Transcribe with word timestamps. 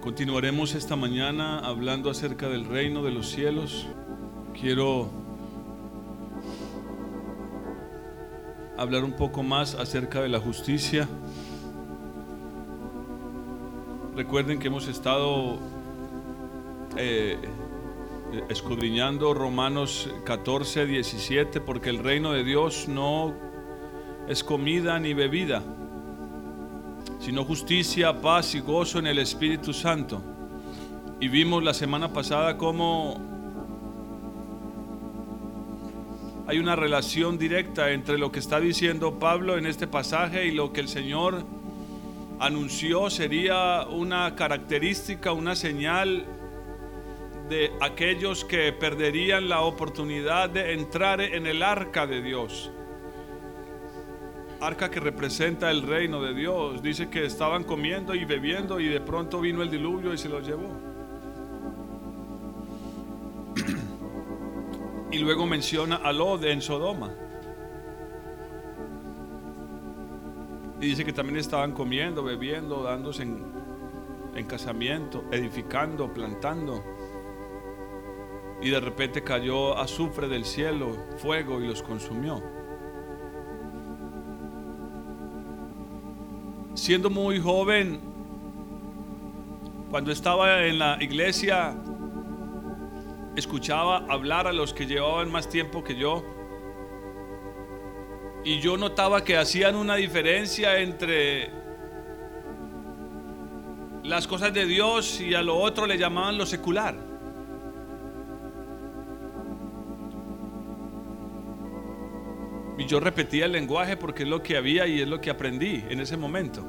Continuaremos 0.00 0.74
esta 0.74 0.96
mañana 0.96 1.58
hablando 1.58 2.08
acerca 2.08 2.48
del 2.48 2.64
reino 2.64 3.02
de 3.02 3.10
los 3.10 3.28
cielos. 3.28 3.86
Quiero 4.58 5.10
hablar 8.78 9.04
un 9.04 9.12
poco 9.12 9.42
más 9.42 9.74
acerca 9.74 10.22
de 10.22 10.30
la 10.30 10.40
justicia. 10.40 11.06
Recuerden 14.16 14.58
que 14.58 14.68
hemos 14.68 14.88
estado 14.88 15.58
eh, 16.96 17.36
escudriñando 18.48 19.34
Romanos 19.34 20.08
14, 20.24 20.86
17, 20.86 21.60
porque 21.60 21.90
el 21.90 21.98
reino 21.98 22.32
de 22.32 22.42
Dios 22.42 22.88
no 22.88 23.34
es 24.28 24.42
comida 24.42 24.98
ni 24.98 25.12
bebida 25.12 25.62
sino 27.20 27.44
justicia, 27.44 28.20
paz 28.20 28.54
y 28.54 28.60
gozo 28.60 28.98
en 28.98 29.06
el 29.06 29.18
Espíritu 29.18 29.72
Santo. 29.74 30.22
Y 31.20 31.28
vimos 31.28 31.62
la 31.62 31.74
semana 31.74 32.12
pasada 32.12 32.56
cómo 32.56 33.20
hay 36.46 36.58
una 36.58 36.74
relación 36.74 37.38
directa 37.38 37.90
entre 37.90 38.16
lo 38.18 38.32
que 38.32 38.38
está 38.38 38.58
diciendo 38.58 39.18
Pablo 39.18 39.58
en 39.58 39.66
este 39.66 39.86
pasaje 39.86 40.46
y 40.46 40.52
lo 40.52 40.72
que 40.72 40.80
el 40.80 40.88
Señor 40.88 41.44
anunció 42.40 43.10
sería 43.10 43.86
una 43.88 44.34
característica, 44.34 45.32
una 45.32 45.54
señal 45.54 46.24
de 47.50 47.70
aquellos 47.82 48.46
que 48.46 48.72
perderían 48.72 49.50
la 49.50 49.60
oportunidad 49.60 50.48
de 50.48 50.72
entrar 50.72 51.20
en 51.20 51.46
el 51.46 51.62
arca 51.62 52.06
de 52.06 52.22
Dios 52.22 52.70
arca 54.60 54.90
que 54.90 55.00
representa 55.00 55.70
el 55.70 55.82
reino 55.82 56.22
de 56.22 56.34
Dios. 56.34 56.82
Dice 56.82 57.08
que 57.08 57.24
estaban 57.24 57.64
comiendo 57.64 58.14
y 58.14 58.24
bebiendo 58.24 58.78
y 58.78 58.88
de 58.88 59.00
pronto 59.00 59.40
vino 59.40 59.62
el 59.62 59.70
diluvio 59.70 60.12
y 60.12 60.18
se 60.18 60.28
los 60.28 60.46
llevó. 60.46 60.68
Y 65.12 65.18
luego 65.18 65.44
menciona 65.44 65.96
a 65.96 66.12
Lod 66.12 66.44
en 66.44 66.62
Sodoma. 66.62 67.12
Y 70.80 70.86
dice 70.86 71.04
que 71.04 71.12
también 71.12 71.36
estaban 71.36 71.72
comiendo, 71.72 72.22
bebiendo, 72.22 72.84
dándose 72.84 73.24
en, 73.24 73.42
en 74.36 74.46
casamiento, 74.46 75.24
edificando, 75.32 76.14
plantando. 76.14 76.84
Y 78.62 78.70
de 78.70 78.78
repente 78.78 79.24
cayó 79.24 79.76
azufre 79.76 80.28
del 80.28 80.44
cielo, 80.44 80.96
fuego 81.16 81.60
y 81.60 81.66
los 81.66 81.82
consumió. 81.82 82.59
Siendo 86.74 87.10
muy 87.10 87.40
joven, 87.40 88.00
cuando 89.90 90.12
estaba 90.12 90.66
en 90.66 90.78
la 90.78 90.98
iglesia, 91.00 91.74
escuchaba 93.36 94.06
hablar 94.08 94.46
a 94.46 94.52
los 94.52 94.72
que 94.72 94.86
llevaban 94.86 95.30
más 95.30 95.48
tiempo 95.48 95.82
que 95.82 95.96
yo. 95.96 96.24
Y 98.44 98.60
yo 98.60 98.76
notaba 98.76 99.24
que 99.24 99.36
hacían 99.36 99.74
una 99.74 99.96
diferencia 99.96 100.78
entre 100.80 101.50
las 104.04 104.26
cosas 104.26 104.52
de 104.54 104.64
Dios 104.66 105.20
y 105.20 105.34
a 105.34 105.42
lo 105.42 105.56
otro 105.58 105.86
le 105.86 105.98
llamaban 105.98 106.38
lo 106.38 106.46
secular. 106.46 107.09
Y 112.80 112.86
yo 112.86 112.98
repetía 112.98 113.44
el 113.44 113.52
lenguaje 113.52 113.98
porque 113.98 114.22
es 114.22 114.28
lo 114.30 114.42
que 114.42 114.56
había 114.56 114.86
y 114.86 115.02
es 115.02 115.06
lo 115.06 115.20
que 115.20 115.28
aprendí 115.28 115.84
en 115.90 116.00
ese 116.00 116.16
momento. 116.16 116.64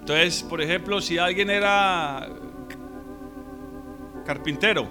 Entonces, 0.00 0.42
por 0.42 0.62
ejemplo, 0.62 1.02
si 1.02 1.18
alguien 1.18 1.50
era 1.50 2.26
carpintero, 4.24 4.88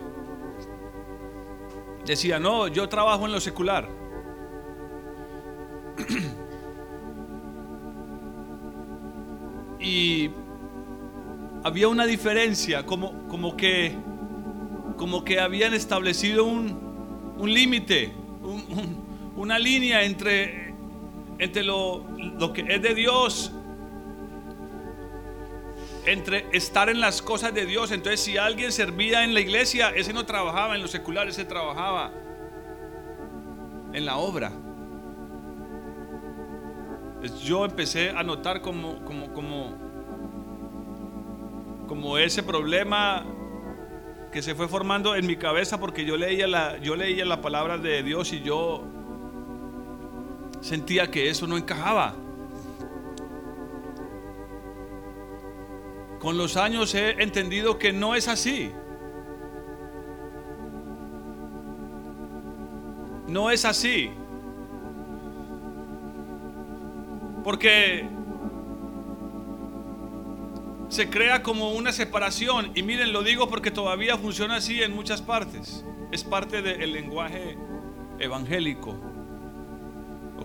decía, 2.06 2.38
no, 2.38 2.68
yo 2.68 2.88
trabajo 2.88 3.26
en 3.26 3.32
lo 3.32 3.40
secular. 3.40 3.90
y 9.80 10.30
había 11.64 11.88
una 11.88 12.06
diferencia, 12.06 12.86
como, 12.86 13.28
como, 13.28 13.58
que, 13.58 13.96
como 14.96 15.24
que 15.24 15.40
habían 15.40 15.74
establecido 15.74 16.46
un, 16.46 17.36
un 17.40 17.52
límite, 17.52 18.14
un 18.44 19.07
una 19.38 19.58
línea 19.60 20.04
entre, 20.04 20.74
entre 21.40 21.64
lo, 21.64 22.04
lo 22.18 22.52
que 22.52 22.66
es 22.68 22.82
de 22.82 22.94
Dios 22.94 23.54
entre 26.06 26.48
estar 26.54 26.90
en 26.90 27.02
las 27.02 27.22
cosas 27.22 27.54
de 27.54 27.66
Dios. 27.66 27.92
Entonces, 27.92 28.22
si 28.22 28.38
alguien 28.38 28.72
servía 28.72 29.24
en 29.24 29.34
la 29.34 29.42
iglesia, 29.42 29.90
ese 29.90 30.14
no 30.14 30.26
trabajaba 30.26 30.76
en 30.76 30.82
lo 30.82 30.88
secular, 30.88 31.28
ese 31.28 31.46
trabajaba 31.46 32.12
en 33.94 34.06
la 34.06 34.18
obra. 34.18 34.52
Yo 37.44 37.66
empecé 37.66 38.12
a 38.12 38.24
notar 38.24 38.62
como, 38.62 39.04
como, 39.04 39.34
como, 39.34 39.78
como 41.88 42.18
ese 42.18 42.42
problema 42.42 43.26
que 44.32 44.42
se 44.42 44.56
fue 44.56 44.68
formando 44.70 45.16
en 45.16 45.28
mi 45.28 45.36
cabeza 45.36 45.80
porque 45.80 46.06
yo 46.06 46.16
leía 46.16 46.48
la, 46.48 46.78
yo 46.78 46.96
leía 46.96 47.26
la 47.26 47.42
palabra 47.42 47.78
de 47.78 48.02
Dios 48.04 48.32
y 48.32 48.42
yo 48.42 48.86
sentía 50.62 51.10
que 51.10 51.30
eso 51.30 51.48
no 51.48 51.58
encajaba. 51.58 52.16
Con 56.20 56.38
los 56.38 56.58
años 56.58 56.94
he 56.96 57.22
entendido 57.22 57.78
que 57.78 57.94
no 57.94 58.16
es 58.16 58.28
así. 58.28 58.72
No 63.28 63.52
es 63.52 63.66
así. 63.66 64.12
Porque 67.44 68.08
se 70.90 71.10
crea 71.10 71.44
como 71.44 71.72
una 71.72 71.92
separación. 71.92 72.72
Y 72.74 72.84
miren, 72.84 73.14
lo 73.14 73.22
digo 73.22 73.48
porque 73.48 73.70
todavía 73.70 74.18
funciona 74.18 74.56
así 74.56 74.82
en 74.82 74.96
muchas 74.96 75.22
partes. 75.22 75.86
Es 76.12 76.24
parte 76.24 76.62
del 76.62 76.94
lenguaje 76.94 77.58
evangélico 78.20 79.07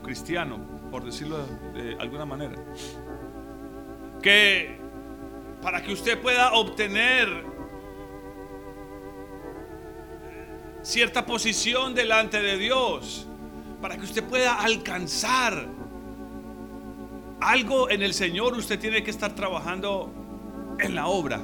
cristiano, 0.02 0.58
por 0.90 1.04
decirlo 1.04 1.38
de 1.74 1.96
alguna 1.98 2.24
manera. 2.24 2.56
Que 4.22 4.78
para 5.62 5.82
que 5.82 5.92
usted 5.92 6.20
pueda 6.20 6.52
obtener 6.54 7.44
cierta 10.82 11.24
posición 11.24 11.94
delante 11.94 12.42
de 12.42 12.58
Dios, 12.58 13.26
para 13.80 13.96
que 13.96 14.02
usted 14.02 14.24
pueda 14.24 14.60
alcanzar 14.60 15.68
algo 17.40 17.90
en 17.90 18.02
el 18.02 18.14
Señor, 18.14 18.54
usted 18.54 18.78
tiene 18.78 19.02
que 19.02 19.10
estar 19.10 19.34
trabajando 19.34 20.12
en 20.78 20.94
la 20.94 21.06
obra, 21.06 21.40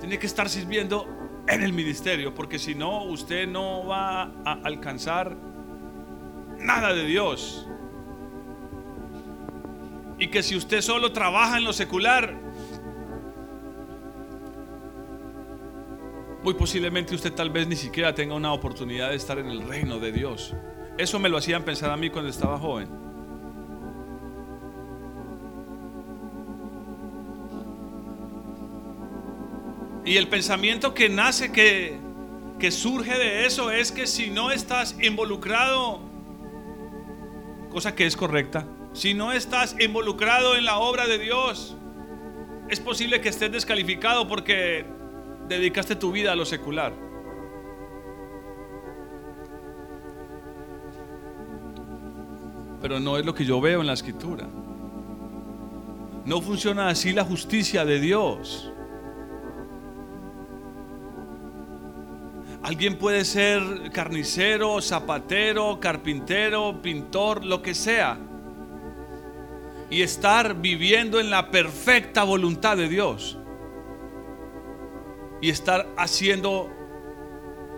tiene 0.00 0.18
que 0.18 0.26
estar 0.26 0.48
sirviendo 0.48 1.06
en 1.48 1.62
el 1.62 1.72
ministerio, 1.72 2.34
porque 2.34 2.58
si 2.58 2.74
no, 2.74 3.04
usted 3.04 3.46
no 3.46 3.86
va 3.86 4.22
a 4.44 4.52
alcanzar 4.64 5.36
nada 6.64 6.94
de 6.94 7.04
Dios. 7.04 7.66
Y 10.18 10.28
que 10.28 10.42
si 10.42 10.56
usted 10.56 10.80
solo 10.80 11.12
trabaja 11.12 11.58
en 11.58 11.64
lo 11.64 11.72
secular, 11.72 12.34
muy 16.42 16.54
posiblemente 16.54 17.14
usted 17.14 17.32
tal 17.32 17.50
vez 17.50 17.68
ni 17.68 17.76
siquiera 17.76 18.14
tenga 18.14 18.34
una 18.34 18.52
oportunidad 18.52 19.10
de 19.10 19.16
estar 19.16 19.38
en 19.38 19.48
el 19.48 19.62
reino 19.62 19.98
de 19.98 20.12
Dios. 20.12 20.54
Eso 20.96 21.18
me 21.18 21.28
lo 21.28 21.36
hacían 21.36 21.64
pensar 21.64 21.90
a 21.90 21.96
mí 21.96 22.10
cuando 22.10 22.30
estaba 22.30 22.58
joven. 22.58 22.88
Y 30.06 30.16
el 30.16 30.28
pensamiento 30.28 30.92
que 30.92 31.08
nace, 31.08 31.50
que, 31.50 31.98
que 32.58 32.70
surge 32.70 33.18
de 33.18 33.46
eso, 33.46 33.70
es 33.70 33.90
que 33.90 34.06
si 34.06 34.30
no 34.30 34.50
estás 34.50 34.96
involucrado 35.00 36.13
cosa 37.74 37.96
que 37.96 38.06
es 38.06 38.16
correcta. 38.16 38.64
Si 38.92 39.14
no 39.14 39.32
estás 39.32 39.74
involucrado 39.80 40.54
en 40.54 40.64
la 40.64 40.78
obra 40.78 41.08
de 41.08 41.18
Dios, 41.18 41.76
es 42.68 42.78
posible 42.78 43.20
que 43.20 43.28
estés 43.28 43.50
descalificado 43.50 44.28
porque 44.28 44.86
dedicaste 45.48 45.96
tu 45.96 46.12
vida 46.12 46.30
a 46.30 46.36
lo 46.36 46.44
secular. 46.44 46.92
Pero 52.80 53.00
no 53.00 53.18
es 53.18 53.26
lo 53.26 53.34
que 53.34 53.44
yo 53.44 53.60
veo 53.60 53.80
en 53.80 53.88
la 53.88 53.94
escritura. 53.94 54.46
No 56.24 56.40
funciona 56.40 56.88
así 56.88 57.12
la 57.12 57.24
justicia 57.24 57.84
de 57.84 57.98
Dios. 57.98 58.72
Alguien 62.64 62.96
puede 62.96 63.26
ser 63.26 63.90
carnicero, 63.92 64.80
zapatero, 64.80 65.78
carpintero, 65.80 66.80
pintor, 66.80 67.44
lo 67.44 67.60
que 67.60 67.74
sea. 67.74 68.18
Y 69.90 70.00
estar 70.00 70.54
viviendo 70.54 71.20
en 71.20 71.28
la 71.28 71.50
perfecta 71.50 72.24
voluntad 72.24 72.78
de 72.78 72.88
Dios. 72.88 73.38
y 75.44 75.50
estar 75.50 75.86
haciendo 75.98 76.70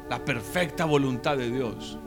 la 0.08 0.24
perfecta 0.24 0.84
voluntad 0.84 1.36
de 1.36 1.50
Dios. 1.50 1.98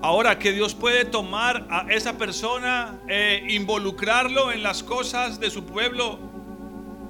Ahora 0.00 0.38
que 0.38 0.52
Dios 0.52 0.74
puede 0.74 1.04
tomar 1.04 1.66
a 1.68 1.92
esa 1.92 2.16
persona 2.16 2.98
e 3.06 3.48
involucrarlo 3.50 4.50
en 4.50 4.62
las 4.62 4.82
cosas 4.82 5.38
de 5.38 5.50
su 5.50 5.66
pueblo, 5.66 6.18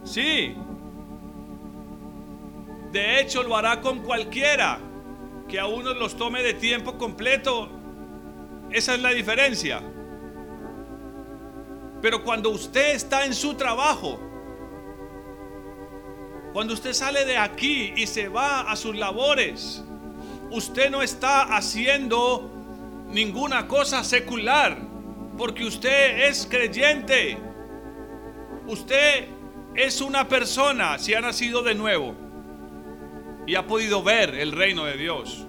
sí. 0.03 0.57
De 2.93 3.21
hecho 3.21 3.43
lo 3.43 3.57
hará 3.57 3.81
con 3.81 4.01
cualquiera 4.01 4.79
que 5.49 5.61
a 5.61 5.67
uno 5.67 5.95
los 5.95 6.17
tome 6.17 6.43
de 6.43 6.55
tiempo 6.55 6.99
completo. 6.99 7.69
Esa 8.71 8.95
es 8.95 9.01
la 9.01 9.11
diferencia. 9.11 9.83
Pero 12.03 12.23
cuando 12.23 12.51
usted 12.51 12.95
está 12.95 13.25
en 13.25 13.35
su 13.35 13.55
trabajo, 13.55 14.21
cuando 16.53 16.75
usted 16.75 16.93
sale 16.93 17.25
de 17.25 17.37
aquí 17.37 17.93
y 17.97 18.07
se 18.07 18.29
va 18.29 18.63
a 18.63 18.77
sus 18.77 18.97
labores, 18.97 19.85
usted 20.51 20.91
no 20.91 21.03
está 21.03 21.57
haciendo 21.57 22.51
ninguna 23.09 23.69
cosa 23.69 24.03
secular, 24.05 24.79
porque 25.37 25.65
usted 25.65 26.29
es 26.29 26.47
creyente. 26.49 27.39
Usted 28.67 29.29
es 29.75 30.01
una 30.01 30.29
persona, 30.29 30.99
si 30.99 31.15
ha 31.15 31.21
nacido 31.21 31.63
de 31.63 31.75
nuevo, 31.75 32.15
y 33.47 33.55
ha 33.55 33.67
podido 33.67 34.03
ver 34.03 34.35
el 34.35 34.53
reino 34.53 34.85
de 34.85 34.97
Dios. 34.97 35.47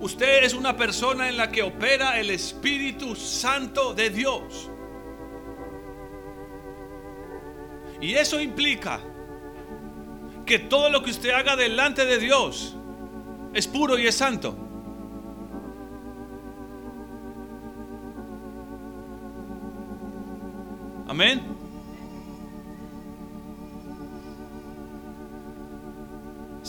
Usted 0.00 0.44
es 0.44 0.52
una 0.52 0.76
persona 0.76 1.28
en 1.28 1.36
la 1.36 1.50
que 1.50 1.62
opera 1.62 2.18
el 2.18 2.30
Espíritu 2.30 3.14
Santo 3.14 3.94
de 3.94 4.10
Dios. 4.10 4.68
Y 8.00 8.14
eso 8.14 8.40
implica 8.40 9.00
que 10.44 10.58
todo 10.58 10.90
lo 10.90 11.02
que 11.02 11.10
usted 11.12 11.30
haga 11.30 11.54
delante 11.54 12.04
de 12.04 12.18
Dios 12.18 12.74
es 13.54 13.68
puro 13.68 13.96
y 13.96 14.06
es 14.06 14.16
santo. 14.16 14.56
Amén. 21.06 21.51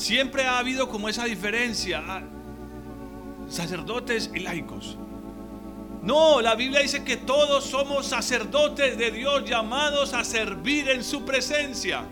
Siempre 0.03 0.43
ha 0.43 0.57
habido 0.57 0.89
como 0.89 1.07
esa 1.07 1.23
diferencia, 1.23 2.03
ah, 2.05 2.21
sacerdotes 3.47 4.29
y 4.35 4.39
laicos. 4.39 4.97
No, 6.01 6.41
la 6.41 6.55
Biblia 6.55 6.81
dice 6.81 7.05
que 7.05 7.15
todos 7.15 7.63
somos 7.63 8.07
sacerdotes 8.07 8.97
de 8.97 9.11
Dios 9.11 9.49
llamados 9.49 10.13
a 10.13 10.25
servir 10.25 10.89
en 10.89 11.05
su 11.05 11.23
presencia. 11.23 12.03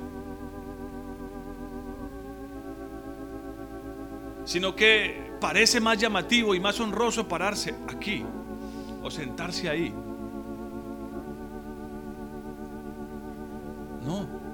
Sino 4.46 4.74
que 4.74 5.30
parece 5.42 5.82
más 5.82 5.98
llamativo 5.98 6.56
y 6.56 6.62
más 6.62 6.80
honroso 6.80 7.28
pararse 7.28 7.76
aquí 7.90 8.24
o 9.04 9.12
sentarse 9.12 9.68
ahí 9.68 9.94
No. 14.06 14.51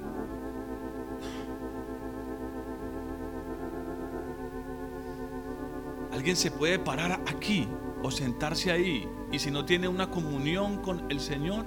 Alguien 6.28 6.36
se 6.44 6.52
puede 6.52 6.78
parar 6.78 7.22
aquí 7.26 7.70
o 8.04 8.12
sentarse 8.12 8.70
ahí 8.70 9.08
y 9.32 9.40
si 9.40 9.50
no 9.50 9.64
tiene 9.64 9.88
una 9.88 10.12
comunión 10.12 10.82
con 10.82 11.10
el 11.10 11.22
Señor, 11.22 11.64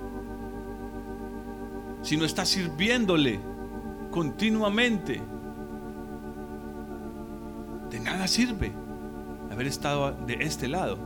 si 2.02 2.18
no 2.18 2.26
está 2.26 2.44
sirviéndole 2.44 3.40
continuamente, 4.10 5.18
de 7.88 8.00
nada 8.00 8.28
sirve 8.28 8.70
haber 9.50 9.66
estado 9.66 10.12
de 10.26 10.34
este 10.40 10.68
lado. 10.68 10.98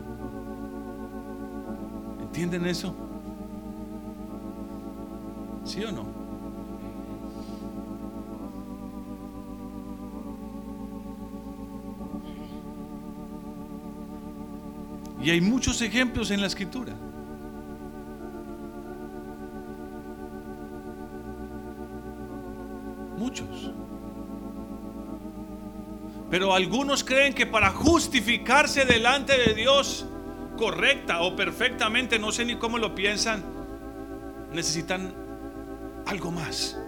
¿Entienden 2.22 2.66
eso? 2.66 2.92
¿Sí 5.62 5.84
o 5.84 5.92
no? 5.92 6.13
Y 15.24 15.30
hay 15.30 15.40
muchos 15.40 15.80
ejemplos 15.80 16.30
en 16.30 16.42
la 16.42 16.48
escritura. 16.48 16.92
Muchos. 23.16 23.70
Pero 26.30 26.52
algunos 26.52 27.02
creen 27.02 27.32
que 27.32 27.46
para 27.46 27.70
justificarse 27.70 28.84
delante 28.84 29.38
de 29.38 29.54
Dios 29.54 30.04
correcta 30.58 31.22
o 31.22 31.34
perfectamente, 31.34 32.18
no 32.18 32.30
sé 32.30 32.44
ni 32.44 32.56
cómo 32.56 32.76
lo 32.76 32.94
piensan, 32.94 33.42
necesitan 34.52 35.14
algo 36.04 36.32
más. 36.32 36.78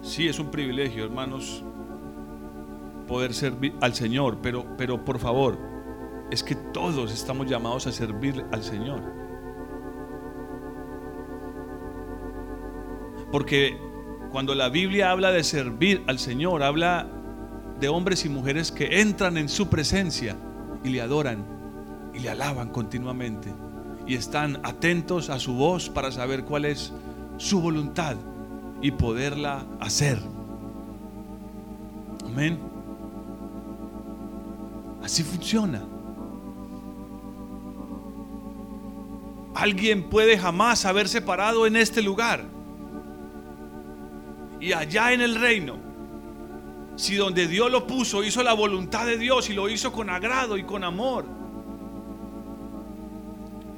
Sí, 0.00 0.28
es 0.28 0.38
un 0.38 0.50
privilegio, 0.50 1.04
hermanos, 1.04 1.62
poder 3.06 3.34
servir 3.34 3.74
al 3.80 3.94
Señor, 3.94 4.38
pero, 4.42 4.66
pero 4.76 5.04
por 5.04 5.18
favor, 5.18 5.58
es 6.30 6.42
que 6.42 6.54
todos 6.54 7.12
estamos 7.12 7.48
llamados 7.48 7.86
a 7.86 7.92
servir 7.92 8.44
al 8.52 8.62
Señor. 8.62 9.02
Porque 13.30 13.76
cuando 14.30 14.54
la 14.54 14.68
Biblia 14.68 15.10
habla 15.10 15.30
de 15.30 15.44
servir 15.44 16.02
al 16.06 16.18
Señor, 16.18 16.62
habla 16.62 17.08
de 17.80 17.88
hombres 17.88 18.24
y 18.24 18.28
mujeres 18.28 18.72
que 18.72 19.00
entran 19.00 19.36
en 19.36 19.48
su 19.48 19.68
presencia 19.68 20.36
y 20.82 20.90
le 20.90 21.00
adoran 21.00 21.44
y 22.14 22.20
le 22.20 22.30
alaban 22.30 22.70
continuamente 22.70 23.52
y 24.06 24.14
están 24.14 24.60
atentos 24.62 25.30
a 25.30 25.38
su 25.38 25.54
voz 25.54 25.90
para 25.90 26.12
saber 26.12 26.44
cuál 26.44 26.64
es 26.64 26.92
su 27.38 27.60
voluntad 27.60 28.16
y 28.80 28.92
poderla 28.92 29.66
hacer. 29.80 30.18
Amén. 32.24 32.58
Así 35.06 35.22
funciona. 35.22 35.84
Alguien 39.54 40.10
puede 40.10 40.36
jamás 40.36 40.84
haberse 40.84 41.22
parado 41.22 41.64
en 41.64 41.76
este 41.76 42.02
lugar. 42.02 42.42
Y 44.60 44.72
allá 44.72 45.12
en 45.12 45.20
el 45.20 45.36
reino, 45.36 45.76
si 46.96 47.14
donde 47.14 47.46
Dios 47.46 47.70
lo 47.70 47.86
puso, 47.86 48.24
hizo 48.24 48.42
la 48.42 48.52
voluntad 48.52 49.06
de 49.06 49.16
Dios 49.16 49.48
y 49.48 49.52
lo 49.52 49.68
hizo 49.68 49.92
con 49.92 50.10
agrado 50.10 50.56
y 50.56 50.64
con 50.64 50.82
amor. 50.82 51.24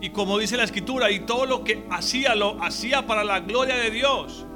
Y 0.01 0.09
como 0.09 0.39
dice 0.39 0.57
la 0.57 0.65
escritura, 0.65 1.11
y 1.11 1.21
todo 1.21 1.45
lo 1.45 1.63
que 1.63 1.85
hacía, 1.91 2.35
lo 2.37 2.63
hacía 2.65 3.07
para 3.07 3.23
la 3.23 3.41
gloria 3.41 3.77
de 3.77 3.91
Dios. 3.91 4.47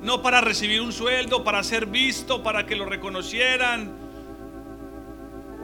No 0.00 0.22
para 0.22 0.40
recibir 0.40 0.80
un 0.80 0.92
sueldo, 0.92 1.42
para 1.42 1.64
ser 1.64 1.86
visto, 1.86 2.44
para 2.44 2.66
que 2.66 2.76
lo 2.76 2.84
reconocieran, 2.84 4.03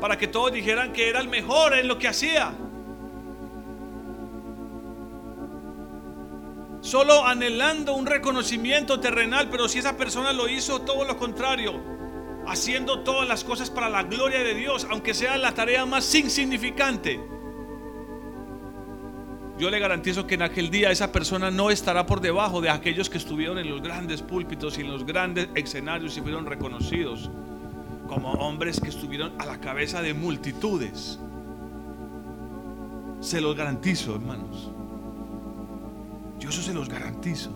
para 0.00 0.16
que 0.16 0.26
todos 0.26 0.52
dijeran 0.52 0.92
que 0.92 1.08
era 1.08 1.20
el 1.20 1.28
mejor 1.28 1.74
en 1.74 1.86
lo 1.86 1.98
que 1.98 2.08
hacía. 2.08 2.52
Solo 6.80 7.26
anhelando 7.26 7.94
un 7.94 8.06
reconocimiento 8.06 8.98
terrenal, 8.98 9.48
pero 9.50 9.68
si 9.68 9.78
esa 9.78 9.96
persona 9.96 10.32
lo 10.32 10.48
hizo 10.48 10.80
todo 10.80 11.04
lo 11.04 11.18
contrario, 11.18 11.78
haciendo 12.46 13.00
todas 13.00 13.28
las 13.28 13.44
cosas 13.44 13.70
para 13.70 13.90
la 13.90 14.04
gloria 14.04 14.40
de 14.40 14.54
Dios, 14.54 14.86
aunque 14.90 15.12
sea 15.12 15.36
la 15.36 15.52
tarea 15.52 15.84
más 15.84 16.12
insignificante, 16.14 17.20
yo 19.58 19.68
le 19.68 19.78
garantizo 19.78 20.26
que 20.26 20.36
en 20.36 20.42
aquel 20.42 20.70
día 20.70 20.90
esa 20.90 21.12
persona 21.12 21.50
no 21.50 21.70
estará 21.70 22.06
por 22.06 22.22
debajo 22.22 22.62
de 22.62 22.70
aquellos 22.70 23.10
que 23.10 23.18
estuvieron 23.18 23.58
en 23.58 23.68
los 23.68 23.82
grandes 23.82 24.22
púlpitos 24.22 24.78
y 24.78 24.80
en 24.80 24.90
los 24.90 25.04
grandes 25.04 25.48
escenarios 25.54 26.16
y 26.16 26.22
fueron 26.22 26.46
reconocidos 26.46 27.30
como 28.10 28.32
hombres 28.32 28.80
que 28.80 28.88
estuvieron 28.88 29.40
a 29.40 29.46
la 29.46 29.60
cabeza 29.60 30.02
de 30.02 30.14
multitudes. 30.14 31.20
Se 33.20 33.40
los 33.40 33.54
garantizo, 33.54 34.16
hermanos. 34.16 34.68
Yo 36.40 36.48
eso 36.48 36.60
se 36.60 36.74
los 36.74 36.88
garantizo. 36.88 37.52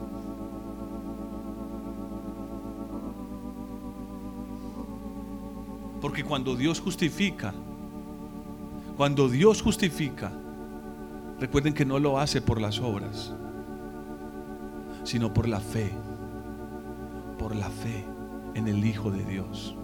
Porque 6.01 6.23
cuando 6.23 6.55
Dios 6.55 6.79
justifica, 6.79 7.53
cuando 8.97 9.29
Dios 9.29 9.61
justifica, 9.61 10.31
recuerden 11.41 11.75
que 11.75 11.85
no 11.85 11.99
lo 11.99 12.21
hace 12.21 12.41
por 12.41 12.61
las 12.61 12.79
obras, 12.79 13.35
sino 15.03 15.35
por 15.35 15.49
la 15.49 15.59
fe, 15.59 15.91
por 17.41 17.57
la 17.57 17.71
fe 17.71 18.05
en 18.55 18.69
el 18.69 18.85
Hijo 18.85 19.11
de 19.11 19.25
Dios. 19.25 19.77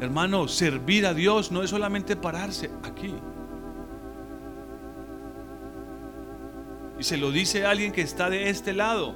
Hermano, 0.00 0.48
servir 0.48 1.04
a 1.04 1.12
Dios 1.12 1.52
no 1.52 1.62
es 1.62 1.68
solamente 1.68 2.16
pararse 2.16 2.70
aquí. 2.82 3.14
Y 6.98 7.02
se 7.02 7.18
lo 7.18 7.30
dice 7.30 7.66
alguien 7.66 7.92
que 7.92 8.00
está 8.00 8.30
de 8.30 8.48
este 8.48 8.72
lado. 8.72 9.14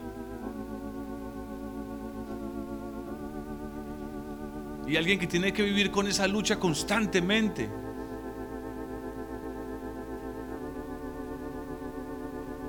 Y 4.86 4.96
alguien 4.96 5.18
que 5.18 5.26
tiene 5.26 5.54
que 5.54 5.62
vivir 5.62 5.90
con 5.90 6.06
esa 6.06 6.28
lucha 6.28 6.58
constantemente. 6.58 7.70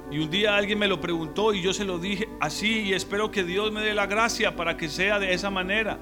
Y 0.10 0.20
un 0.20 0.30
día 0.30 0.56
alguien 0.56 0.80
me 0.80 0.88
lo 0.88 1.02
preguntó 1.02 1.54
y 1.54 1.62
yo 1.62 1.74
se 1.74 1.84
lo 1.84 2.00
dije 2.00 2.30
así 2.40 2.84
y 2.84 2.94
espero 2.94 3.32
que 3.32 3.44
Dios 3.44 3.74
me 3.74 3.82
dé 3.82 3.94
la 3.94 4.06
gracia 4.06 4.56
para 4.56 4.78
que 4.78 4.88
sea 4.88 5.20
de 5.20 5.34
esa 5.34 5.50
manera. 5.50 6.00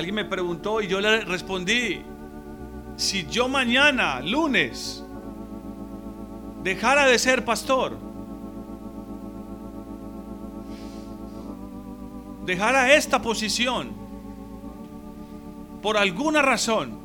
Alguien 0.00 0.14
me 0.14 0.24
preguntó 0.24 0.80
y 0.80 0.86
yo 0.86 0.98
le 0.98 1.20
respondí, 1.26 2.00
si 2.96 3.26
yo 3.26 3.50
mañana, 3.50 4.22
lunes, 4.22 5.04
dejara 6.62 7.04
de 7.04 7.18
ser 7.18 7.44
pastor, 7.44 7.98
dejara 12.46 12.94
esta 12.94 13.20
posición 13.20 13.92
por 15.82 15.98
alguna 15.98 16.40
razón, 16.40 16.98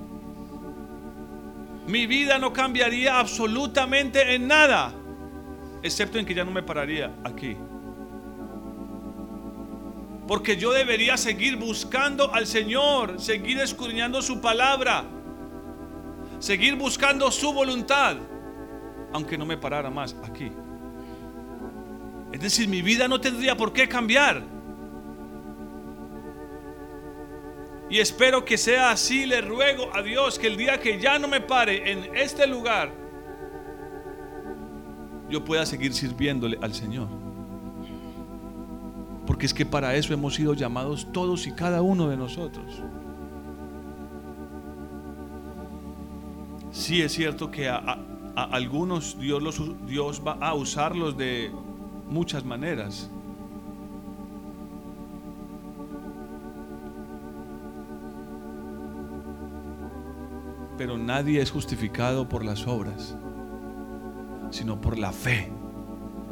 mi 1.88 2.08
vida 2.08 2.40
no 2.40 2.54
cambiaría 2.54 3.20
absolutamente 3.20 4.36
en 4.36 4.48
nada, 4.48 4.94
excepto 5.84 6.18
en 6.18 6.26
que 6.26 6.34
ya 6.34 6.46
no 6.46 6.52
me 6.52 6.64
pararía 6.64 7.14
aquí. 7.26 7.58
Porque 10.28 10.58
yo 10.58 10.72
debería 10.72 11.18
seguir 11.18 11.56
buscando 11.56 12.34
al 12.34 12.48
Señor, 12.48 13.20
seguir 13.20 13.60
escudriñando 13.60 14.22
su 14.22 14.42
palabra, 14.42 15.06
seguir 16.40 16.76
buscando 16.76 17.30
su 17.32 17.54
voluntad, 17.54 18.18
aunque 19.14 19.38
no 19.38 19.46
me 19.46 19.58
parara 19.58 19.90
más 19.90 20.16
aquí. 20.24 20.52
Es 22.32 22.42
decir, 22.42 22.68
mi 22.68 22.82
vida 22.82 23.08
no 23.08 23.22
tendría 23.22 23.56
por 23.56 23.72
qué 23.72 23.88
cambiar. 23.88 24.44
Y 27.90 28.00
espero 28.00 28.44
que 28.44 28.58
sea 28.58 28.92
así. 28.92 29.26
Le 29.26 29.42
ruego 29.42 29.90
a 29.96 30.02
Dios 30.02 30.40
que 30.40 30.48
el 30.48 30.58
día 30.58 30.80
que 30.80 31.00
ya 31.00 31.20
no 31.20 31.28
me 31.28 31.40
pare 31.40 31.92
en 31.92 32.16
este 32.16 32.48
lugar, 32.48 32.92
yo 35.30 35.44
pueda 35.44 35.66
seguir 35.66 35.94
sirviéndole 35.94 36.58
al 36.62 36.74
Señor. 36.74 37.25
Porque 39.26 39.46
es 39.46 39.54
que 39.54 39.66
para 39.66 39.96
eso 39.96 40.14
hemos 40.14 40.36
sido 40.36 40.54
llamados 40.54 41.08
todos 41.12 41.48
y 41.48 41.52
cada 41.52 41.82
uno 41.82 42.10
de 42.10 42.18
nosotros. 42.18 42.84
Sí 46.72 47.02
es 47.02 47.14
cierto 47.14 47.50
que 47.50 47.70
a, 47.70 48.00
algunos 48.36 49.18
Dios, 49.18 49.42
los, 49.42 49.88
Dios 49.88 50.22
va 50.26 50.34
a 50.34 50.54
usarlos 50.54 51.18
de 51.18 51.52
muchas 52.10 52.44
maneras. 52.44 53.10
Pero 60.78 60.98
nadie 60.98 61.42
es 61.42 61.50
justificado 61.50 62.28
por 62.28 62.44
las 62.44 62.68
obras, 62.68 63.18
sino 64.52 64.82
por 64.82 65.00
la 65.00 65.14
fe 65.14 65.50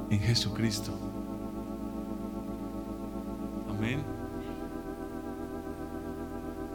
en 0.09 0.19
Jesucristo. 0.19 1.12
Amén. 3.84 4.02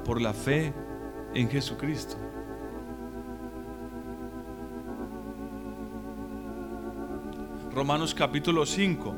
Por 0.05 0.21
la 0.21 0.35
fe 0.35 0.75
en 1.33 1.49
Jesucristo. 1.49 2.17
Romanos 7.73 8.15
capítulo 8.15 8.67
5. 8.67 9.15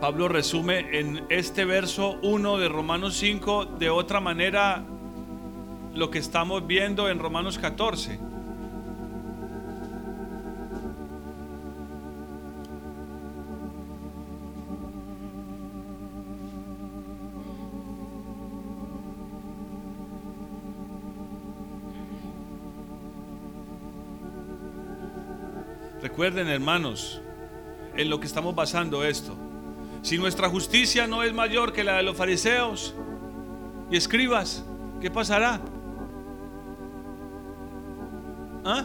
Pablo 0.00 0.26
resume 0.26 0.98
en 0.98 1.26
este 1.28 1.64
verso 1.64 2.18
1 2.22 2.58
de 2.58 2.68
Romanos 2.68 3.14
5 3.18 3.66
de 3.66 3.88
otra 3.88 4.18
manera 4.18 4.82
lo 5.94 6.10
que 6.10 6.18
estamos 6.18 6.66
viendo 6.66 7.08
en 7.08 7.20
Romanos 7.20 7.56
14. 7.56 8.31
Recuerden, 26.22 26.46
hermanos, 26.46 27.20
en 27.96 28.08
lo 28.08 28.20
que 28.20 28.28
estamos 28.28 28.54
basando 28.54 29.04
esto. 29.04 29.36
Si 30.02 30.18
nuestra 30.18 30.48
justicia 30.48 31.08
no 31.08 31.24
es 31.24 31.32
mayor 31.32 31.72
que 31.72 31.82
la 31.82 31.96
de 31.96 32.04
los 32.04 32.16
fariseos 32.16 32.94
y 33.90 33.96
escribas, 33.96 34.64
¿qué 35.00 35.10
pasará? 35.10 35.60
¿Ah? 38.64 38.84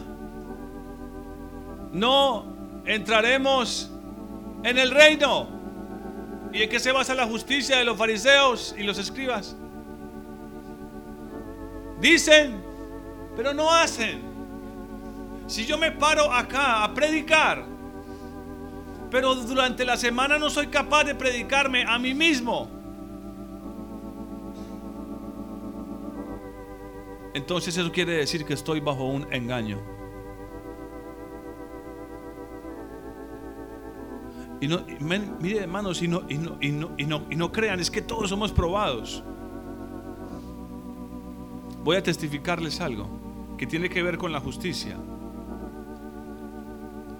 No 1.92 2.44
entraremos 2.84 3.88
en 4.64 4.76
el 4.76 4.90
reino. 4.90 5.48
¿Y 6.52 6.62
en 6.62 6.68
qué 6.68 6.80
se 6.80 6.90
basa 6.90 7.14
la 7.14 7.28
justicia 7.28 7.78
de 7.78 7.84
los 7.84 7.96
fariseos 7.96 8.74
y 8.76 8.82
los 8.82 8.98
escribas? 8.98 9.54
Dicen, 12.00 12.60
pero 13.36 13.54
no 13.54 13.72
hacen. 13.72 14.27
Si 15.48 15.64
yo 15.64 15.78
me 15.78 15.90
paro 15.90 16.30
acá 16.30 16.84
a 16.84 16.92
predicar, 16.92 17.64
pero 19.10 19.34
durante 19.34 19.82
la 19.86 19.96
semana 19.96 20.38
no 20.38 20.50
soy 20.50 20.66
capaz 20.66 21.04
de 21.04 21.14
predicarme 21.14 21.84
a 21.84 21.98
mí 21.98 22.12
mismo, 22.12 22.68
entonces 27.32 27.78
eso 27.78 27.90
quiere 27.90 28.12
decir 28.12 28.44
que 28.44 28.52
estoy 28.52 28.80
bajo 28.80 29.06
un 29.06 29.26
engaño. 29.32 29.80
Y 34.60 34.68
no, 34.68 34.84
mire 35.40 35.60
hermanos, 35.60 36.02
y 36.02 36.08
no, 36.08 36.24
y, 36.28 36.36
no, 36.36 36.58
y, 36.60 36.72
no, 36.72 36.90
y, 36.98 37.06
no, 37.06 37.22
y 37.30 37.36
no 37.36 37.50
crean, 37.50 37.80
es 37.80 37.90
que 37.90 38.02
todos 38.02 38.28
somos 38.28 38.52
probados. 38.52 39.24
Voy 41.82 41.96
a 41.96 42.02
testificarles 42.02 42.82
algo 42.82 43.08
que 43.56 43.66
tiene 43.66 43.88
que 43.88 44.02
ver 44.02 44.18
con 44.18 44.30
la 44.30 44.40
justicia. 44.40 44.98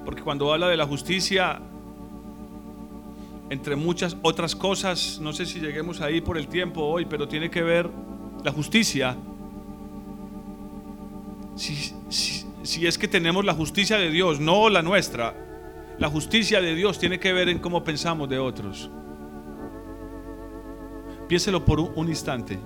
Porque 0.08 0.22
cuando 0.22 0.54
habla 0.54 0.68
de 0.68 0.76
la 0.78 0.86
justicia, 0.86 1.60
entre 3.50 3.76
muchas 3.76 4.16
otras 4.22 4.56
cosas, 4.56 5.18
no 5.20 5.34
sé 5.34 5.44
si 5.44 5.60
lleguemos 5.60 6.00
ahí 6.00 6.22
por 6.22 6.38
el 6.38 6.48
tiempo 6.48 6.82
hoy, 6.82 7.04
pero 7.04 7.28
tiene 7.28 7.50
que 7.50 7.62
ver 7.62 7.90
la 8.42 8.50
justicia. 8.50 9.18
Si, 11.56 12.86
es 12.86 12.96
que 12.96 13.06
tenemos 13.06 13.44
la 13.44 13.52
justicia 13.52 13.98
de 13.98 14.10
Dios, 14.10 14.40
no 14.40 14.70
la 14.70 14.80
nuestra, 14.80 15.34
la 15.98 16.08
justicia 16.08 16.62
de 16.62 16.74
Dios 16.74 16.98
tiene 16.98 17.20
que 17.20 17.34
ver 17.34 17.50
en 17.50 17.58
cómo 17.58 17.84
pensamos 17.84 18.30
de 18.30 18.38
otros. 18.38 18.90
Piénselo 21.28 21.66
por 21.66 21.80
un 21.80 22.08
instante. 22.08 22.58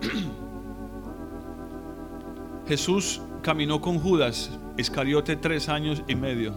Jesús 2.66 3.20
caminó 3.44 3.78
con 3.78 3.98
Judas 3.98 4.58
Iscariote 4.78 5.36
tres 5.36 5.68
años 5.68 6.02
y 6.08 6.14
medio, 6.14 6.54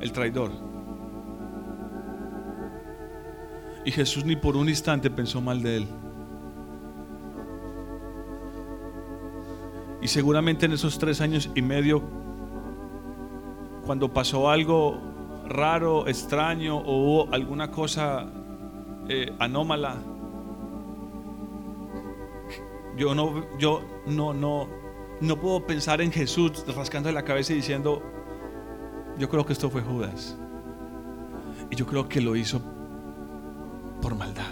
el 0.00 0.12
traidor. 0.12 0.52
Y 3.84 3.90
Jesús 3.90 4.24
ni 4.24 4.36
por 4.36 4.56
un 4.56 4.68
instante 4.68 5.10
pensó 5.10 5.40
mal 5.40 5.60
de 5.60 5.78
él. 5.78 5.88
Y 10.00 10.06
seguramente 10.06 10.66
en 10.66 10.72
esos 10.72 10.98
tres 10.98 11.20
años 11.20 11.50
y 11.54 11.62
medio, 11.62 12.00
cuando 13.84 14.10
pasó 14.14 14.48
algo 14.48 15.00
raro, 15.46 16.06
extraño 16.06 16.78
o 16.78 16.96
hubo 16.96 17.34
alguna 17.34 17.72
cosa 17.72 18.24
eh, 19.08 19.34
anómala, 19.40 19.96
yo 22.96 23.14
no, 23.14 23.58
yo 23.58 23.82
no, 24.06 24.32
no, 24.32 24.77
no 25.20 25.40
puedo 25.40 25.66
pensar 25.66 26.00
en 26.00 26.12
Jesús 26.12 26.64
rascando 26.74 27.10
la 27.10 27.24
cabeza 27.24 27.52
y 27.52 27.56
diciendo, 27.56 28.02
yo 29.18 29.28
creo 29.28 29.44
que 29.44 29.52
esto 29.52 29.68
fue 29.70 29.82
Judas. 29.82 30.36
Y 31.70 31.76
yo 31.76 31.86
creo 31.86 32.08
que 32.08 32.20
lo 32.20 32.36
hizo 32.36 32.62
por 34.00 34.14
maldad. 34.14 34.44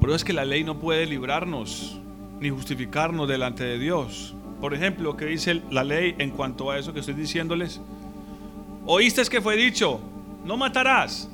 Pero 0.00 0.14
es 0.14 0.24
que 0.24 0.32
la 0.32 0.44
ley 0.44 0.64
no 0.64 0.78
puede 0.78 1.06
librarnos 1.06 2.00
ni 2.40 2.48
justificarnos 2.50 3.28
delante 3.28 3.64
de 3.64 3.78
Dios. 3.78 4.34
Por 4.60 4.74
ejemplo, 4.74 5.16
¿qué 5.16 5.26
dice 5.26 5.62
la 5.70 5.84
ley 5.84 6.14
en 6.18 6.30
cuanto 6.30 6.70
a 6.70 6.78
eso 6.78 6.92
que 6.92 7.00
estoy 7.00 7.14
diciéndoles? 7.14 7.80
Oíste 8.86 9.22
que 9.24 9.40
fue 9.40 9.56
dicho, 9.56 10.00
no 10.44 10.56
matarás. 10.56 11.28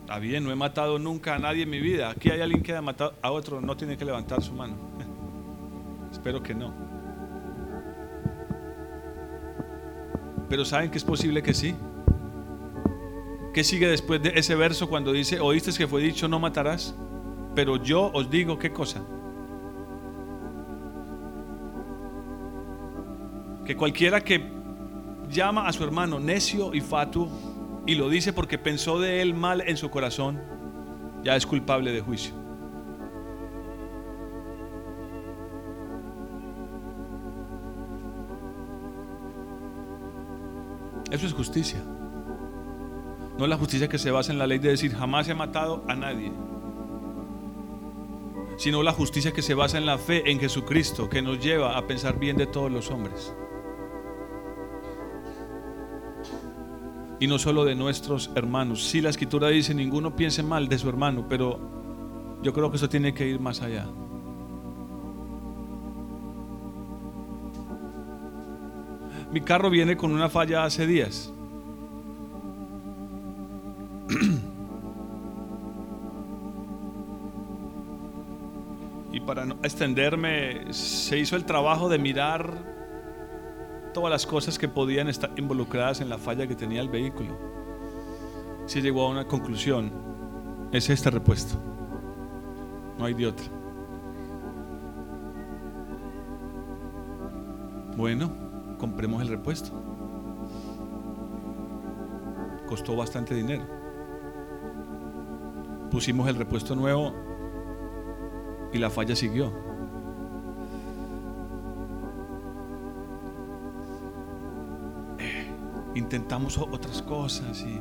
Está 0.00 0.18
bien, 0.18 0.44
no 0.44 0.52
he 0.52 0.54
matado 0.54 0.98
nunca 0.98 1.34
a 1.34 1.38
nadie 1.38 1.64
en 1.64 1.70
mi 1.70 1.80
vida. 1.80 2.10
Aquí 2.10 2.30
hay 2.30 2.40
alguien 2.40 2.62
que 2.62 2.74
ha 2.74 2.80
matado 2.80 3.14
a 3.22 3.30
otro, 3.32 3.60
no 3.60 3.76
tiene 3.76 3.96
que 3.96 4.04
levantar 4.04 4.42
su 4.42 4.52
mano. 4.52 4.76
Espero 6.12 6.42
que 6.42 6.54
no. 6.54 6.72
Pero 10.48 10.64
¿saben 10.64 10.90
que 10.90 10.98
es 10.98 11.04
posible 11.04 11.42
que 11.42 11.52
sí? 11.52 11.74
¿Qué 13.52 13.64
sigue 13.64 13.88
después 13.88 14.22
de 14.22 14.32
ese 14.36 14.54
verso 14.54 14.88
cuando 14.88 15.12
dice, 15.12 15.40
oíste 15.40 15.72
que 15.72 15.88
fue 15.88 16.02
dicho, 16.02 16.28
no 16.28 16.38
matarás? 16.38 16.94
Pero 17.54 17.82
yo 17.82 18.10
os 18.12 18.30
digo 18.30 18.58
qué 18.58 18.70
cosa. 18.72 19.02
Que 23.64 23.74
cualquiera 23.74 24.20
que 24.20 24.55
llama 25.28 25.66
a 25.66 25.72
su 25.72 25.84
hermano 25.84 26.18
necio 26.20 26.74
y 26.74 26.80
fatuo 26.80 27.28
y 27.86 27.94
lo 27.94 28.08
dice 28.08 28.32
porque 28.32 28.58
pensó 28.58 29.00
de 29.00 29.22
él 29.22 29.34
mal 29.34 29.62
en 29.66 29.76
su 29.76 29.90
corazón, 29.90 30.40
ya 31.22 31.36
es 31.36 31.46
culpable 31.46 31.92
de 31.92 32.00
juicio. 32.00 32.34
Eso 41.10 41.26
es 41.26 41.32
justicia. 41.32 41.82
No 43.38 43.46
la 43.46 43.56
justicia 43.56 43.88
que 43.88 43.98
se 43.98 44.10
basa 44.10 44.32
en 44.32 44.38
la 44.38 44.46
ley 44.46 44.58
de 44.58 44.70
decir 44.70 44.94
jamás 44.94 45.28
he 45.28 45.34
matado 45.34 45.84
a 45.88 45.94
nadie. 45.94 46.32
Sino 48.56 48.82
la 48.82 48.92
justicia 48.92 49.32
que 49.32 49.42
se 49.42 49.54
basa 49.54 49.78
en 49.78 49.86
la 49.86 49.98
fe 49.98 50.30
en 50.30 50.40
Jesucristo, 50.40 51.08
que 51.08 51.22
nos 51.22 51.38
lleva 51.38 51.76
a 51.76 51.86
pensar 51.86 52.18
bien 52.18 52.36
de 52.36 52.46
todos 52.46 52.72
los 52.72 52.90
hombres. 52.90 53.34
Y 57.18 57.26
no 57.26 57.38
solo 57.38 57.64
de 57.64 57.74
nuestros 57.74 58.30
hermanos. 58.34 58.84
Si 58.84 59.00
la 59.00 59.08
escritura 59.10 59.48
dice, 59.48 59.74
ninguno 59.74 60.14
piense 60.14 60.42
mal 60.42 60.68
de 60.68 60.78
su 60.78 60.88
hermano, 60.88 61.26
pero 61.28 61.58
yo 62.42 62.52
creo 62.52 62.70
que 62.70 62.76
eso 62.76 62.88
tiene 62.88 63.14
que 63.14 63.26
ir 63.26 63.40
más 63.40 63.62
allá. 63.62 63.86
Mi 69.32 69.40
carro 69.40 69.70
viene 69.70 69.96
con 69.96 70.12
una 70.12 70.28
falla 70.28 70.64
hace 70.64 70.86
días. 70.86 71.32
y 79.12 79.20
para 79.20 79.44
no 79.44 79.56
extenderme, 79.62 80.72
se 80.72 81.18
hizo 81.18 81.36
el 81.36 81.44
trabajo 81.44 81.88
de 81.88 81.98
mirar 81.98 82.75
todas 83.96 84.10
las 84.10 84.26
cosas 84.26 84.58
que 84.58 84.68
podían 84.68 85.08
estar 85.08 85.30
involucradas 85.36 86.02
en 86.02 86.10
la 86.10 86.18
falla 86.18 86.46
que 86.46 86.54
tenía 86.54 86.82
el 86.82 86.90
vehículo. 86.90 87.34
Si 88.66 88.82
llegó 88.82 89.06
a 89.06 89.08
una 89.08 89.26
conclusión, 89.26 89.90
es 90.70 90.90
este 90.90 91.08
repuesto. 91.08 91.54
No 92.98 93.06
hay 93.06 93.14
de 93.14 93.26
otra. 93.26 93.46
Bueno, 97.96 98.76
compremos 98.76 99.22
el 99.22 99.28
repuesto. 99.28 99.70
Costó 102.68 102.96
bastante 102.96 103.34
dinero. 103.34 103.64
Pusimos 105.90 106.28
el 106.28 106.36
repuesto 106.36 106.76
nuevo 106.76 107.14
y 108.74 108.76
la 108.76 108.90
falla 108.90 109.16
siguió. 109.16 109.65
Intentamos 115.96 116.58
otras 116.58 117.02
cosas 117.02 117.60
y 117.62 117.80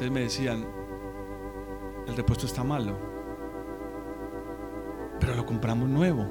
Entonces 0.00 0.14
me 0.14 0.20
decían, 0.20 0.64
el 2.08 2.16
repuesto 2.16 2.46
está 2.46 2.64
malo, 2.64 2.96
pero 5.20 5.34
lo 5.34 5.44
compramos 5.44 5.90
nuevo. 5.90 6.26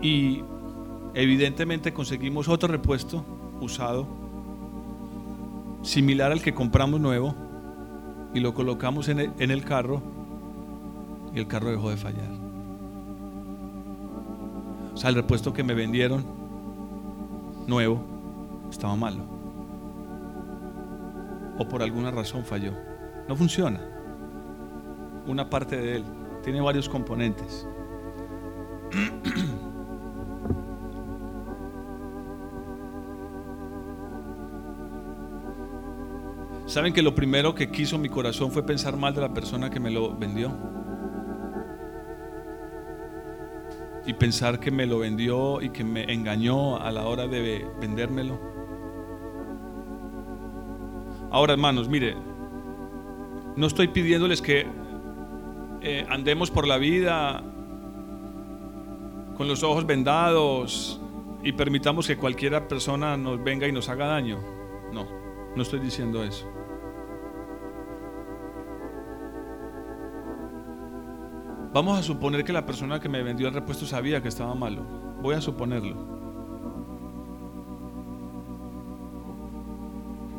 Y 0.00 0.44
evidentemente 1.14 1.92
conseguimos 1.92 2.48
otro 2.48 2.68
repuesto 2.68 3.24
usado, 3.60 4.06
similar 5.82 6.30
al 6.30 6.40
que 6.40 6.54
compramos 6.54 7.00
nuevo, 7.00 7.34
y 8.32 8.38
lo 8.38 8.54
colocamos 8.54 9.08
en 9.08 9.18
el, 9.18 9.32
en 9.40 9.50
el 9.50 9.64
carro 9.64 10.11
y 11.34 11.38
el 11.38 11.46
carro 11.46 11.70
dejó 11.70 11.90
de 11.90 11.96
fallar. 11.96 12.30
O 14.92 14.96
sea, 14.96 15.10
el 15.10 15.16
repuesto 15.16 15.52
que 15.52 15.62
me 15.62 15.74
vendieron 15.74 16.24
nuevo 17.66 18.02
estaba 18.70 18.96
malo. 18.96 19.24
O 21.58 21.68
por 21.68 21.82
alguna 21.82 22.10
razón 22.10 22.44
falló. 22.44 22.72
No 23.28 23.36
funciona. 23.36 23.80
Una 25.26 25.48
parte 25.48 25.76
de 25.76 25.96
él 25.96 26.04
tiene 26.42 26.60
varios 26.60 26.88
componentes. 26.88 27.66
¿Saben 36.66 36.92
que 36.94 37.02
lo 37.02 37.14
primero 37.14 37.54
que 37.54 37.70
quiso 37.70 37.98
mi 37.98 38.08
corazón 38.08 38.50
fue 38.50 38.64
pensar 38.64 38.96
mal 38.96 39.14
de 39.14 39.20
la 39.20 39.34
persona 39.34 39.68
que 39.68 39.78
me 39.78 39.90
lo 39.90 40.16
vendió? 40.16 40.50
Y 44.06 44.14
pensar 44.14 44.58
que 44.58 44.70
me 44.70 44.86
lo 44.86 44.98
vendió 44.98 45.60
y 45.60 45.70
que 45.70 45.84
me 45.84 46.12
engañó 46.12 46.76
a 46.76 46.90
la 46.90 47.06
hora 47.06 47.26
de 47.26 47.66
vendérmelo. 47.80 48.38
Ahora, 51.30 51.52
hermanos, 51.52 51.88
mire, 51.88 52.14
no 53.56 53.66
estoy 53.66 53.88
pidiéndoles 53.88 54.42
que 54.42 54.66
eh, 55.80 56.06
andemos 56.08 56.50
por 56.50 56.66
la 56.66 56.78
vida 56.78 57.42
con 59.36 59.48
los 59.48 59.62
ojos 59.62 59.86
vendados 59.86 61.00
y 61.42 61.52
permitamos 61.52 62.06
que 62.06 62.16
cualquiera 62.16 62.68
persona 62.68 63.16
nos 63.16 63.42
venga 63.42 63.66
y 63.66 63.72
nos 63.72 63.88
haga 63.88 64.06
daño. 64.06 64.38
No, 64.92 65.06
no 65.56 65.62
estoy 65.62 65.80
diciendo 65.80 66.22
eso. 66.22 66.61
Vamos 71.72 71.98
a 71.98 72.02
suponer 72.02 72.44
que 72.44 72.52
la 72.52 72.66
persona 72.66 73.00
que 73.00 73.08
me 73.08 73.22
vendió 73.22 73.48
el 73.48 73.54
repuesto 73.54 73.86
sabía 73.86 74.20
que 74.20 74.28
estaba 74.28 74.54
malo. 74.54 74.82
Voy 75.22 75.34
a 75.34 75.40
suponerlo. 75.40 75.96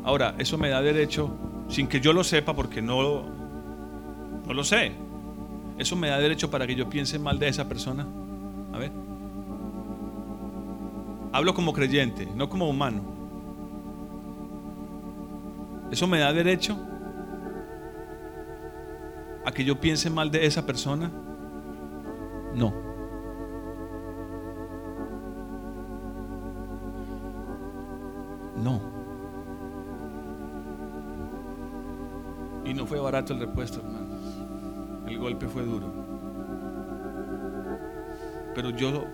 Ahora, 0.04 0.34
eso 0.38 0.56
me 0.58 0.68
da 0.68 0.80
derecho, 0.80 1.30
sin 1.68 1.88
que 1.88 2.00
yo 2.00 2.12
lo 2.12 2.22
sepa, 2.22 2.54
porque 2.54 2.80
no, 2.80 3.24
no 4.46 4.54
lo 4.54 4.62
sé. 4.62 4.92
Eso 5.76 5.96
me 5.96 6.08
da 6.08 6.18
derecho 6.18 6.50
para 6.50 6.66
que 6.68 6.76
yo 6.76 6.88
piense 6.88 7.18
mal 7.18 7.38
de 7.38 7.48
esa 7.48 7.68
persona. 7.68 8.06
A 8.72 8.78
ver. 8.78 8.92
Hablo 11.32 11.52
como 11.52 11.72
creyente, 11.72 12.28
no 12.36 12.48
como 12.48 12.68
humano. 12.68 13.02
Eso 15.90 16.06
me 16.06 16.20
da 16.20 16.32
derecho 16.32 16.78
a 19.44 19.52
que 19.52 19.64
yo 19.64 19.80
piense 19.80 20.10
mal 20.10 20.30
de 20.30 20.46
esa 20.46 20.64
persona. 20.64 21.10
No. 22.54 22.72
No. 28.56 28.80
Y 32.64 32.72
no 32.72 32.86
fue 32.86 32.98
barato 32.98 33.34
el 33.34 33.40
repuesto, 33.40 33.80
hermanos. 33.80 34.20
El 35.06 35.18
golpe 35.18 35.46
fue 35.48 35.62
duro. 35.64 35.92
Pero 38.54 38.70
yo 38.70 39.04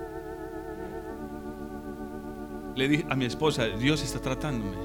le 2.76 2.88
dije 2.88 3.06
a 3.08 3.16
mi 3.16 3.24
esposa, 3.24 3.66
Dios 3.66 4.02
está 4.02 4.20
tratándome. 4.20 4.76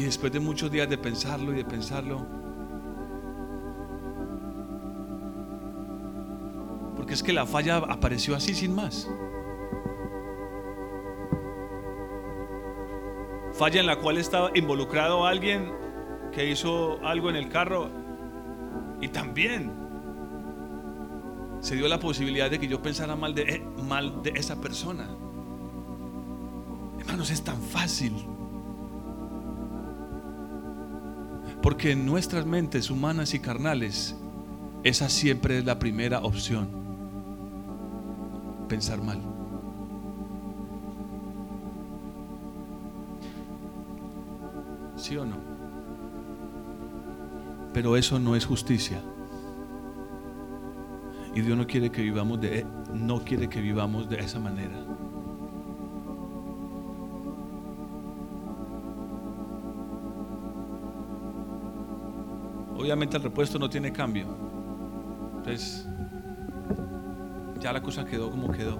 Y 0.00 0.04
después 0.04 0.32
de 0.32 0.40
muchos 0.40 0.70
días 0.70 0.88
de 0.88 0.96
pensarlo 0.96 1.52
y 1.52 1.56
de 1.56 1.64
pensarlo, 1.66 2.26
es 7.10 7.22
que 7.22 7.34
la 7.34 7.44
falla 7.44 7.76
apareció 7.76 8.34
así 8.34 8.54
sin 8.54 8.74
más. 8.74 9.10
Falla 13.52 13.80
en 13.80 13.86
la 13.86 13.96
cual 13.96 14.16
estaba 14.16 14.50
involucrado 14.54 15.26
alguien 15.26 15.70
que 16.32 16.48
hizo 16.48 16.98
algo 17.04 17.28
en 17.28 17.36
el 17.36 17.50
carro 17.50 17.90
y 19.02 19.08
también 19.08 19.70
se 21.60 21.76
dio 21.76 21.88
la 21.88 22.00
posibilidad 22.00 22.50
de 22.50 22.58
que 22.58 22.68
yo 22.68 22.80
pensara 22.80 23.16
mal 23.16 23.34
de, 23.34 23.42
eh, 23.42 23.66
mal 23.86 24.22
de 24.22 24.30
esa 24.30 24.58
persona. 24.62 25.10
Hermanos, 27.00 27.30
es 27.30 27.44
tan 27.44 27.60
fácil. 27.60 28.39
Porque 31.70 31.92
en 31.92 32.04
nuestras 32.04 32.46
mentes 32.46 32.90
humanas 32.90 33.32
y 33.32 33.38
carnales, 33.38 34.16
esa 34.82 35.08
siempre 35.08 35.56
es 35.56 35.64
la 35.64 35.78
primera 35.78 36.18
opción. 36.18 36.68
Pensar 38.68 39.00
mal. 39.00 39.20
¿Sí 44.96 45.16
o 45.16 45.24
no? 45.24 45.36
Pero 47.72 47.96
eso 47.96 48.18
no 48.18 48.34
es 48.34 48.44
justicia. 48.44 49.00
Y 51.36 51.40
Dios 51.40 51.56
no 51.56 51.68
quiere 51.68 51.92
que 51.92 52.02
vivamos 52.02 52.40
de 52.40 52.66
no 52.92 53.24
quiere 53.24 53.48
que 53.48 53.60
vivamos 53.60 54.08
de 54.08 54.18
esa 54.18 54.40
manera. 54.40 54.74
Obviamente 62.80 63.18
el 63.18 63.22
repuesto 63.22 63.58
no 63.58 63.68
tiene 63.68 63.92
cambio. 63.92 64.24
Entonces, 65.36 65.86
ya 67.58 67.74
la 67.74 67.82
cosa 67.82 68.06
quedó 68.06 68.30
como 68.30 68.50
quedó. 68.50 68.78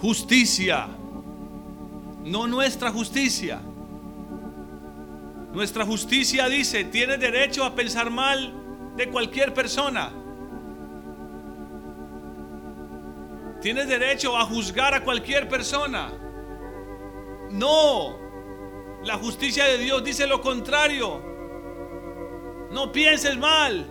Justicia, 0.00 0.88
no 2.24 2.46
nuestra 2.46 2.90
justicia. 2.90 3.60
Nuestra 5.52 5.84
justicia 5.84 6.48
dice, 6.48 6.84
tienes 6.84 7.20
derecho 7.20 7.62
a 7.62 7.74
pensar 7.74 8.08
mal 8.08 8.54
de 8.96 9.10
cualquier 9.10 9.52
persona. 9.52 10.10
Tienes 13.60 13.86
derecho 13.86 14.34
a 14.34 14.46
juzgar 14.46 14.94
a 14.94 15.04
cualquier 15.04 15.46
persona. 15.46 16.10
No, 17.50 18.19
la 19.02 19.16
justicia 19.16 19.64
de 19.64 19.78
Dios 19.78 20.04
dice 20.04 20.26
lo 20.26 20.40
contrario. 20.40 21.22
No 22.70 22.92
pienses 22.92 23.36
mal. 23.36 23.86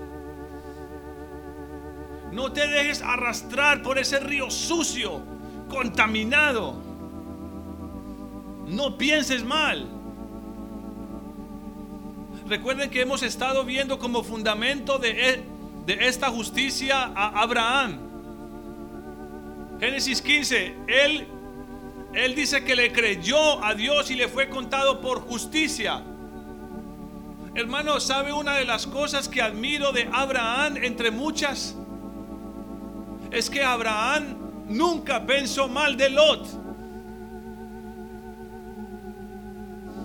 No 2.32 2.52
te 2.52 2.67
dejes 2.67 3.02
arrastrar 3.02 3.82
por 3.82 3.98
ese 3.98 4.19
río 4.19 4.52
sucio, 4.52 5.22
contaminado. 5.67 6.76
No 8.67 8.98
pienses 8.98 9.43
mal. 9.43 9.88
Recuerden 12.48 12.89
que 12.89 13.02
hemos 13.02 13.24
estado 13.24 13.63
viendo 13.65 14.00
como 14.00 14.24
fundamento 14.24 15.00
de, 15.00 15.30
e, 15.30 15.43
de 15.86 16.08
esta 16.08 16.30
justicia 16.30 17.12
a 17.15 17.41
Abraham. 17.41 18.00
Génesis 19.80 20.22
15, 20.22 20.76
él, 20.88 21.28
él 22.19 22.36
dice 22.36 22.65
que 22.65 22.75
le 22.75 22.91
creyó 22.91 23.63
a 23.63 23.73
Dios 23.73 24.12
y 24.12 24.15
le 24.15 24.27
fue 24.27 24.49
contado 24.49 24.99
por 24.99 25.21
justicia. 25.21 26.03
Hermano, 27.55 27.99
¿sabe 28.01 28.34
una 28.34 28.55
de 28.55 28.65
las 28.65 28.86
cosas 28.88 29.29
que 29.29 29.41
admiro 29.41 29.93
de 29.93 30.10
Abraham 30.12 30.77
entre 30.77 31.12
muchas? 31.12 31.75
Es 33.32 33.49
que 33.49 33.63
Abraham 33.63 34.65
nunca 34.67 35.25
pensó 35.25 35.69
mal 35.69 35.95
de 35.95 36.10
Lot. 36.10 36.47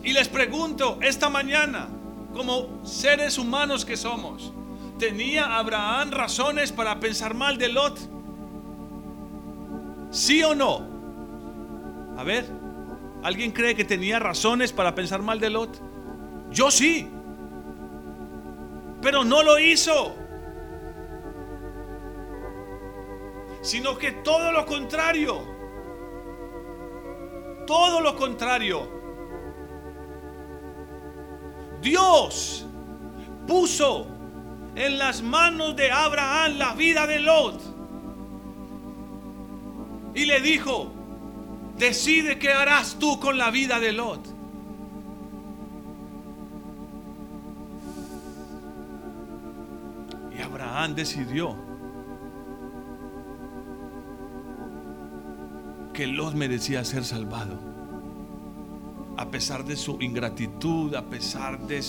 Y 0.05 0.13
les 0.13 0.29
pregunto 0.29 0.99
esta 1.03 1.29
mañana, 1.29 1.89
como 2.33 2.85
seres 2.85 3.39
humanos 3.39 3.85
que 3.85 3.97
somos, 3.97 4.53
¿tenía 5.01 5.57
Abraham 5.57 6.13
razones 6.13 6.71
para 6.71 7.01
pensar 7.01 7.35
mal 7.35 7.59
de 7.59 7.69
Lot? 7.71 7.99
¿Sí 10.13 10.45
o 10.45 10.55
no? 10.55 10.94
A 12.17 12.25
ver, 12.25 12.47
¿alguien 13.23 13.53
cree 13.53 13.75
que 13.75 13.85
tenía 13.85 14.19
razones 14.19 14.73
para 14.73 14.95
pensar 14.95 15.23
mal 15.23 15.41
de 15.41 15.51
Lot? 15.51 15.81
Yo 16.51 16.71
sí. 16.71 17.09
Pero 19.03 19.25
no 19.25 19.43
lo 19.43 19.59
hizo. 19.59 20.15
Sino 23.63 23.97
que 23.99 24.13
todo 24.13 24.53
lo 24.53 24.65
contrario. 24.67 25.53
Todo 27.67 28.01
lo 28.01 28.15
contrario 28.15 29.05
Dios 31.85 32.65
puso 33.47 34.07
en 34.75 34.97
las 34.97 35.23
manos 35.23 35.77
de 35.77 35.93
Abraham 35.93 36.57
la 36.57 36.75
vida 36.75 37.07
de 37.07 37.21
Lot. 37.21 37.61
Y 40.15 40.25
le 40.25 40.41
dijo, 40.41 40.94
decide 41.79 42.39
qué 42.39 42.53
harás 42.53 42.97
tú 42.99 43.19
con 43.21 43.39
la 43.39 43.51
vida 43.51 43.81
de 43.81 43.93
Lot. 43.93 44.21
Y 50.37 50.41
Abraham 50.41 50.95
decidió 50.95 51.57
que 55.93 56.07
Lot 56.07 56.35
merecía 56.35 56.85
ser 56.85 57.05
salvado 57.05 57.75
a 59.17 59.31
pesar 59.31 59.65
de 59.65 59.77
su 59.77 60.01
ingratitud, 60.01 60.95
a 60.95 61.03
pesar 61.03 61.59
de 61.67 61.81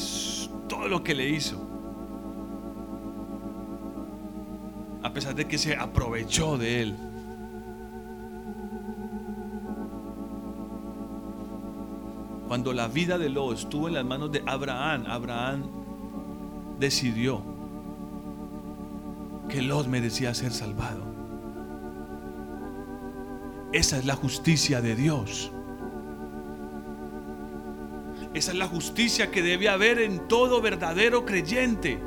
todo 0.69 0.87
lo 0.87 1.03
que 1.03 1.15
le 1.15 1.29
hizo, 1.29 1.57
a 5.01 5.11
pesar 5.11 5.33
de 5.35 5.47
que 5.47 5.57
se 5.57 5.75
aprovechó 5.75 6.57
de 6.57 6.81
él. 6.81 7.04
Cuando 12.47 12.73
la 12.73 12.87
vida 12.87 13.17
de 13.17 13.29
Lot 13.29 13.57
estuvo 13.57 13.87
en 13.87 13.95
las 13.95 14.05
manos 14.05 14.31
de 14.31 14.43
Abraham, 14.45 15.05
Abraham 15.07 15.63
decidió 16.79 17.41
que 19.49 19.61
Lot 19.61 19.87
merecía 19.87 20.33
ser 20.33 20.51
salvado. 20.51 21.03
Esa 23.73 23.97
es 23.97 24.05
la 24.05 24.15
justicia 24.15 24.81
de 24.81 24.95
Dios. 24.95 25.51
Esa 28.33 28.51
es 28.51 28.57
la 28.57 28.67
justicia 28.67 29.31
que 29.31 29.41
debe 29.41 29.67
haber 29.67 29.99
en 29.99 30.27
todo 30.27 30.61
verdadero 30.61 31.25
creyente. 31.25 31.99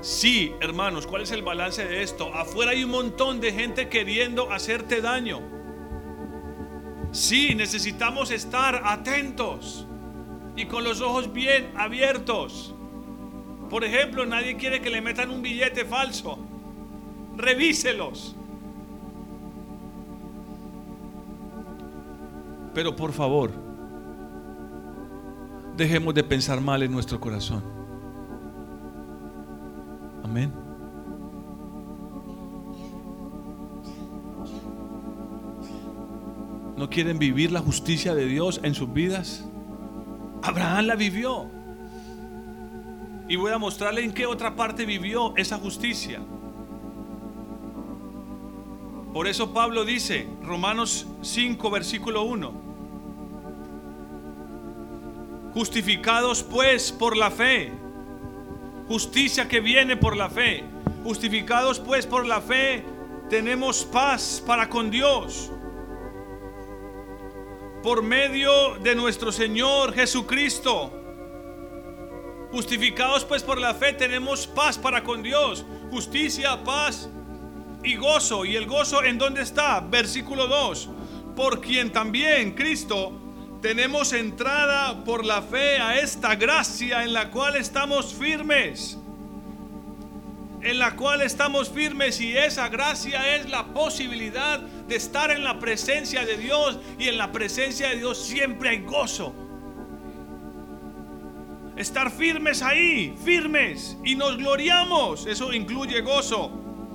Sí, 0.00 0.54
hermanos, 0.60 1.06
¿cuál 1.06 1.22
es 1.22 1.32
el 1.32 1.42
balance 1.42 1.84
de 1.84 2.02
esto? 2.02 2.32
Afuera 2.34 2.72
hay 2.72 2.84
un 2.84 2.90
montón 2.90 3.40
de 3.40 3.52
gente 3.52 3.88
queriendo 3.88 4.52
hacerte 4.52 5.00
daño. 5.00 5.57
Sí, 7.12 7.54
necesitamos 7.54 8.30
estar 8.30 8.82
atentos 8.84 9.86
y 10.56 10.66
con 10.66 10.84
los 10.84 11.00
ojos 11.00 11.32
bien 11.32 11.72
abiertos. 11.76 12.74
Por 13.70 13.84
ejemplo, 13.84 14.26
nadie 14.26 14.56
quiere 14.56 14.80
que 14.80 14.90
le 14.90 15.00
metan 15.00 15.30
un 15.30 15.42
billete 15.42 15.84
falso. 15.84 16.38
Revíselos. 17.36 18.34
Pero 22.74 22.94
por 22.94 23.12
favor, 23.12 23.52
dejemos 25.76 26.14
de 26.14 26.24
pensar 26.24 26.60
mal 26.60 26.82
en 26.82 26.92
nuestro 26.92 27.20
corazón. 27.20 27.62
Amén. 30.24 30.67
¿No 36.78 36.88
quieren 36.88 37.18
vivir 37.18 37.50
la 37.50 37.58
justicia 37.58 38.14
de 38.14 38.26
Dios 38.26 38.60
en 38.62 38.72
sus 38.72 38.92
vidas? 38.92 39.44
Abraham 40.44 40.86
la 40.86 40.94
vivió. 40.94 41.46
Y 43.28 43.34
voy 43.34 43.50
a 43.50 43.58
mostrarle 43.58 44.04
en 44.04 44.12
qué 44.12 44.26
otra 44.26 44.54
parte 44.54 44.86
vivió 44.86 45.36
esa 45.36 45.58
justicia. 45.58 46.20
Por 49.12 49.26
eso 49.26 49.52
Pablo 49.52 49.84
dice, 49.84 50.28
Romanos 50.44 51.08
5, 51.20 51.68
versículo 51.68 52.22
1, 52.22 52.52
Justificados 55.54 56.44
pues 56.44 56.92
por 56.92 57.16
la 57.16 57.32
fe. 57.32 57.72
Justicia 58.86 59.48
que 59.48 59.58
viene 59.58 59.96
por 59.96 60.16
la 60.16 60.30
fe. 60.30 60.62
Justificados 61.02 61.80
pues 61.80 62.06
por 62.06 62.24
la 62.24 62.40
fe, 62.40 62.84
tenemos 63.28 63.84
paz 63.84 64.40
para 64.46 64.68
con 64.68 64.92
Dios. 64.92 65.50
Por 67.82 68.02
medio 68.02 68.74
de 68.82 68.94
nuestro 68.94 69.30
Señor 69.30 69.94
Jesucristo. 69.94 70.92
Justificados 72.50 73.24
pues 73.24 73.42
por 73.42 73.58
la 73.58 73.74
fe, 73.74 73.92
tenemos 73.92 74.46
paz 74.46 74.76
para 74.76 75.04
con 75.04 75.22
Dios. 75.22 75.64
Justicia, 75.90 76.62
paz 76.64 77.08
y 77.84 77.94
gozo. 77.96 78.44
¿Y 78.44 78.56
el 78.56 78.66
gozo 78.66 79.04
en 79.04 79.16
dónde 79.16 79.42
está? 79.42 79.80
Versículo 79.80 80.48
2. 80.48 80.88
Por 81.36 81.60
quien 81.60 81.92
también 81.92 82.52
Cristo 82.54 83.12
tenemos 83.62 84.12
entrada 84.12 85.04
por 85.04 85.24
la 85.24 85.42
fe 85.42 85.78
a 85.78 85.98
esta 85.98 86.34
gracia 86.34 87.04
en 87.04 87.12
la 87.12 87.30
cual 87.30 87.56
estamos 87.56 88.12
firmes. 88.12 88.98
en 90.60 90.80
la 90.80 90.96
cual 90.96 91.22
estamos 91.22 91.70
firmes 91.70 92.20
y 92.20 92.36
esa 92.36 92.68
gracia 92.68 93.36
es 93.36 93.48
la 93.48 93.66
posibilidad 93.66 94.60
de 94.88 94.96
estar 94.96 95.30
en 95.30 95.44
la 95.44 95.58
presencia 95.58 96.24
de 96.24 96.38
Dios 96.38 96.78
y 96.98 97.08
en 97.08 97.18
la 97.18 97.30
presencia 97.30 97.90
de 97.90 97.96
Dios 97.96 98.18
siempre 98.18 98.70
hay 98.70 98.82
gozo. 98.82 99.34
Estar 101.76 102.10
firmes 102.10 102.62
ahí, 102.62 103.14
firmes 103.24 103.96
y 104.04 104.16
nos 104.16 104.36
gloriamos, 104.36 105.26
eso 105.26 105.52
incluye 105.52 106.00
gozo. 106.00 106.50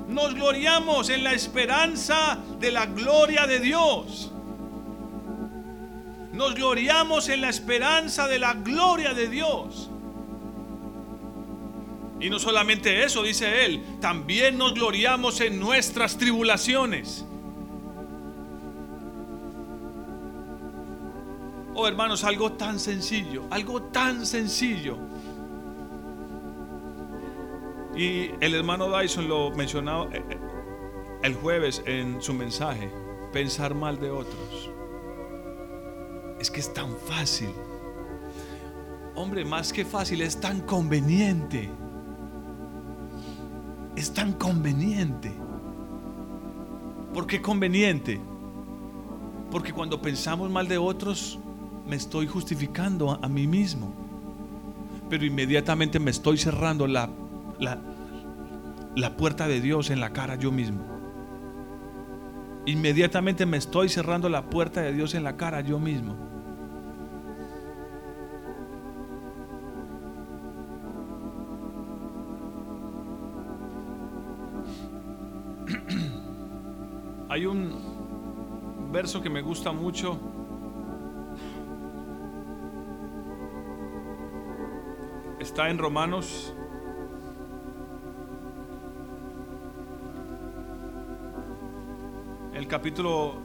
Nos 0.09 0.33
gloriamos 0.33 1.09
en 1.09 1.23
la 1.23 1.33
esperanza 1.33 2.37
de 2.59 2.71
la 2.71 2.87
gloria 2.87 3.47
de 3.47 3.59
Dios. 3.59 4.31
Nos 6.33 6.55
gloriamos 6.55 7.29
en 7.29 7.41
la 7.41 7.49
esperanza 7.49 8.27
de 8.27 8.39
la 8.39 8.55
gloria 8.55 9.13
de 9.13 9.29
Dios. 9.29 9.89
Y 12.19 12.29
no 12.29 12.39
solamente 12.39 13.03
eso, 13.03 13.21
dice 13.21 13.65
él, 13.65 13.83
también 14.01 14.57
nos 14.57 14.73
gloriamos 14.73 15.39
en 15.41 15.59
nuestras 15.59 16.17
tribulaciones. 16.17 17.25
Oh 21.83 21.87
hermanos, 21.89 22.23
algo 22.23 22.53
tan 22.53 22.79
sencillo, 22.79 23.43
algo 23.49 23.81
tan 23.81 24.25
sencillo. 24.25 24.97
Y 27.93 28.29
el 28.39 28.55
hermano 28.55 28.97
Dyson 28.97 29.27
lo 29.27 29.51
mencionaba 29.51 30.05
eh, 30.13 30.23
eh, 30.29 30.39
el 31.23 31.35
jueves 31.35 31.83
en 31.85 32.21
su 32.21 32.33
mensaje, 32.33 32.89
pensar 33.33 33.75
mal 33.75 33.99
de 33.99 34.11
otros. 34.11 34.71
Es 36.39 36.49
que 36.49 36.61
es 36.61 36.73
tan 36.73 36.95
fácil. 36.95 37.51
Hombre, 39.15 39.43
más 39.43 39.73
que 39.73 39.83
fácil, 39.83 40.21
es 40.21 40.39
tan 40.39 40.61
conveniente 40.61 41.69
es 43.97 44.13
tan 44.13 44.31
conveniente. 44.31 45.33
¿Por 47.13 47.27
qué 47.27 47.41
conveniente? 47.41 48.21
Porque 49.51 49.73
cuando 49.73 50.01
pensamos 50.01 50.49
mal 50.49 50.67
de 50.67 50.77
otros, 50.77 51.39
me 51.87 51.95
estoy 51.95 52.27
justificando 52.27 53.19
a, 53.21 53.27
mí 53.27 53.47
mismo. 53.47 53.93
Pero 55.09 55.25
inmediatamente 55.25 55.99
me 55.99 56.11
estoy 56.11 56.37
cerrando 56.37 56.87
la, 56.87 57.09
la, 57.59 57.79
la 58.95 59.17
puerta 59.17 59.47
de 59.47 59.61
Dios 59.61 59.89
en 59.89 59.99
la 59.99 60.13
cara 60.13 60.35
yo 60.35 60.51
mismo. 60.51 60.93
Inmediatamente 62.65 63.45
me 63.45 63.57
estoy 63.57 63.89
cerrando 63.89 64.29
la 64.29 64.43
puerta 64.43 64.81
de 64.81 64.93
Dios 64.93 65.13
en 65.15 65.23
la 65.23 65.35
cara 65.35 65.59
yo 65.61 65.79
mismo. 65.79 66.15
Hay 77.29 77.45
un 77.45 78.91
verso 78.93 79.21
que 79.21 79.29
me 79.29 79.41
gusta 79.41 79.73
mucho. 79.73 80.32
Está 85.53 85.69
en 85.69 85.77
Romanos. 85.77 86.51
El 92.55 92.67
capítulo 92.67 93.35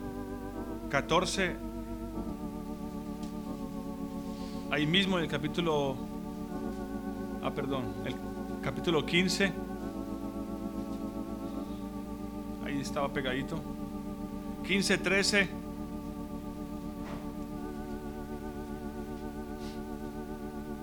14. 0.89 1.55
Ahí 4.71 4.87
mismo 4.87 5.19
en 5.19 5.25
el 5.25 5.29
capítulo... 5.29 5.97
Ah, 7.43 7.51
perdón. 7.51 7.83
El 8.03 8.15
capítulo 8.63 9.05
15. 9.05 9.53
Ahí 12.65 12.81
estaba 12.81 13.13
pegadito. 13.13 13.61
15, 14.65 14.97
13. 14.97 15.49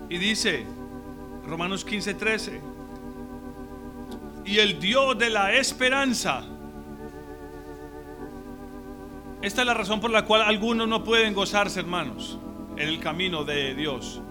Y 0.09 0.17
dice, 0.17 0.65
Romanos 1.47 1.85
15, 1.85 2.13
13, 2.13 2.61
y 4.45 4.59
el 4.59 4.79
Dios 4.79 5.17
de 5.17 5.29
la 5.29 5.53
esperanza. 5.53 6.43
Esta 9.41 9.61
es 9.61 9.67
la 9.67 9.73
razón 9.73 9.99
por 9.99 10.11
la 10.11 10.25
cual 10.25 10.41
algunos 10.41 10.87
no 10.87 11.03
pueden 11.03 11.33
gozarse, 11.33 11.79
hermanos, 11.79 12.37
en 12.75 12.87
el 12.87 12.99
camino 12.99 13.43
de 13.43 13.75
Dios. 13.75 14.21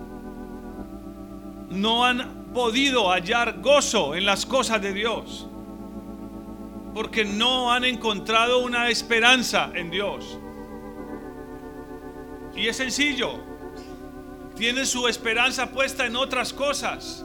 No 1.70 2.04
han 2.04 2.52
podido 2.52 3.10
hallar 3.10 3.60
gozo 3.60 4.14
en 4.14 4.26
las 4.26 4.46
cosas 4.46 4.80
de 4.82 4.92
Dios 4.92 5.48
porque 6.96 7.26
no 7.26 7.70
han 7.70 7.84
encontrado 7.84 8.60
una 8.60 8.88
esperanza 8.88 9.70
en 9.74 9.90
Dios. 9.90 10.38
Y 12.54 12.68
es 12.68 12.78
sencillo. 12.78 13.45
Tienen 14.56 14.86
su 14.86 15.06
esperanza 15.06 15.70
puesta 15.70 16.06
en 16.06 16.16
otras 16.16 16.52
cosas. 16.52 17.24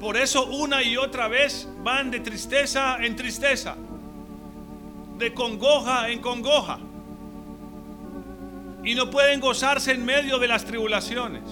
Por 0.00 0.16
eso 0.16 0.46
una 0.46 0.82
y 0.82 0.96
otra 0.96 1.28
vez 1.28 1.68
van 1.82 2.10
de 2.10 2.20
tristeza 2.20 2.96
en 3.04 3.16
tristeza. 3.16 3.76
De 5.18 5.32
congoja 5.32 6.08
en 6.08 6.20
congoja. 6.20 6.78
Y 8.82 8.94
no 8.94 9.10
pueden 9.10 9.40
gozarse 9.40 9.92
en 9.92 10.04
medio 10.04 10.38
de 10.38 10.48
las 10.48 10.64
tribulaciones. 10.64 11.42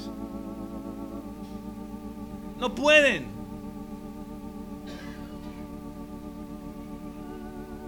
No 2.59 2.75
pueden. 2.75 3.43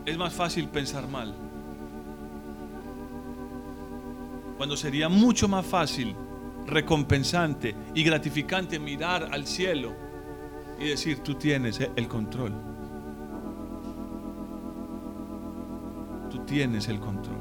es 0.05 0.19
más 0.19 0.35
fácil 0.35 0.69
pensar 0.69 1.09
mal. 1.09 1.35
Cuando 4.57 4.77
sería 4.77 5.09
mucho 5.09 5.49
más 5.49 5.67
fácil, 5.67 6.15
recompensante 6.67 7.75
y 7.95 8.03
gratificante 8.05 8.79
mirar 8.79 9.29
al 9.33 9.47
cielo 9.47 9.93
y 10.79 10.89
decir, 10.89 11.21
tú 11.21 11.35
tienes 11.35 11.81
el 11.97 12.09
control. 12.09 12.53
Tú 16.31 16.39
tienes 16.45 16.89
el 16.89 16.99
control. 16.99 17.37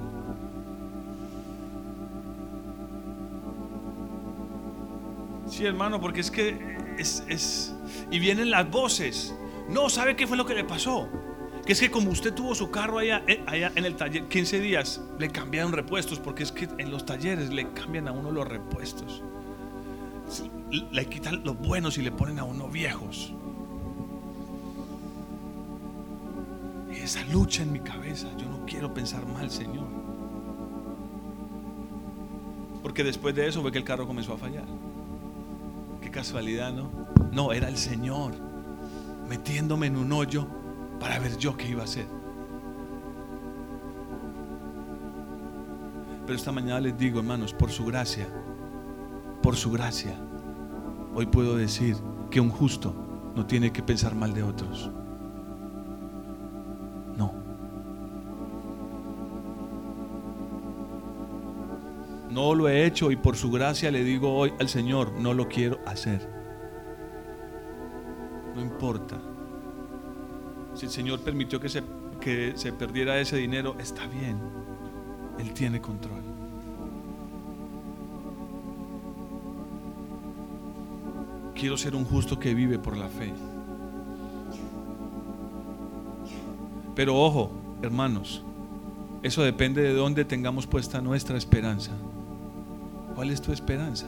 Sí, 5.48 5.66
hermano, 5.66 6.00
porque 6.00 6.22
es 6.22 6.32
que 6.32 6.78
es, 6.98 7.24
es... 7.28 7.76
Y 8.12 8.20
vienen 8.20 8.50
las 8.50 8.70
voces. 8.70 9.36
No, 9.70 9.90
¿sabe 9.90 10.16
qué 10.16 10.28
fue 10.28 10.38
lo 10.38 10.46
que 10.46 10.56
le 10.56 10.64
pasó? 10.64 11.10
Que 11.65 11.73
es 11.73 11.80
que 11.80 11.89
como 11.89 12.12
usted 12.12 12.34
tuvo 12.34 12.56
su 12.56 12.71
carro 12.71 12.97
allá, 12.97 13.23
eh, 13.28 13.43
allá 13.47 13.71
en 13.76 13.86
el 13.86 13.95
taller 13.95 14.28
15 14.28 14.60
días, 14.60 15.02
le 15.17 15.30
cambiaron 15.30 15.71
repuestos, 15.71 16.19
porque 16.19 16.43
es 16.43 16.52
que 16.52 16.67
en 16.78 16.91
los 16.91 17.06
talleres 17.06 17.54
le 17.54 17.71
cambian 17.71 18.08
a 18.08 18.12
uno 18.12 18.32
los 18.32 18.47
repuestos. 18.47 19.23
Le 20.91 21.06
quitan 21.06 21.43
los 21.43 21.58
buenos 21.58 21.97
y 21.97 22.02
le 22.02 22.12
ponen 22.12 22.39
a 22.39 22.43
uno 22.43 22.67
viejos. 22.67 23.34
Esa 26.91 27.23
lucha 27.26 27.63
en 27.63 27.71
mi 27.71 27.80
cabeza, 27.80 28.28
yo 28.38 28.47
no 28.47 28.65
quiero 28.65 28.93
pensar 28.93 29.26
mal, 29.26 29.49
Señor. 29.49 29.88
Porque 32.82 33.04
después 33.04 33.34
de 33.36 33.47
eso 33.47 33.62
fue 33.62 33.71
que 33.71 33.78
el 33.78 33.84
carro 33.84 34.06
comenzó 34.06 34.34
a 34.34 34.38
fallar. 34.38 34.65
Qué 36.02 36.12
casualidad, 36.12 36.73
¿no? 36.73 36.89
No, 37.32 37.54
era 37.54 37.69
el 37.69 37.78
Señor 37.78 38.34
metiéndome 39.30 39.88
en 39.88 39.95
un 39.95 40.12
hoyo 40.12 40.47
para 41.04 41.20
ver 41.20 41.38
yo 41.38 41.58
qué 41.58 41.68
iba 41.68 41.82
a 41.82 41.84
hacer. 41.84 42.06
Pero 46.26 46.34
esta 46.34 46.54
mañana 46.54 46.80
les 46.80 46.98
digo, 46.98 47.20
hermanos, 47.20 47.54
por 47.54 47.72
su 47.72 47.84
gracia, 47.84 48.26
por 49.42 49.58
su 49.58 49.70
gracia, 49.70 50.16
hoy 51.13 51.26
puedo 51.26 51.58
decir 51.58 51.98
que 52.32 52.39
un 52.39 52.50
justo 52.50 52.96
no 53.36 53.46
tiene 53.46 53.74
que 53.74 53.84
pensar 53.84 54.16
mal 54.16 54.34
de 54.34 54.44
otros. 54.44 54.89
No. 57.18 57.34
No 62.30 62.56
lo 62.56 62.70
he 62.70 62.86
hecho 62.86 63.12
y 63.12 63.18
por 63.18 63.36
su 63.36 63.52
gracia 63.52 63.92
le 63.92 64.06
digo 64.06 64.34
hoy 64.34 64.54
al 64.58 64.70
Señor, 64.70 65.12
no 65.20 65.34
lo 65.34 65.50
quiero 65.50 65.80
hacer. 65.86 66.26
No 68.56 68.62
importa. 68.62 69.33
Si 70.76 70.86
el 70.86 70.92
Señor 70.92 71.20
permitió 71.22 71.60
que 71.60 71.70
se, 71.70 71.84
que 72.20 72.54
se 72.56 72.74
perdiera 72.74 73.20
ese 73.20 73.38
dinero, 73.38 73.76
está 73.80 74.06
bien. 74.08 74.38
Él 75.38 75.54
tiene 75.54 75.82
control. 75.82 76.22
Quiero 81.56 81.78
ser 81.78 81.96
un 81.96 82.06
justo 82.06 82.40
que 82.40 82.54
vive 82.54 82.80
por 82.80 82.98
la 82.98 83.08
fe. 83.08 83.34
Pero 86.96 87.16
ojo, 87.20 87.52
hermanos, 87.82 88.44
eso 89.24 89.42
depende 89.44 89.82
de 89.82 89.94
dónde 89.94 90.26
tengamos 90.26 90.68
puesta 90.68 91.02
nuestra 91.02 91.38
esperanza. 91.38 91.92
¿Cuál 93.16 93.30
es 93.30 93.42
tu 93.42 93.52
esperanza? 93.52 94.08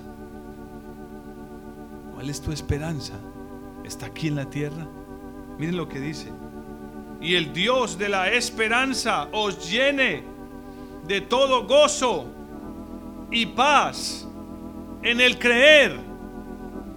¿Cuál 2.13 2.29
es 2.29 2.41
tu 2.41 2.51
esperanza? 2.51 3.13
¿Está 3.83 4.07
aquí 4.07 4.27
en 4.27 4.35
la 4.35 4.49
tierra? 4.49 4.87
Miren 5.57 5.77
lo 5.77 5.87
que 5.87 5.99
dice. 5.99 6.31
Y 7.25 7.33
el 7.33 7.53
Dios 7.53 7.97
de 7.97 8.07
la 8.07 8.31
esperanza 8.31 9.29
os 9.31 9.67
llene 9.67 10.23
de 11.07 11.21
todo 11.21 11.65
gozo 11.65 12.27
y 13.31 13.47
paz 13.47 14.27
en 15.01 15.19
el 15.19 15.39
creer 15.39 15.97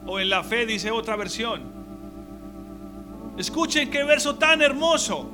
o 0.05 0.21
en 0.21 0.29
la 0.29 0.45
fe, 0.45 0.67
dice 0.67 0.91
otra 0.91 1.17
versión. 1.17 1.63
Escuchen 3.39 3.91
qué 3.91 4.05
verso 4.05 4.35
tan 4.35 4.61
hermoso. 4.61 5.31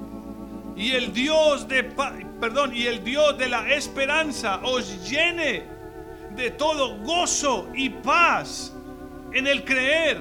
Y 0.76 0.92
el 0.92 1.12
Dios 1.12 1.66
de 1.66 1.82
perdón, 1.82 2.72
y 2.72 2.86
el 2.86 3.02
Dios 3.02 3.36
de 3.36 3.48
la 3.48 3.74
esperanza 3.74 4.60
os 4.62 5.10
llene 5.10 5.64
de 6.36 6.52
todo 6.52 6.98
gozo 6.98 7.66
y 7.74 7.88
paz 7.88 8.72
en 9.32 9.48
el 9.48 9.64
creer, 9.64 10.20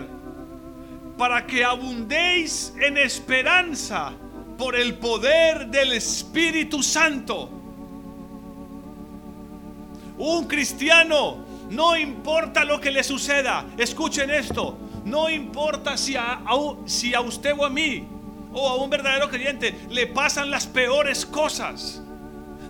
para 1.15 1.45
que 1.45 1.63
abundéis 1.63 2.73
en 2.81 2.97
esperanza 2.97 4.13
por 4.57 4.75
el 4.75 4.95
poder 4.95 5.67
del 5.67 5.93
Espíritu 5.93 6.83
Santo. 6.83 7.49
Un 10.17 10.47
cristiano, 10.47 11.37
no 11.69 11.97
importa 11.97 12.63
lo 12.63 12.79
que 12.79 12.91
le 12.91 13.03
suceda, 13.03 13.65
escuchen 13.77 14.29
esto, 14.29 14.77
no 15.05 15.29
importa 15.29 15.97
si 15.97 16.15
a, 16.15 16.41
si 16.85 17.13
a 17.13 17.21
usted 17.21 17.53
o 17.57 17.65
a 17.65 17.69
mí 17.69 18.07
o 18.53 18.69
a 18.69 18.75
un 18.75 18.89
verdadero 18.89 19.29
creyente 19.29 19.75
le 19.89 20.07
pasan 20.07 20.51
las 20.51 20.67
peores 20.67 21.25
cosas. 21.25 22.01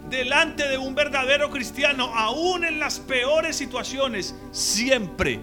Delante 0.09 0.67
de 0.67 0.77
un 0.77 0.95
verdadero 0.95 1.49
cristiano, 1.49 2.05
aún 2.15 2.63
en 2.63 2.79
las 2.79 2.99
peores 2.99 3.55
situaciones, 3.55 4.35
siempre, 4.51 5.39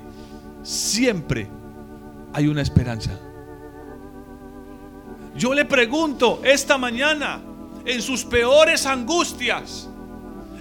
siempre 0.63 1.49
hay 2.33 2.47
una 2.47 2.63
esperanza. 2.63 3.19
Yo 5.41 5.55
le 5.55 5.65
pregunto 5.65 6.43
esta 6.45 6.77
mañana, 6.77 7.41
en 7.87 8.03
sus 8.03 8.27
peores 8.27 8.85
angustias, 8.85 9.89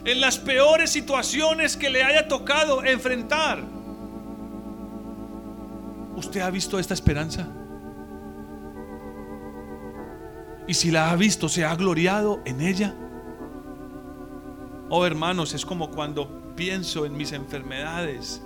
en 0.06 0.22
las 0.22 0.38
peores 0.38 0.90
situaciones 0.90 1.76
que 1.76 1.90
le 1.90 2.02
haya 2.02 2.30
tocado 2.30 2.82
enfrentar, 2.86 3.62
¿usted 6.16 6.40
ha 6.40 6.50
visto 6.50 6.80
esta 6.80 6.94
esperanza? 6.94 7.46
Y 10.66 10.74
si 10.74 10.92
la 10.92 11.12
ha 11.12 11.16
visto, 11.18 11.50
¿se 11.50 11.66
ha 11.66 11.76
gloriado 11.76 12.40
en 12.46 12.62
ella? 12.62 12.96
Oh 14.88 15.06
hermanos, 15.06 15.54
es 15.54 15.66
como 15.66 15.92
cuando 15.92 16.54
pienso 16.56 17.06
en 17.06 17.18
mis 17.18 17.34
enfermedades. 17.34 18.42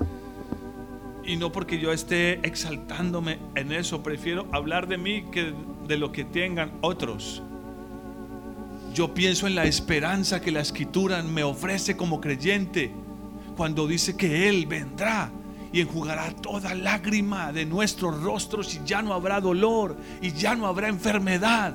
Y 1.23 1.35
no 1.35 1.51
porque 1.51 1.77
yo 1.77 1.91
esté 1.91 2.39
exaltándome 2.45 3.37
en 3.53 3.71
eso, 3.71 4.01
prefiero 4.01 4.47
hablar 4.51 4.87
de 4.87 4.97
mí 4.97 5.25
que 5.29 5.53
de 5.87 5.97
lo 5.97 6.11
que 6.11 6.23
tengan 6.23 6.71
otros. 6.81 7.41
Yo 8.93 9.13
pienso 9.13 9.47
en 9.47 9.55
la 9.55 9.65
esperanza 9.65 10.39
que 10.39 10.51
la 10.51 10.61
escritura 10.61 11.23
me 11.23 11.43
ofrece 11.43 11.97
como 11.97 12.21
creyente 12.21 12.91
cuando 13.57 13.87
dice 13.87 14.15
que 14.15 14.47
Él 14.49 14.67
vendrá 14.67 15.31
y 15.71 15.81
enjugará 15.81 16.31
toda 16.31 16.75
lágrima 16.75 17.51
de 17.51 17.65
nuestros 17.65 18.21
rostros 18.21 18.75
y 18.75 18.81
ya 18.85 19.01
no 19.01 19.13
habrá 19.13 19.41
dolor 19.41 19.97
y 20.21 20.31
ya 20.31 20.55
no 20.55 20.67
habrá 20.67 20.87
enfermedad 20.89 21.73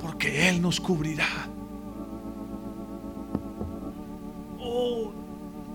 porque 0.00 0.48
Él 0.48 0.62
nos 0.62 0.78
cubrirá. 0.80 1.26
Oh, 4.60 5.10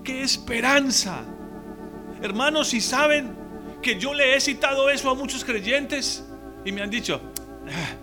qué 0.02 0.22
esperanza. 0.22 1.22
Hermanos, 2.22 2.68
si 2.68 2.80
saben 2.80 3.41
que 3.82 3.98
yo 3.98 4.14
le 4.14 4.36
he 4.36 4.40
citado 4.40 4.88
eso 4.88 5.10
a 5.10 5.14
muchos 5.14 5.44
creyentes 5.44 6.24
y 6.64 6.72
me 6.72 6.82
han 6.82 6.90
dicho, 6.90 7.20
ah, 7.68 7.96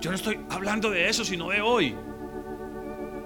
yo 0.00 0.10
no 0.10 0.16
estoy 0.16 0.40
hablando 0.48 0.90
de 0.90 1.08
eso, 1.08 1.24
sino 1.24 1.50
de 1.50 1.60
hoy. 1.60 1.94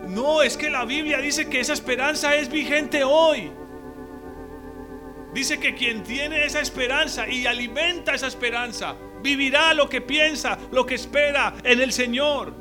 No, 0.08 0.42
es 0.42 0.56
que 0.56 0.70
la 0.70 0.84
Biblia 0.84 1.18
dice 1.18 1.48
que 1.48 1.60
esa 1.60 1.72
esperanza 1.72 2.34
es 2.34 2.50
vigente 2.50 3.04
hoy. 3.04 3.50
Dice 5.32 5.58
que 5.58 5.74
quien 5.74 6.02
tiene 6.02 6.44
esa 6.44 6.60
esperanza 6.60 7.28
y 7.28 7.46
alimenta 7.46 8.14
esa 8.14 8.26
esperanza, 8.26 8.94
vivirá 9.22 9.74
lo 9.74 9.88
que 9.88 10.00
piensa, 10.00 10.58
lo 10.70 10.86
que 10.86 10.94
espera 10.94 11.54
en 11.64 11.80
el 11.80 11.92
Señor. 11.92 12.54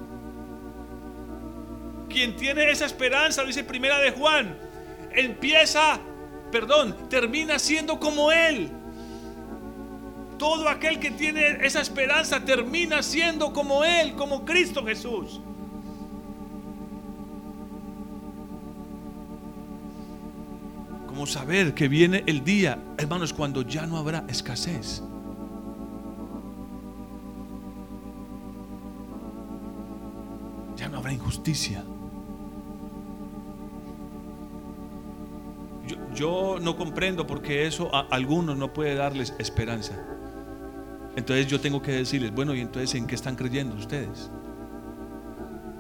Quien 2.09 2.35
tiene 2.35 2.69
esa 2.71 2.85
esperanza, 2.85 3.43
dice 3.43 3.63
Primera 3.63 3.99
de 3.99 4.11
Juan, 4.11 4.57
empieza, 5.11 5.99
perdón, 6.53 6.95
termina 7.09 7.57
siendo 7.57 7.99
como 7.99 8.31
Él. 8.31 8.69
Todo 10.37 10.69
aquel 10.69 10.99
que 10.99 11.09
tiene 11.09 11.65
esa 11.65 11.81
esperanza 11.81 12.45
termina 12.45 13.01
siendo 13.01 13.51
como 13.51 13.83
Él, 13.83 14.13
como 14.13 14.45
Cristo 14.45 14.85
Jesús. 14.85 15.41
Como 21.07 21.25
saber 21.25 21.73
que 21.73 21.87
viene 21.87 22.23
el 22.27 22.43
día, 22.43 22.77
hermanos, 22.99 23.33
cuando 23.33 23.63
ya 23.63 23.87
no 23.87 23.97
habrá 23.97 24.23
escasez. 24.27 25.01
habrá 30.95 31.11
injusticia. 31.11 31.83
Yo, 36.13 36.59
no 36.61 36.77
comprendo 36.77 37.27
porque 37.27 37.67
eso 37.67 37.93
a 37.93 38.07
algunos 38.09 38.57
no 38.57 38.71
puede 38.71 38.95
darles 38.95 39.35
esperanza. 39.37 39.93
Entonces 41.15 41.47
yo 41.47 41.59
tengo 41.59 41.81
que 41.81 41.91
decirles, 41.91 42.33
bueno, 42.33 42.55
¿y 42.55 42.61
entonces 42.61 42.95
en 42.95 43.05
qué 43.05 43.15
están 43.15 43.35
creyendo 43.35 43.75
ustedes? 43.75 44.31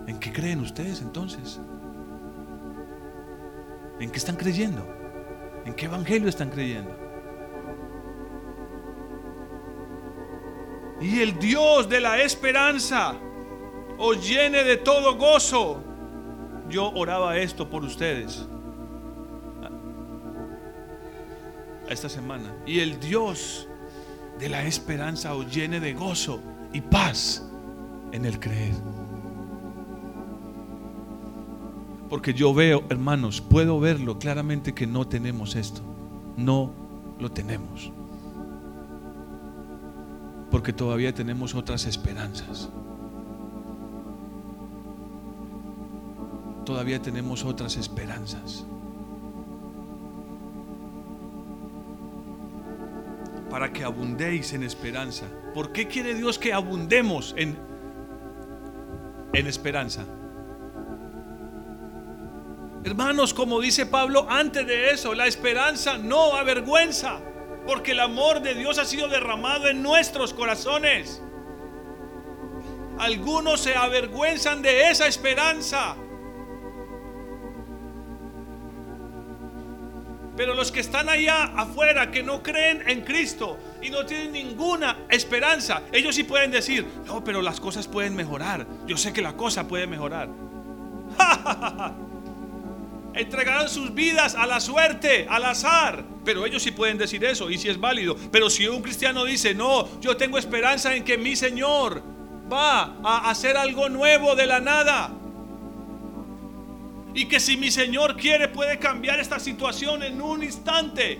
¿En 0.07 0.19
qué 0.19 0.31
creen 0.33 0.59
ustedes 0.59 1.01
entonces? 1.01 1.59
¿En 3.99 4.11
qué 4.11 4.17
están 4.17 4.35
creyendo? 4.35 4.85
¿En 5.65 5.73
qué 5.73 5.85
evangelio 5.85 6.27
están 6.27 6.49
creyendo? 6.49 6.95
Y 10.99 11.21
el 11.21 11.39
Dios 11.39 11.87
de 11.89 12.01
la 12.01 12.21
esperanza 12.21 13.15
os 13.97 14.27
llene 14.27 14.63
de 14.63 14.77
todo 14.77 15.15
gozo. 15.15 15.81
Yo 16.69 16.91
oraba 16.91 17.37
esto 17.37 17.69
por 17.69 17.83
ustedes 17.83 18.47
esta 21.89 22.09
semana. 22.09 22.55
Y 22.65 22.79
el 22.79 22.99
Dios 22.99 23.67
de 24.39 24.49
la 24.49 24.63
esperanza 24.65 25.35
os 25.35 25.53
llene 25.53 25.79
de 25.79 25.93
gozo 25.93 26.39
y 26.73 26.81
paz 26.81 27.45
en 28.11 28.25
el 28.25 28.39
creer. 28.39 28.73
Porque 32.09 32.33
yo 32.33 32.53
veo, 32.53 32.83
hermanos, 32.89 33.41
puedo 33.41 33.79
verlo 33.79 34.19
claramente 34.19 34.73
que 34.73 34.85
no 34.85 35.07
tenemos 35.07 35.55
esto. 35.55 35.81
No 36.37 36.71
lo 37.19 37.31
tenemos. 37.31 37.91
Porque 40.51 40.73
todavía 40.73 41.13
tenemos 41.13 41.55
otras 41.55 41.85
esperanzas. 41.85 42.69
todavía 46.63 47.01
tenemos 47.01 47.43
otras 47.43 47.77
esperanzas. 47.77 48.65
Para 53.53 53.71
que 53.71 53.83
abundéis 53.83 54.51
en 54.53 54.63
esperanza. 54.63 55.27
¿Por 55.53 55.71
qué 55.71 55.87
quiere 55.87 56.15
Dios 56.15 56.39
que 56.39 56.51
abundemos 56.51 57.35
en, 57.37 57.55
en 59.31 59.45
esperanza? 59.45 60.05
Hermanos, 62.83 63.31
como 63.31 63.61
dice 63.61 63.85
Pablo 63.85 64.25
antes 64.27 64.65
de 64.65 64.89
eso, 64.89 65.13
la 65.13 65.27
esperanza 65.27 65.99
no 65.99 66.33
avergüenza, 66.33 67.19
porque 67.67 67.91
el 67.91 67.99
amor 67.99 68.41
de 68.41 68.55
Dios 68.55 68.79
ha 68.79 68.85
sido 68.85 69.07
derramado 69.07 69.67
en 69.67 69.83
nuestros 69.83 70.33
corazones. 70.33 71.21
Algunos 72.97 73.59
se 73.59 73.75
avergüenzan 73.75 74.63
de 74.63 74.89
esa 74.89 75.05
esperanza. 75.05 75.95
Pero 80.35 80.55
los 80.55 80.71
que 80.71 80.79
están 80.79 81.09
allá 81.09 81.51
afuera, 81.55 82.09
que 82.09 82.23
no 82.23 82.41
creen 82.41 82.83
en 82.87 83.01
Cristo 83.01 83.57
y 83.81 83.89
no 83.89 84.05
tienen 84.05 84.31
ninguna 84.31 84.97
esperanza, 85.09 85.83
ellos 85.91 86.15
sí 86.15 86.23
pueden 86.23 86.49
decir, 86.49 86.85
no, 87.05 87.23
pero 87.23 87.41
las 87.41 87.59
cosas 87.59 87.87
pueden 87.87 88.15
mejorar. 88.15 88.65
Yo 88.87 88.97
sé 88.97 89.13
que 89.13 89.21
la 89.21 89.33
cosa 89.33 89.67
puede 89.67 89.85
mejorar. 89.85 90.29
Entregarán 93.13 93.69
sus 93.69 93.93
vidas 93.93 94.33
a 94.33 94.47
la 94.47 94.59
suerte, 94.59 95.27
al 95.29 95.45
azar. 95.45 96.03
Pero 96.25 96.47
ellos 96.47 96.63
sí 96.63 96.71
pueden 96.71 96.97
decir 96.97 97.23
eso 97.23 97.51
y 97.51 97.57
si 97.57 97.63
sí 97.63 97.69
es 97.69 97.79
válido. 97.79 98.15
Pero 98.31 98.49
si 98.49 98.67
un 98.67 98.81
cristiano 98.81 99.25
dice, 99.25 99.53
no, 99.53 99.99
yo 100.01 100.17
tengo 100.17 100.39
esperanza 100.39 100.95
en 100.95 101.03
que 101.03 101.17
mi 101.17 101.35
Señor 101.35 102.01
va 102.51 102.95
a 103.03 103.29
hacer 103.29 103.55
algo 103.55 103.87
nuevo 103.89 104.35
de 104.35 104.47
la 104.47 104.59
nada 104.59 105.11
y 107.13 107.25
que 107.25 107.39
si 107.39 107.57
mi 107.57 107.69
Señor 107.69 108.17
quiere 108.17 108.47
puede 108.47 108.79
cambiar 108.79 109.19
esta 109.19 109.39
situación 109.39 110.03
en 110.03 110.21
un 110.21 110.43
instante. 110.43 111.19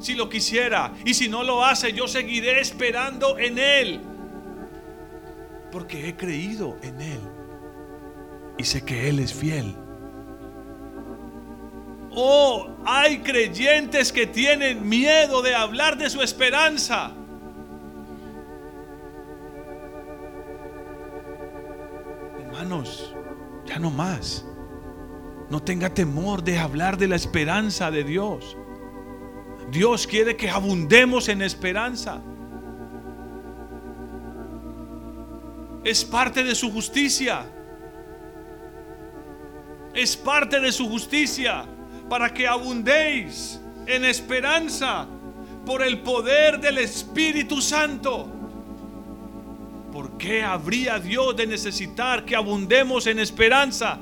si 0.00 0.14
lo 0.14 0.28
quisiera. 0.28 0.92
Y 1.04 1.14
si 1.14 1.28
no 1.28 1.42
lo 1.42 1.64
hace, 1.64 1.92
yo 1.92 2.06
seguiré 2.06 2.60
esperando 2.60 3.38
en 3.38 3.58
Él. 3.58 4.00
Porque 5.72 6.08
he 6.08 6.16
creído 6.16 6.76
en 6.82 7.00
Él. 7.00 7.20
Y 8.58 8.64
sé 8.64 8.84
que 8.84 9.08
Él 9.08 9.18
es 9.20 9.32
fiel. 9.32 9.74
Oh, 12.10 12.68
hay 12.84 13.18
creyentes 13.20 14.12
que 14.12 14.26
tienen 14.26 14.86
miedo 14.86 15.42
de 15.42 15.54
hablar 15.54 15.96
de 15.96 16.10
su 16.10 16.20
esperanza. 16.22 17.12
Hermanos, 22.40 23.14
ya 23.64 23.78
no 23.78 23.90
más. 23.90 24.44
No 25.50 25.62
tenga 25.62 25.92
temor 25.92 26.42
de 26.42 26.58
hablar 26.58 26.96
de 26.96 27.08
la 27.08 27.16
esperanza 27.16 27.90
de 27.90 28.04
Dios. 28.04 28.56
Dios 29.70 30.06
quiere 30.06 30.36
que 30.36 30.48
abundemos 30.48 31.28
en 31.28 31.42
esperanza. 31.42 32.20
Es 35.84 36.04
parte 36.04 36.42
de 36.42 36.54
su 36.54 36.70
justicia. 36.72 37.44
Es 39.92 40.16
parte 40.16 40.60
de 40.60 40.72
su 40.72 40.88
justicia 40.88 41.66
para 42.08 42.32
que 42.32 42.48
abundéis 42.48 43.60
en 43.86 44.04
esperanza 44.04 45.06
por 45.64 45.82
el 45.82 46.00
poder 46.00 46.60
del 46.60 46.78
Espíritu 46.78 47.60
Santo. 47.60 48.28
¿Por 49.92 50.16
qué 50.18 50.42
habría 50.42 50.98
Dios 50.98 51.36
de 51.36 51.46
necesitar 51.46 52.24
que 52.24 52.34
abundemos 52.34 53.06
en 53.06 53.18
esperanza? 53.18 53.98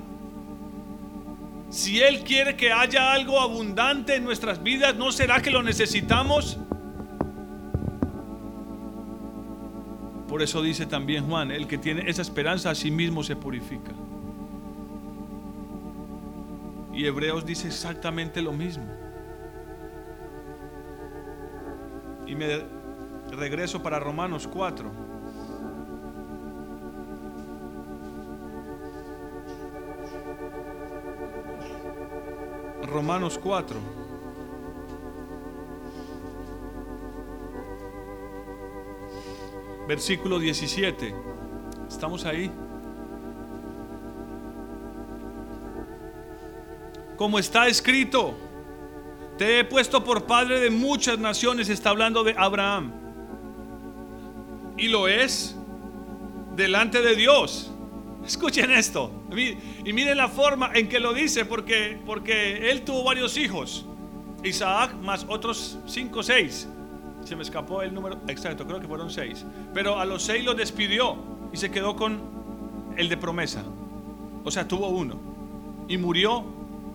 Si 1.72 2.02
Él 2.02 2.22
quiere 2.22 2.54
que 2.54 2.70
haya 2.70 3.14
algo 3.14 3.40
abundante 3.40 4.16
en 4.16 4.24
nuestras 4.24 4.62
vidas, 4.62 4.94
¿no 4.94 5.10
será 5.10 5.40
que 5.40 5.50
lo 5.50 5.62
necesitamos? 5.62 6.58
Por 10.28 10.42
eso 10.42 10.60
dice 10.60 10.84
también 10.84 11.26
Juan, 11.26 11.50
el 11.50 11.66
que 11.66 11.78
tiene 11.78 12.10
esa 12.10 12.20
esperanza 12.20 12.68
a 12.68 12.74
sí 12.74 12.90
mismo 12.90 13.22
se 13.22 13.36
purifica. 13.36 13.90
Y 16.92 17.06
Hebreos 17.06 17.46
dice 17.46 17.68
exactamente 17.68 18.42
lo 18.42 18.52
mismo. 18.52 18.84
Y 22.26 22.34
me 22.34 22.66
regreso 23.30 23.82
para 23.82 23.98
Romanos 23.98 24.46
4. 24.46 24.90
Romanos 32.92 33.38
4. 33.42 33.76
Versículo 39.88 40.38
17. 40.38 41.14
¿Estamos 41.88 42.24
ahí? 42.24 42.50
como 47.22 47.38
está 47.38 47.68
escrito, 47.68 48.34
te 49.38 49.60
he 49.60 49.64
puesto 49.64 50.02
por 50.02 50.24
padre 50.24 50.58
de 50.58 50.70
muchas 50.70 51.20
naciones, 51.20 51.68
está 51.68 51.90
hablando 51.90 52.24
de 52.24 52.34
Abraham. 52.36 52.90
Y 54.76 54.88
lo 54.88 55.06
es 55.06 55.54
delante 56.56 57.00
de 57.00 57.14
Dios. 57.14 57.70
Escuchen 58.26 58.72
esto. 58.72 59.21
Y 59.38 59.92
miren 59.92 60.16
la 60.16 60.28
forma 60.28 60.70
en 60.74 60.88
que 60.88 61.00
lo 61.00 61.12
dice, 61.12 61.44
porque, 61.44 61.98
porque 62.04 62.70
él 62.70 62.82
tuvo 62.82 63.04
varios 63.04 63.36
hijos. 63.36 63.86
Isaac 64.44 64.94
más 64.94 65.24
otros 65.28 65.78
cinco 65.86 66.20
o 66.20 66.22
seis. 66.22 66.68
Se 67.24 67.36
me 67.36 67.42
escapó 67.42 67.82
el 67.82 67.94
número 67.94 68.18
exacto, 68.26 68.66
creo 68.66 68.80
que 68.80 68.88
fueron 68.88 69.10
seis. 69.10 69.44
Pero 69.72 69.98
a 69.98 70.04
los 70.04 70.22
seis 70.22 70.44
los 70.44 70.56
despidió 70.56 71.16
y 71.52 71.56
se 71.56 71.70
quedó 71.70 71.94
con 71.94 72.20
el 72.96 73.08
de 73.08 73.16
promesa. 73.16 73.62
O 74.44 74.50
sea, 74.50 74.66
tuvo 74.66 74.88
uno. 74.88 75.20
Y 75.88 75.96
murió 75.98 76.44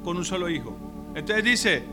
con 0.04 0.18
un 0.18 0.26
solo 0.26 0.50
hijo. 0.50 0.76
Entonces 1.16 1.44
dice, 1.44 1.84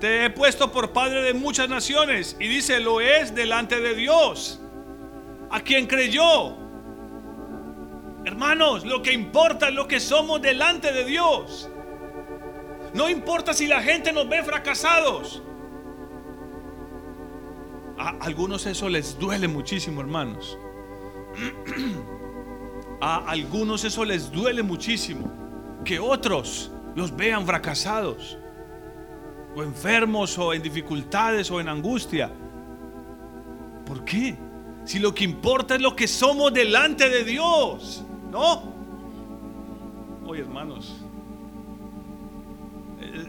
te 0.00 0.24
he 0.24 0.30
puesto 0.30 0.72
por 0.72 0.92
padre 0.92 1.22
de 1.22 1.34
muchas 1.34 1.68
naciones. 1.68 2.36
Y 2.40 2.48
dice, 2.48 2.80
lo 2.80 3.00
es 3.00 3.34
delante 3.34 3.80
de 3.80 3.94
Dios, 3.94 4.60
a 5.50 5.60
quien 5.60 5.86
creyó. 5.86 6.63
Hermanos, 8.24 8.84
lo 8.84 9.02
que 9.02 9.12
importa 9.12 9.68
es 9.68 9.74
lo 9.74 9.86
que 9.86 10.00
somos 10.00 10.40
delante 10.40 10.92
de 10.92 11.04
Dios. 11.04 11.68
No 12.94 13.10
importa 13.10 13.52
si 13.52 13.66
la 13.66 13.82
gente 13.82 14.12
nos 14.12 14.28
ve 14.28 14.42
fracasados. 14.42 15.42
A 17.98 18.10
algunos 18.20 18.66
eso 18.66 18.88
les 18.88 19.18
duele 19.18 19.46
muchísimo, 19.46 20.00
hermanos. 20.00 20.58
A 23.00 23.28
algunos 23.28 23.84
eso 23.84 24.04
les 24.04 24.30
duele 24.30 24.62
muchísimo. 24.62 25.30
Que 25.84 25.98
otros 25.98 26.70
los 26.94 27.14
vean 27.14 27.44
fracasados, 27.44 28.38
o 29.54 29.62
enfermos, 29.62 30.38
o 30.38 30.54
en 30.54 30.62
dificultades, 30.62 31.50
o 31.50 31.60
en 31.60 31.68
angustia. 31.68 32.30
¿Por 33.84 34.04
qué? 34.04 34.36
Si 34.84 34.98
lo 34.98 35.14
que 35.14 35.24
importa 35.24 35.74
es 35.74 35.82
lo 35.82 35.94
que 35.94 36.06
somos 36.08 36.52
delante 36.54 37.08
de 37.10 37.24
Dios, 37.24 38.04
¿no? 38.34 38.62
Oye, 40.26 40.40
hermanos, 40.40 40.96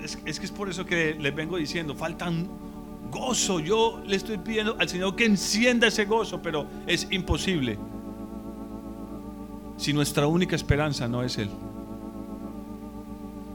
es, 0.03 0.17
es, 0.25 0.39
que 0.39 0.45
es 0.47 0.51
por 0.51 0.67
eso 0.67 0.83
que 0.83 1.13
les 1.13 1.35
vengo 1.35 1.57
diciendo, 1.57 1.93
faltan 1.93 2.47
gozo. 3.11 3.59
Yo 3.59 4.01
le 4.03 4.15
estoy 4.15 4.39
pidiendo 4.39 4.75
al 4.79 4.89
Señor 4.89 5.15
que 5.15 5.25
encienda 5.25 5.87
ese 5.87 6.05
gozo, 6.05 6.41
pero 6.41 6.65
es 6.87 7.07
imposible 7.11 7.77
si 9.77 9.93
nuestra 9.93 10.25
única 10.25 10.55
esperanza 10.55 11.07
no 11.07 11.21
es 11.21 11.37
Él. 11.37 11.51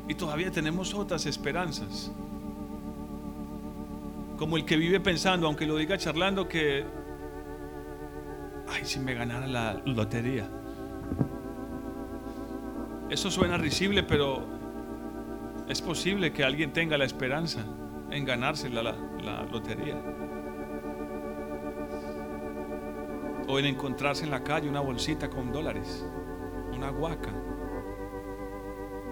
Y 0.09 0.15
todavía 0.15 0.53
tenemos 0.53 0.95
otras 0.95 1.27
esperanzas. 1.27 2.13
Como 4.39 4.57
el 4.57 4.65
que 4.65 4.77
vive 4.77 5.01
pensando, 5.01 5.49
aunque 5.49 5.67
lo 5.67 5.77
diga 5.77 5.99
charlando, 5.99 6.49
que, 6.49 6.85
ay, 8.69 8.85
si 8.85 9.01
me 9.01 9.15
ganara 9.15 9.49
la 9.49 9.83
lotería. 9.85 10.60
Eso 13.11 13.31
suena 13.31 13.59
risible, 13.59 14.03
pero 14.05 14.45
es 15.69 15.83
posible 15.83 16.33
que 16.33 16.45
alguien 16.45 16.73
tenga 16.73 16.97
la 16.97 17.05
esperanza 17.05 17.65
en 18.11 18.25
ganarse 18.25 18.71
la, 18.71 18.95
lotería. 19.51 20.01
O 23.49 23.59
en 23.59 23.67
encontrarse 23.67 24.25
en 24.25 24.31
la 24.31 24.45
calle 24.45 24.69
una 24.69 24.81
bolsita 24.81 25.29
con 25.29 25.53
dólares, 25.53 26.07
una 26.73 26.91
guaca 26.91 27.33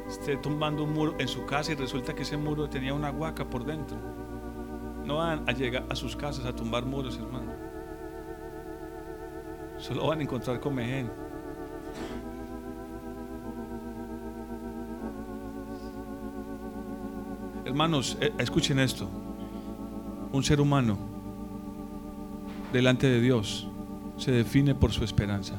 esté 0.08 0.36
tumbando 0.38 0.84
un 0.84 0.92
muro 0.94 1.14
en 1.18 1.28
su 1.28 1.44
casa 1.44 1.72
y 1.72 1.74
resulta 1.74 2.14
que 2.14 2.22
ese 2.22 2.36
muro 2.36 2.68
tenía 2.68 2.94
una 2.94 3.10
huaca 3.10 3.44
por 3.48 3.64
dentro. 3.64 3.98
No 5.04 5.16
van 5.16 5.48
a 5.48 5.52
llegar 5.52 5.86
a 5.90 5.94
sus 5.94 6.16
casas 6.16 6.44
a 6.46 6.54
tumbar 6.54 6.84
muros, 6.84 7.18
hermano. 7.18 7.52
Solo 9.76 10.06
van 10.06 10.20
a 10.20 10.22
encontrar 10.22 10.60
comején. 10.60 11.10
Hermanos, 17.68 18.16
eh, 18.22 18.32
escuchen 18.38 18.78
esto. 18.78 19.06
Un 20.32 20.42
ser 20.42 20.58
humano 20.58 20.96
delante 22.72 23.06
de 23.06 23.20
Dios 23.20 23.68
se 24.16 24.32
define 24.32 24.74
por 24.74 24.90
su 24.90 25.04
esperanza. 25.04 25.52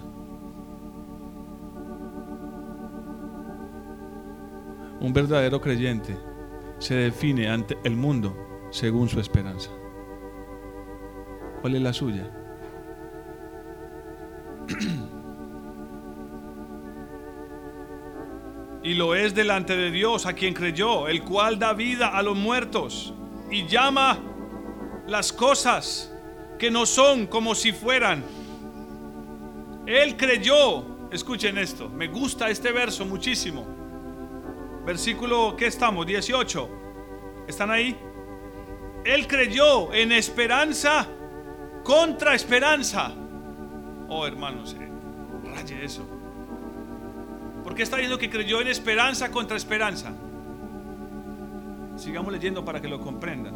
Un 4.99 5.13
verdadero 5.13 5.61
creyente 5.61 6.17
se 6.79 6.95
define 6.95 7.47
ante 7.47 7.77
el 7.83 7.95
mundo 7.95 8.35
según 8.71 9.07
su 9.07 9.19
esperanza. 9.19 9.69
¿Cuál 11.61 11.75
es 11.75 11.81
la 11.83 11.93
suya? 11.93 12.27
y 18.89 18.95
lo 18.95 19.13
es 19.13 19.35
delante 19.35 19.77
de 19.77 19.91
Dios 19.91 20.25
a 20.25 20.33
quien 20.33 20.55
creyó, 20.55 21.07
el 21.07 21.23
cual 21.23 21.59
da 21.59 21.73
vida 21.73 22.07
a 22.07 22.23
los 22.23 22.35
muertos 22.35 23.13
y 23.51 23.67
llama 23.67 24.17
las 25.05 25.31
cosas 25.31 26.11
que 26.57 26.71
no 26.71 26.87
son 26.87 27.27
como 27.27 27.53
si 27.53 27.71
fueran. 27.71 28.23
Él 29.85 30.17
creyó, 30.17 31.09
escuchen 31.11 31.59
esto, 31.59 31.87
me 31.87 32.07
gusta 32.07 32.49
este 32.49 32.71
verso 32.71 33.05
muchísimo 33.05 33.79
versículo, 34.83 35.55
¿qué 35.55 35.67
estamos? 35.67 36.07
18. 36.07 36.69
¿Están 37.47 37.69
ahí? 37.69 37.95
Él 39.05 39.27
creyó 39.27 39.93
en 39.93 40.11
esperanza 40.11 41.07
contra 41.83 42.33
esperanza. 42.33 43.11
Oh, 44.07 44.25
hermanos, 44.25 44.75
eh, 44.79 44.89
raye 45.43 45.85
eso. 45.85 46.18
¿Por 47.79 47.83
qué 47.83 47.85
está 47.85 47.95
diciendo 47.95 48.19
que 48.19 48.29
creyó 48.29 48.59
en 48.59 48.67
esperanza 48.67 49.31
contra 49.31 49.55
esperanza? 49.55 50.11
Sigamos 51.95 52.33
leyendo 52.33 52.65
para 52.65 52.81
que 52.81 52.89
lo 52.89 52.99
comprendan. 52.99 53.53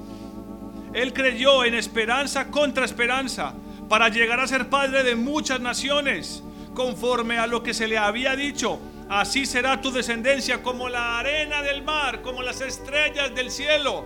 Él 0.93 1.11
creyó 1.11 1.65
en 1.65 1.73
esperanza 1.73 2.49
contra 2.49 2.85
esperanza 2.85 3.53
para 3.89 4.07
llegar 4.07 4.39
a 4.39 4.47
ser 4.47 4.69
padre 4.69 5.03
de 5.03 5.17
muchas 5.17 5.59
naciones, 5.59 6.41
conforme 6.73 7.37
a 7.37 7.47
lo 7.47 7.63
que 7.63 7.73
se 7.73 7.85
le 7.85 7.97
había 7.97 8.37
dicho. 8.37 8.79
Así 9.09 9.45
será 9.45 9.81
tu 9.81 9.91
descendencia 9.91 10.63
como 10.63 10.87
la 10.87 11.19
arena 11.19 11.61
del 11.61 11.83
mar, 11.83 12.21
como 12.21 12.41
las 12.41 12.61
estrellas 12.61 13.35
del 13.35 13.51
cielo. 13.51 14.05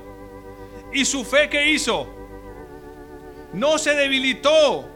Y 0.91 1.05
su 1.05 1.25
fe 1.25 1.47
que 1.47 1.73
hizo 1.73 2.07
no 3.53 3.77
se 3.77 3.93
debilitó 3.93 4.89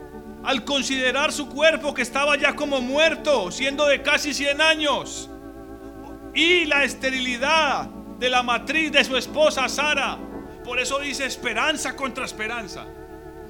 al 0.43 0.63
considerar 0.65 1.31
su 1.31 1.47
cuerpo 1.47 1.93
que 1.93 2.01
estaba 2.01 2.37
ya 2.37 2.55
como 2.55 2.81
muerto, 2.81 3.51
siendo 3.51 3.85
de 3.85 4.01
casi 4.01 4.33
100 4.33 4.61
años, 4.61 5.29
y 6.33 6.65
la 6.65 6.83
esterilidad 6.83 7.89
de 8.19 8.29
la 8.29 8.43
matriz 8.43 8.91
de 8.91 9.03
su 9.03 9.17
esposa 9.17 9.67
Sara. 9.67 10.17
Por 10.63 10.79
eso 10.79 10.99
dice 10.99 11.25
esperanza 11.25 11.95
contra 11.95 12.25
esperanza. 12.25 12.85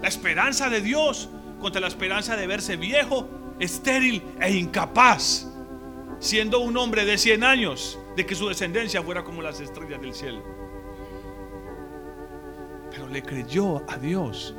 La 0.01 0.07
esperanza 0.07 0.69
de 0.69 0.81
Dios 0.81 1.29
contra 1.59 1.81
la 1.81 1.87
esperanza 1.87 2.35
de 2.35 2.47
verse 2.47 2.75
viejo, 2.75 3.27
estéril 3.59 4.23
e 4.39 4.51
incapaz, 4.51 5.47
siendo 6.19 6.59
un 6.59 6.75
hombre 6.77 7.05
de 7.05 7.17
100 7.17 7.43
años, 7.43 7.99
de 8.15 8.25
que 8.25 8.33
su 8.33 8.47
descendencia 8.47 9.03
fuera 9.03 9.23
como 9.23 9.41
las 9.41 9.59
estrellas 9.59 10.01
del 10.01 10.13
cielo. 10.13 10.41
Pero 12.89 13.07
le 13.07 13.21
creyó 13.21 13.83
a 13.89 13.97
Dios 13.97 14.55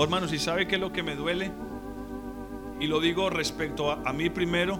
Oh, 0.00 0.04
hermanos, 0.04 0.32
¿y 0.32 0.38
sabe 0.38 0.68
qué 0.68 0.76
es 0.76 0.80
lo 0.80 0.92
que 0.92 1.02
me 1.02 1.16
duele? 1.16 1.50
Y 2.78 2.86
lo 2.86 3.00
digo 3.00 3.30
respecto 3.30 3.90
a, 3.90 4.00
a 4.04 4.12
mí 4.12 4.30
primero, 4.30 4.78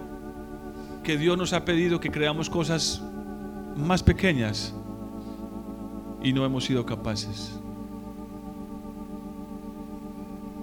que 1.03 1.17
Dios 1.17 1.37
nos 1.37 1.51
ha 1.51 1.65
pedido 1.65 1.99
que 1.99 2.09
creamos 2.09 2.49
cosas 2.49 3.03
más 3.75 4.01
pequeñas 4.01 4.73
y 6.23 6.31
no 6.31 6.45
hemos 6.45 6.63
sido 6.63 6.85
capaces. 6.85 7.59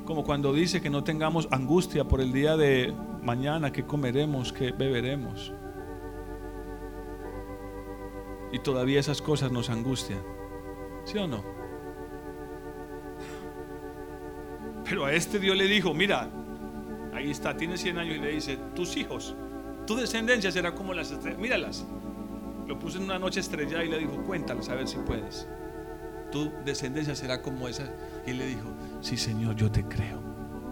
Como 0.06 0.24
cuando 0.24 0.54
dice 0.54 0.80
que 0.80 0.88
no 0.88 1.04
tengamos 1.04 1.48
angustia 1.50 2.04
por 2.04 2.22
el 2.22 2.32
día 2.32 2.56
de 2.56 2.94
mañana, 3.22 3.72
que 3.72 3.84
comeremos, 3.84 4.54
que 4.54 4.72
beberemos. 4.72 5.52
Y 8.52 8.60
todavía 8.60 9.00
esas 9.00 9.20
cosas 9.20 9.52
nos 9.52 9.68
angustian. 9.68 10.22
¿Sí 11.04 11.18
o 11.18 11.26
no? 11.26 11.55
Pero 14.88 15.04
a 15.04 15.12
este 15.12 15.38
Dios 15.38 15.56
le 15.56 15.66
dijo, 15.66 15.94
mira, 15.94 16.28
ahí 17.12 17.30
está, 17.30 17.56
tiene 17.56 17.76
100 17.76 17.98
años 17.98 18.16
y 18.16 18.20
le 18.20 18.32
dice, 18.32 18.58
tus 18.74 18.96
hijos, 18.96 19.34
tu 19.86 19.96
descendencia 19.96 20.52
será 20.52 20.74
como 20.74 20.94
las 20.94 21.10
estrellas, 21.10 21.40
míralas. 21.40 21.84
Lo 22.66 22.78
puso 22.78 22.98
en 22.98 23.04
una 23.04 23.18
noche 23.18 23.40
estrellada 23.40 23.84
y 23.84 23.88
le 23.88 23.98
dijo, 23.98 24.22
cuéntalas 24.24 24.68
a 24.68 24.74
ver 24.74 24.86
si 24.86 24.96
puedes. 24.98 25.48
Tu 26.30 26.50
descendencia 26.64 27.14
será 27.14 27.42
como 27.42 27.68
esa. 27.68 27.92
Y 28.26 28.30
él 28.30 28.38
le 28.38 28.46
dijo, 28.46 28.68
sí 29.00 29.16
Señor, 29.16 29.56
yo 29.56 29.70
te 29.70 29.84
creo. 29.84 30.20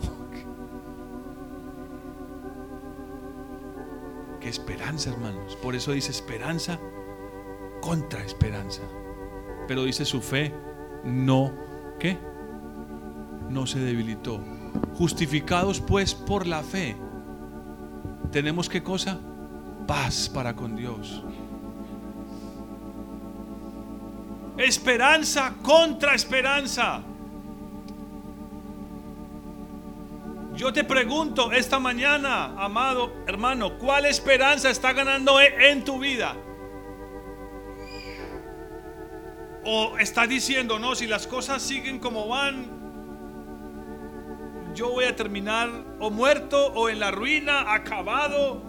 Qué 4.40 4.48
esperanza, 4.48 5.10
hermanos. 5.10 5.56
Por 5.56 5.74
eso 5.74 5.92
dice 5.92 6.10
esperanza 6.10 6.78
contra 7.80 8.24
esperanza. 8.24 8.82
Pero 9.68 9.84
dice 9.84 10.04
su 10.04 10.20
fe, 10.20 10.52
no, 11.04 11.52
¿qué? 11.98 12.18
No 13.54 13.66
se 13.66 13.78
debilitó. 13.78 14.40
Justificados 14.94 15.80
pues 15.80 16.14
por 16.14 16.46
la 16.46 16.62
fe, 16.62 16.96
tenemos 18.30 18.68
qué 18.68 18.82
cosa? 18.82 19.18
Paz 19.86 20.28
para 20.28 20.54
con 20.54 20.76
Dios. 20.76 21.22
Esperanza 24.58 25.54
contra 25.62 26.14
esperanza. 26.14 27.02
Yo 30.56 30.72
te 30.72 30.84
pregunto 30.84 31.50
esta 31.50 31.78
mañana, 31.78 32.54
amado 32.56 33.12
hermano, 33.26 33.78
¿cuál 33.78 34.06
esperanza 34.06 34.70
está 34.70 34.92
ganando 34.92 35.40
en 35.40 35.84
tu 35.84 35.98
vida? 35.98 36.36
O 39.64 39.98
está 39.98 40.26
diciendo, 40.26 40.78
no, 40.78 40.94
si 40.94 41.06
las 41.06 41.26
cosas 41.26 41.62
siguen 41.62 41.98
como 41.98 42.28
van, 42.28 42.73
yo 44.74 44.90
voy 44.90 45.04
a 45.04 45.14
terminar 45.14 45.70
o 46.00 46.10
muerto 46.10 46.66
o 46.74 46.88
en 46.88 46.98
la 47.00 47.10
ruina, 47.10 47.72
acabado. 47.72 48.60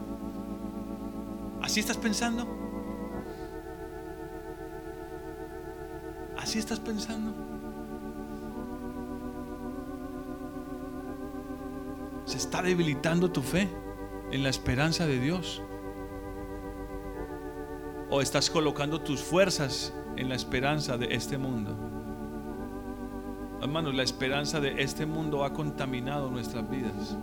¿Así 1.62 1.80
estás 1.80 1.98
pensando? 1.98 2.48
¿Así 6.38 6.60
estás 6.60 6.80
pensando? 6.80 7.34
¿Se 12.26 12.38
está 12.38 12.62
debilitando 12.62 13.32
tu 13.32 13.42
fe 13.42 13.70
en 14.32 14.44
la 14.44 14.50
esperanza 14.50 15.08
de 15.08 15.20
Dios? 15.20 15.64
¿O 18.12 18.22
estás 18.22 18.50
colocando 18.50 19.02
tus 19.02 19.24
fuerzas 19.24 19.94
en 20.18 20.30
la 20.30 20.36
esperanza 20.36 20.98
de 20.98 21.16
este 21.16 21.38
mundo? 21.38 21.85
Hermanos, 23.66 23.96
la 23.96 24.04
esperanza 24.04 24.60
de 24.60 24.84
este 24.84 25.08
mundo 25.08 25.44
ha 25.44 25.52
contaminado 25.52 26.30
nuestras 26.30 26.70
vidas. 26.70 27.18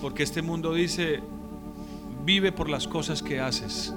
Porque 0.00 0.22
este 0.22 0.40
mundo 0.40 0.72
dice, 0.72 1.20
vive 2.24 2.52
por 2.52 2.68
las 2.68 2.86
cosas 2.86 3.24
que 3.24 3.40
haces. 3.40 3.92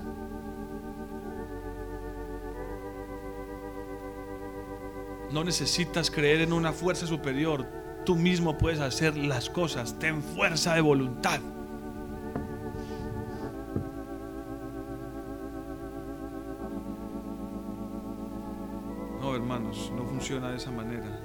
No 5.32 5.44
necesitas 5.44 6.10
creer 6.10 6.42
en 6.42 6.52
una 6.52 6.74
fuerza 6.74 7.06
superior. 7.06 7.68
Tú 8.08 8.16
mismo 8.16 8.58
puedes 8.58 8.80
hacer 8.80 9.16
las 9.16 9.52
cosas. 9.52 10.00
Ten 10.00 10.24
fuerza 10.24 10.74
de 10.74 10.82
voluntad. 10.82 11.40
No 19.40 20.06
funciona 20.06 20.52
de 20.52 20.58
esa 20.58 20.72
manera. 20.72 21.20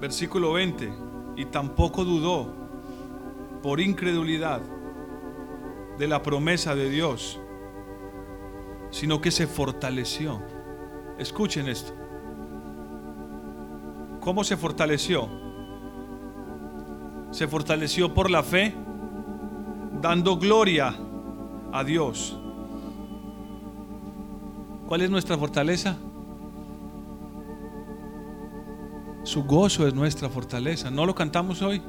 Versículo 0.00 0.52
20, 0.52 0.92
y 1.36 1.46
tampoco 1.46 2.04
dudó 2.04 2.52
por 3.62 3.80
incredulidad 3.80 4.60
de 5.98 6.06
la 6.06 6.22
promesa 6.22 6.74
de 6.74 6.90
Dios, 6.90 7.40
sino 8.90 9.20
que 9.20 9.30
se 9.30 9.46
fortaleció. 9.46 10.42
Escuchen 11.18 11.68
esto. 11.68 11.92
¿Cómo 14.20 14.44
se 14.44 14.56
fortaleció? 14.56 15.28
Se 17.30 17.48
fortaleció 17.48 18.12
por 18.12 18.30
la 18.30 18.42
fe, 18.42 18.74
dando 20.00 20.36
gloria 20.36 20.94
a 21.72 21.84
Dios 21.84 22.38
¿Cuál 24.86 25.02
es 25.02 25.10
nuestra 25.10 25.36
fortaleza? 25.36 25.96
Su 29.24 29.42
gozo 29.42 29.88
es 29.88 29.94
nuestra 29.94 30.28
fortaleza. 30.28 30.90
¿No 30.90 31.04
lo 31.04 31.14
cantamos 31.14 31.60
hoy? 31.60 31.82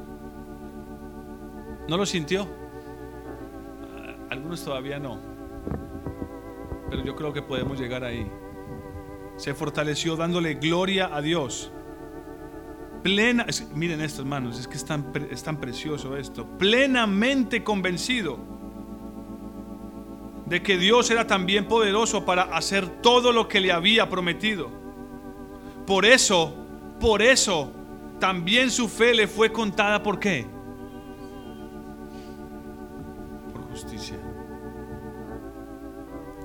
¿No 1.87 1.95
lo 1.95 2.05
sintió? 2.05 2.47
Algunos 4.31 4.63
todavía 4.63 4.97
no. 4.97 5.19
Pero 6.89 7.03
yo 7.03 7.15
creo 7.15 7.31
que 7.33 7.43
podemos 7.43 7.79
llegar 7.79 8.03
ahí. 8.03 8.29
Se 9.35 9.53
fortaleció 9.53 10.15
dándole 10.15 10.55
gloria 10.55 11.15
a 11.15 11.21
Dios. 11.21 11.71
Plena, 13.03 13.45
miren 13.75 14.01
esto 14.01 14.23
hermanos, 14.23 14.59
es 14.59 14.67
que 14.67 14.75
es 14.75 14.83
tan, 14.83 15.13
es 15.29 15.43
tan 15.43 15.59
precioso 15.59 16.17
esto. 16.17 16.47
Plenamente 16.57 17.63
convencido 17.63 18.56
de 20.47 20.63
que 20.63 20.77
Dios 20.77 21.11
era 21.11 21.27
también 21.27 21.67
poderoso 21.67 22.23
para 22.23 22.43
hacer 22.43 22.87
todo 23.01 23.33
lo 23.33 23.47
que 23.47 23.59
le 23.59 23.71
había 23.71 24.09
prometido. 24.09 24.69
Por 25.85 26.05
eso, 26.05 26.53
por 26.99 27.21
eso, 27.21 27.71
también 28.19 28.71
su 28.71 28.87
fe 28.87 29.13
le 29.13 29.27
fue 29.27 29.51
contada. 29.51 30.01
¿Por 30.01 30.19
qué? 30.19 30.47
Por 33.51 33.61
justicia. 33.69 34.17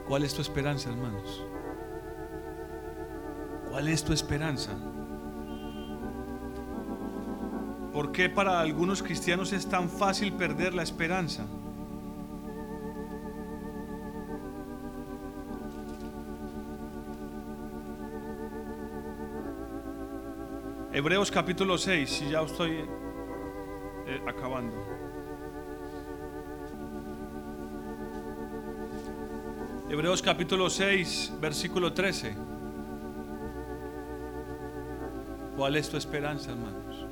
¿Cuál 0.09 0.25
es 0.25 0.35
tu 0.35 0.43
esperanza, 0.43 0.91
hermanos? 0.91 1.45
¿Cuál 3.71 3.89
es 3.89 4.05
tu 4.05 4.13
esperanza? 4.13 4.73
¿Por 7.93 8.11
qué 8.11 8.29
para 8.29 8.61
algunos 8.61 9.03
cristianos 9.03 9.53
es 9.53 9.69
tan 9.69 9.89
fácil 9.89 10.33
perder 10.33 10.75
la 10.75 10.83
esperanza? 10.83 11.47
Hebreos 20.95 21.31
capítulo 21.31 21.79
6, 21.79 22.25
y 22.27 22.31
ya 22.33 22.43
estoy 22.43 22.85
eh, 24.07 24.23
acabando. 24.27 24.77
Hebreos 29.89 30.21
capítulo 30.21 30.69
6, 30.69 31.33
versículo 31.41 31.95
13. 31.95 32.37
¿Cuál 35.57 35.77
es 35.77 35.89
tu 35.89 35.97
esperanza, 35.97 36.51
hermanos? 36.51 37.07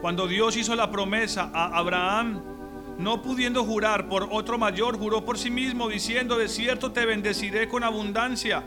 Cuando 0.00 0.26
Dios 0.26 0.56
hizo 0.56 0.74
la 0.74 0.90
promesa 0.90 1.50
a 1.52 1.76
Abraham, 1.76 2.61
no 3.02 3.20
pudiendo 3.20 3.64
jurar 3.64 4.08
por 4.08 4.28
otro 4.30 4.58
mayor, 4.58 4.96
juró 4.96 5.24
por 5.24 5.38
sí 5.38 5.50
mismo, 5.50 5.88
diciendo, 5.88 6.36
de 6.36 6.48
cierto 6.48 6.92
te 6.92 7.04
bendeciré 7.04 7.68
con 7.68 7.82
abundancia 7.82 8.62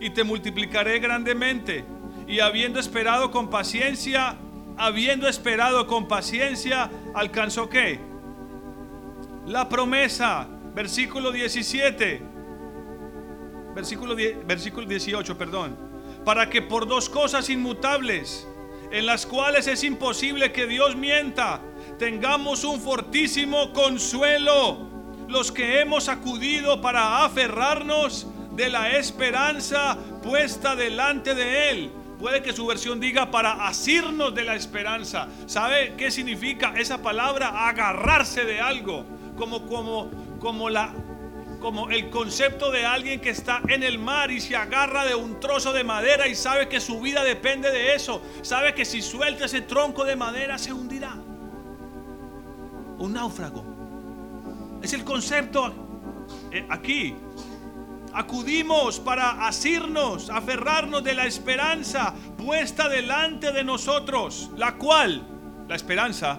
y 0.00 0.10
te 0.10 0.24
multiplicaré 0.24 0.98
grandemente. 0.98 1.84
Y 2.26 2.40
habiendo 2.40 2.80
esperado 2.80 3.30
con 3.30 3.50
paciencia, 3.50 4.36
habiendo 4.76 5.28
esperado 5.28 5.86
con 5.86 6.08
paciencia, 6.08 6.90
alcanzó 7.14 7.68
qué? 7.68 8.00
La 9.46 9.68
promesa, 9.68 10.48
versículo 10.74 11.30
17, 11.30 12.22
versículo, 13.74 14.16
versículo 14.46 14.86
18, 14.86 15.36
perdón, 15.36 15.76
para 16.24 16.48
que 16.48 16.62
por 16.62 16.86
dos 16.88 17.10
cosas 17.10 17.50
inmutables, 17.50 18.48
en 18.90 19.04
las 19.06 19.26
cuales 19.26 19.66
es 19.66 19.84
imposible 19.84 20.52
que 20.52 20.66
Dios 20.66 20.96
mienta, 20.96 21.60
tengamos 21.98 22.64
un 22.64 22.80
fortísimo 22.80 23.72
consuelo, 23.72 24.78
los 25.28 25.52
que 25.52 25.80
hemos 25.80 26.08
acudido 26.08 26.80
para 26.80 27.24
aferrarnos 27.24 28.26
de 28.52 28.68
la 28.68 28.90
esperanza 28.90 29.96
puesta 30.22 30.76
delante 30.76 31.34
de 31.34 31.70
Él. 31.70 31.92
Puede 32.18 32.42
que 32.42 32.52
su 32.52 32.66
versión 32.66 33.00
diga 33.00 33.30
para 33.30 33.66
asirnos 33.66 34.34
de 34.34 34.44
la 34.44 34.54
esperanza. 34.54 35.28
¿Sabe 35.46 35.94
qué 35.96 36.10
significa 36.10 36.74
esa 36.76 37.02
palabra? 37.02 37.68
Agarrarse 37.68 38.44
de 38.44 38.60
algo. 38.60 39.04
Como, 39.36 39.66
como, 39.66 40.10
como 40.38 40.70
la 40.70 40.94
como 41.60 41.88
el 41.88 42.10
concepto 42.10 42.70
de 42.70 42.84
alguien 42.84 43.20
que 43.20 43.30
está 43.30 43.62
en 43.68 43.82
el 43.82 43.98
mar 43.98 44.30
y 44.30 44.38
se 44.38 44.54
agarra 44.54 45.06
de 45.06 45.14
un 45.14 45.40
trozo 45.40 45.72
de 45.72 45.82
madera 45.82 46.28
y 46.28 46.34
sabe 46.34 46.68
que 46.68 46.78
su 46.78 47.00
vida 47.00 47.24
depende 47.24 47.70
de 47.70 47.94
eso. 47.94 48.20
Sabe 48.42 48.74
que 48.74 48.84
si 48.84 49.00
suelta 49.00 49.46
ese 49.46 49.62
tronco 49.62 50.04
de 50.04 50.14
madera 50.14 50.58
se 50.58 50.74
hundirá 50.74 51.16
un 52.98 53.12
náufrago. 53.12 53.64
Es 54.82 54.92
el 54.92 55.04
concepto 55.04 55.72
eh, 56.50 56.66
aquí. 56.68 57.14
Acudimos 58.12 59.00
para 59.00 59.46
asirnos, 59.46 60.30
aferrarnos 60.30 61.02
de 61.02 61.14
la 61.14 61.26
esperanza 61.26 62.14
puesta 62.36 62.88
delante 62.88 63.50
de 63.50 63.64
nosotros, 63.64 64.50
la 64.56 64.76
cual, 64.76 65.26
la 65.66 65.74
esperanza, 65.74 66.38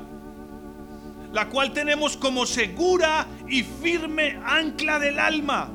la 1.33 1.49
cual 1.49 1.73
tenemos 1.73 2.15
como 2.15 2.45
segura 2.45 3.27
y 3.47 3.63
firme 3.63 4.39
ancla 4.45 4.99
del 4.99 5.19
alma 5.19 5.69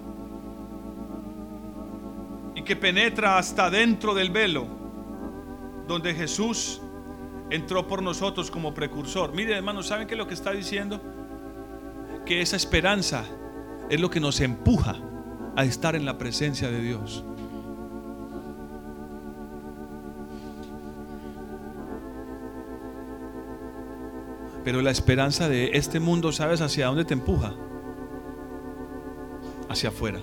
y 2.54 2.62
que 2.62 2.76
penetra 2.76 3.36
hasta 3.36 3.68
dentro 3.68 4.14
del 4.14 4.30
velo, 4.30 4.66
donde 5.86 6.14
Jesús 6.14 6.80
entró 7.50 7.86
por 7.86 8.02
nosotros 8.02 8.50
como 8.50 8.72
precursor. 8.72 9.34
Mire, 9.34 9.56
hermanos, 9.56 9.88
¿saben 9.88 10.06
qué 10.06 10.14
es 10.14 10.18
lo 10.18 10.26
que 10.26 10.34
está 10.34 10.52
diciendo? 10.52 11.00
Que 12.24 12.40
esa 12.40 12.56
esperanza 12.56 13.24
es 13.88 14.00
lo 14.00 14.08
que 14.08 14.20
nos 14.20 14.40
empuja 14.40 14.96
a 15.56 15.64
estar 15.64 15.96
en 15.96 16.04
la 16.04 16.16
presencia 16.16 16.70
de 16.70 16.80
Dios. 16.80 17.24
Pero 24.64 24.82
la 24.82 24.90
esperanza 24.90 25.48
de 25.48 25.70
este 25.72 26.00
mundo, 26.00 26.32
¿sabes 26.32 26.60
hacia 26.60 26.86
dónde 26.86 27.04
te 27.04 27.14
empuja? 27.14 27.54
Hacia 29.68 29.88
afuera. 29.88 30.20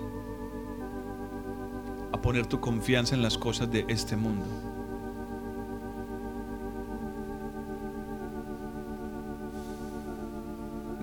A 2.13 2.21
poner 2.21 2.45
tu 2.45 2.59
confianza 2.59 3.15
en 3.15 3.21
las 3.21 3.37
cosas 3.37 3.69
de 3.71 3.85
este 3.89 4.15
mundo. 4.15 4.45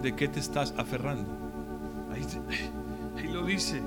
De 0.04 0.14
qué 0.14 0.28
te 0.28 0.38
estás 0.38 0.72
aferrando. 0.76 1.28
Ahí, 2.12 3.28
lo 3.28 3.44
dice. 3.44 3.82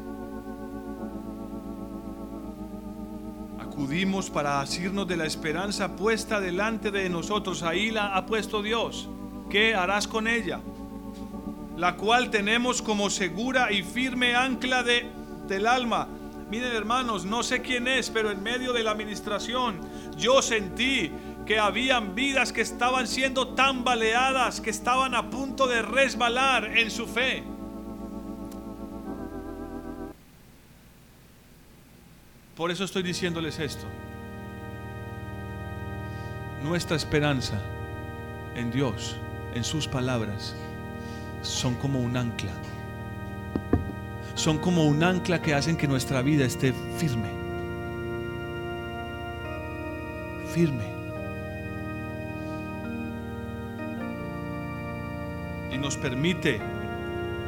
Acudimos 3.59 4.29
para 4.29 4.59
asirnos 4.59 5.07
de 5.07 5.15
la 5.15 5.25
esperanza 5.25 5.95
puesta 5.95 6.41
delante 6.41 6.91
de 6.91 7.07
nosotros. 7.07 7.63
Ahí 7.63 7.91
la 7.91 8.17
ha 8.17 8.25
puesto 8.25 8.61
Dios. 8.61 9.07
¿Qué 9.49 9.75
harás 9.75 10.07
con 10.07 10.27
ella? 10.27 10.59
La 11.77 11.95
cual 11.95 12.31
tenemos 12.31 12.81
como 12.81 13.09
segura 13.09 13.71
y 13.71 13.83
firme 13.83 14.35
ancla 14.35 14.83
de, 14.83 15.09
del 15.47 15.67
alma. 15.67 16.07
Miren 16.49 16.75
hermanos, 16.75 17.25
no 17.25 17.43
sé 17.43 17.61
quién 17.61 17.87
es, 17.87 18.09
pero 18.09 18.31
en 18.31 18.41
medio 18.41 18.73
de 18.73 18.83
la 18.83 18.91
administración 18.91 19.79
yo 20.17 20.41
sentí 20.41 21.11
que 21.47 21.57
habían 21.57 22.13
vidas 22.13 22.51
que 22.51 22.61
estaban 22.61 23.07
siendo 23.07 23.55
tambaleadas, 23.55 24.59
que 24.59 24.69
estaban 24.69 25.15
a 25.15 25.29
punto 25.29 25.65
de 25.65 25.81
resbalar 25.81 26.77
en 26.77 26.91
su 26.91 27.07
fe. 27.07 27.41
Por 32.55 32.69
eso 32.69 32.83
estoy 32.83 33.01
diciéndoles 33.01 33.59
esto. 33.59 33.85
Nuestra 36.63 36.97
esperanza 36.97 37.61
en 38.55 38.69
Dios, 38.69 39.15
en 39.53 39.63
sus 39.63 39.87
palabras, 39.87 40.53
son 41.43 41.75
como 41.75 42.01
un 42.01 42.17
ancla. 42.17 42.51
Son 44.35 44.57
como 44.57 44.85
un 44.85 45.01
ancla 45.01 45.41
que 45.41 45.53
hacen 45.53 45.77
que 45.77 45.87
nuestra 45.87 46.21
vida 46.21 46.45
esté 46.45 46.73
firme. 46.97 47.29
Firme. 50.53 50.96
Nos 55.77 55.97
permite 55.97 56.59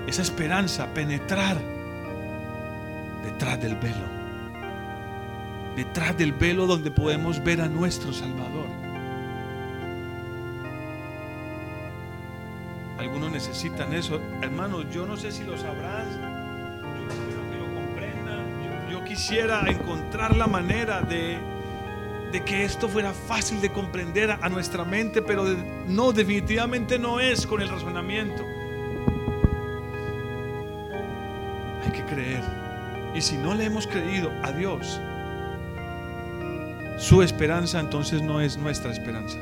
esa 0.07 0.21
esperanza 0.21 0.87
penetrar 0.93 1.57
detrás 3.23 3.61
del 3.61 3.75
velo. 3.75 4.19
Detrás 5.75 6.17
del 6.17 6.33
velo 6.33 6.67
donde 6.67 6.91
podemos 6.91 7.43
ver 7.43 7.61
a 7.61 7.67
nuestro 7.67 8.11
Salvador. 8.11 8.67
Algunos 12.99 13.31
necesitan 13.31 13.93
eso. 13.93 14.19
Hermanos, 14.41 14.85
yo 14.91 15.05
no 15.05 15.15
sé 15.15 15.31
si 15.31 15.45
lo 15.45 15.57
sabrás. 15.57 16.05
Yo 16.17 17.07
espero 17.07 17.49
que 17.49 17.57
lo 17.57 17.73
comprendan. 17.73 18.89
Yo, 18.91 19.05
quisiera 19.05 19.61
encontrar 19.69 20.35
la 20.35 20.47
manera 20.47 21.01
de, 21.01 21.39
de 22.31 22.43
que 22.43 22.63
esto 22.63 22.87
fuera 22.87 23.11
fácil 23.11 23.59
de 23.61 23.71
comprender 23.71 24.31
a, 24.31 24.49
nuestra 24.49 24.83
mente, 24.83 25.21
pero 25.21 25.45
no, 25.87 26.11
definitivamente 26.11 26.99
no 26.99 27.19
es 27.19 27.47
con 27.47 27.61
el 27.61 27.69
razonamiento. 27.69 28.43
Hay 31.85 31.91
que 31.91 32.03
creer. 32.05 32.43
Y 33.15 33.21
si 33.21 33.35
no 33.37 33.55
le 33.55 33.65
hemos 33.65 33.87
creído 33.87 34.31
a 34.43 34.51
Dios, 34.51 34.99
su 36.97 37.23
esperanza 37.23 37.79
entonces 37.79 38.21
no 38.21 38.41
es 38.41 38.57
nuestra 38.57 38.91
esperanza. 38.91 39.39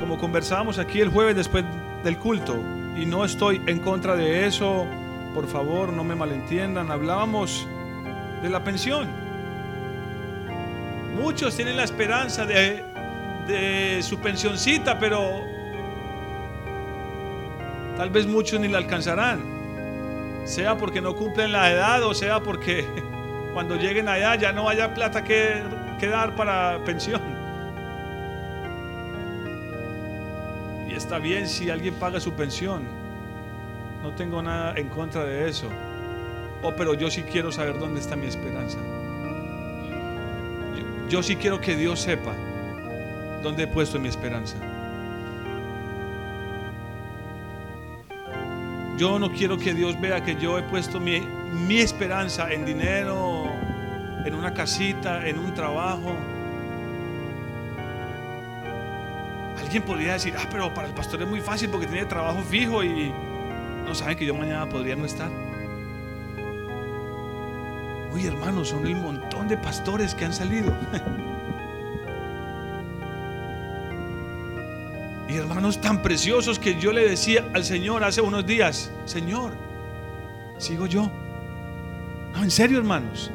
Como 0.00 0.18
conversábamos 0.18 0.78
aquí 0.78 1.00
el 1.00 1.10
jueves 1.10 1.36
después 1.36 1.64
del 2.02 2.18
culto, 2.18 2.56
y 2.96 3.04
no 3.04 3.24
estoy 3.24 3.60
en 3.66 3.78
contra 3.80 4.16
de 4.16 4.46
eso, 4.46 4.86
por 5.36 5.48
favor, 5.48 5.92
no 5.92 6.02
me 6.02 6.14
malentiendan, 6.14 6.90
hablábamos 6.90 7.68
de 8.42 8.48
la 8.48 8.64
pensión. 8.64 9.06
Muchos 11.14 11.54
tienen 11.54 11.76
la 11.76 11.84
esperanza 11.84 12.46
de, 12.46 12.82
de 13.46 14.02
su 14.02 14.18
pensioncita, 14.18 14.98
pero 14.98 15.42
tal 17.98 18.08
vez 18.08 18.26
muchos 18.26 18.58
ni 18.60 18.68
la 18.68 18.78
alcanzarán. 18.78 20.42
Sea 20.46 20.78
porque 20.78 21.02
no 21.02 21.14
cumplen 21.14 21.52
la 21.52 21.70
edad 21.70 22.02
o 22.04 22.14
sea 22.14 22.40
porque 22.40 22.86
cuando 23.52 23.76
lleguen 23.76 24.08
allá 24.08 24.36
ya 24.36 24.52
no 24.52 24.70
haya 24.70 24.94
plata 24.94 25.22
que, 25.22 25.62
que 26.00 26.06
dar 26.06 26.34
para 26.34 26.82
pensión. 26.86 27.20
Y 30.88 30.94
está 30.94 31.18
bien 31.18 31.46
si 31.46 31.68
alguien 31.68 31.92
paga 31.96 32.20
su 32.20 32.32
pensión 32.32 33.05
no 34.06 34.12
tengo 34.12 34.40
nada 34.40 34.74
en 34.76 34.88
contra 34.88 35.24
de 35.24 35.48
eso. 35.48 35.68
Oh, 36.62 36.72
pero 36.76 36.94
yo 36.94 37.10
sí 37.10 37.22
quiero 37.22 37.50
saber 37.50 37.76
dónde 37.76 38.00
está 38.00 38.14
mi 38.14 38.28
esperanza. 38.28 38.78
Yo, 41.08 41.24
sí 41.24 41.34
quiero 41.34 41.60
que 41.60 41.74
Dios 41.74 42.00
sepa 42.00 42.32
dónde 43.42 43.64
he 43.64 43.66
puesto 43.66 43.98
mi 43.98 44.08
esperanza. 44.08 44.56
Yo 48.96 49.18
no 49.18 49.32
quiero 49.32 49.58
que 49.58 49.74
Dios 49.74 50.00
vea 50.00 50.22
que 50.22 50.36
yo 50.36 50.56
he 50.56 50.62
puesto 50.62 51.00
mi, 51.00 51.20
mi 51.66 51.78
esperanza 51.78 52.52
en 52.52 52.64
dinero, 52.64 53.46
en 54.24 54.34
una 54.34 54.54
casita, 54.54 55.26
en 55.26 55.40
un 55.40 55.52
trabajo. 55.52 56.14
Alguien 59.58 59.82
podría 59.82 60.12
decir, 60.12 60.32
ah, 60.38 60.46
pero 60.48 60.72
para 60.72 60.86
el 60.86 60.94
pastor 60.94 61.22
es 61.22 61.28
muy 61.28 61.40
fácil 61.40 61.70
porque 61.70 61.88
tiene 61.88 62.06
trabajo 62.06 62.40
fijo 62.42 62.84
y 62.84 63.12
no 63.86 63.94
saben 63.94 64.18
que 64.18 64.26
yo 64.26 64.34
mañana 64.34 64.68
podría 64.68 64.96
no 64.96 65.04
estar. 65.04 65.30
Uy, 68.12 68.26
hermanos, 68.26 68.68
son 68.68 68.86
el 68.86 68.96
montón 68.96 69.48
de 69.48 69.56
pastores 69.56 70.14
que 70.14 70.24
han 70.24 70.32
salido. 70.32 70.72
y 75.28 75.36
hermanos 75.36 75.80
tan 75.80 76.02
preciosos 76.02 76.58
que 76.58 76.80
yo 76.80 76.92
le 76.92 77.08
decía 77.08 77.48
al 77.54 77.64
Señor 77.64 78.04
hace 78.04 78.20
unos 78.20 78.44
días, 78.44 78.90
Señor, 79.04 79.52
sigo 80.58 80.86
yo. 80.86 81.10
No, 82.34 82.42
en 82.42 82.50
serio, 82.50 82.78
hermanos. 82.78 83.30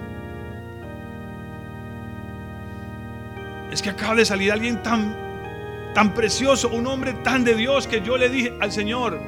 Es 3.72 3.82
que 3.82 3.90
acaba 3.90 4.16
de 4.16 4.26
salir 4.26 4.52
alguien 4.52 4.84
tan 4.84 5.16
tan 5.94 6.14
precioso, 6.14 6.70
un 6.70 6.88
hombre 6.88 7.14
tan 7.14 7.44
de 7.44 7.56
Dios 7.56 7.88
que 7.88 8.02
yo 8.02 8.18
le 8.18 8.30
dije 8.30 8.54
al 8.60 8.72
Señor, 8.72 9.20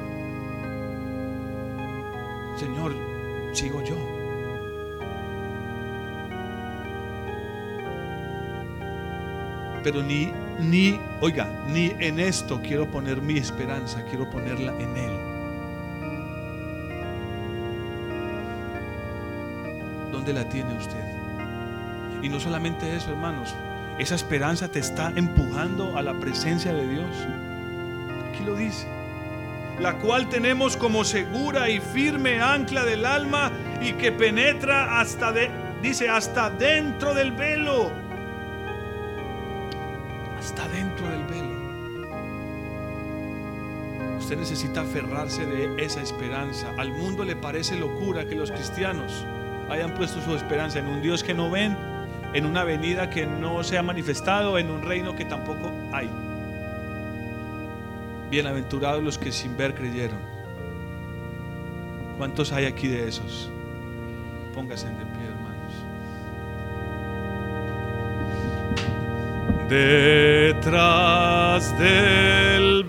Señor, 2.64 2.94
sigo 3.52 3.82
yo. 3.82 3.94
Pero 9.82 10.02
ni, 10.02 10.32
ni, 10.60 10.98
oiga, 11.20 11.46
ni 11.68 11.92
en 11.98 12.18
esto 12.18 12.62
quiero 12.62 12.90
poner 12.90 13.20
mi 13.20 13.36
esperanza, 13.36 14.02
quiero 14.08 14.30
ponerla 14.30 14.72
en 14.78 14.96
Él. 14.96 15.12
¿Dónde 20.10 20.32
la 20.32 20.48
tiene 20.48 20.72
usted? 20.78 21.04
Y 22.22 22.30
no 22.30 22.40
solamente 22.40 22.96
eso, 22.96 23.10
hermanos, 23.10 23.54
esa 23.98 24.14
esperanza 24.14 24.68
te 24.68 24.78
está 24.78 25.12
empujando 25.14 25.98
a 25.98 26.02
la 26.02 26.14
presencia 26.14 26.72
de 26.72 26.88
Dios. 26.88 27.10
Aquí 28.30 28.42
lo 28.42 28.56
dice 28.56 29.03
la 29.78 29.94
cual 29.98 30.28
tenemos 30.28 30.76
como 30.76 31.04
segura 31.04 31.68
y 31.68 31.80
firme 31.80 32.40
ancla 32.40 32.84
del 32.84 33.04
alma 33.04 33.50
y 33.80 33.92
que 33.94 34.12
penetra 34.12 35.00
hasta 35.00 35.32
de, 35.32 35.50
dice, 35.82 36.08
hasta 36.08 36.50
dentro 36.50 37.14
del 37.14 37.32
velo. 37.32 37.90
Hasta 40.38 40.68
dentro 40.68 41.08
del 41.08 41.24
velo. 41.24 41.54
Usted 44.18 44.38
necesita 44.38 44.82
aferrarse 44.82 45.44
de 45.44 45.84
esa 45.84 46.00
esperanza. 46.00 46.68
Al 46.78 46.92
mundo 46.92 47.24
le 47.24 47.36
parece 47.36 47.76
locura 47.76 48.26
que 48.26 48.34
los 48.34 48.50
cristianos 48.50 49.26
hayan 49.68 49.94
puesto 49.94 50.20
su 50.22 50.34
esperanza 50.34 50.78
en 50.78 50.86
un 50.86 51.02
Dios 51.02 51.22
que 51.22 51.34
no 51.34 51.50
ven, 51.50 51.76
en 52.32 52.46
una 52.46 52.64
venida 52.64 53.10
que 53.10 53.26
no 53.26 53.62
se 53.64 53.76
ha 53.76 53.82
manifestado, 53.82 54.58
en 54.58 54.70
un 54.70 54.82
reino 54.82 55.14
que 55.14 55.24
tampoco 55.24 55.70
hay. 55.92 56.08
Bienaventurados 58.34 59.00
los 59.00 59.16
que 59.16 59.30
sin 59.30 59.56
ver 59.56 59.76
creyeron. 59.76 60.18
¿Cuántos 62.18 62.50
hay 62.50 62.64
aquí 62.64 62.88
de 62.88 63.06
esos? 63.06 63.48
Póngase 64.52 64.88
de 64.88 65.06
pie, 65.06 65.24
hermanos. 65.28 65.72
Detrás 70.50 71.78
del 71.78 72.82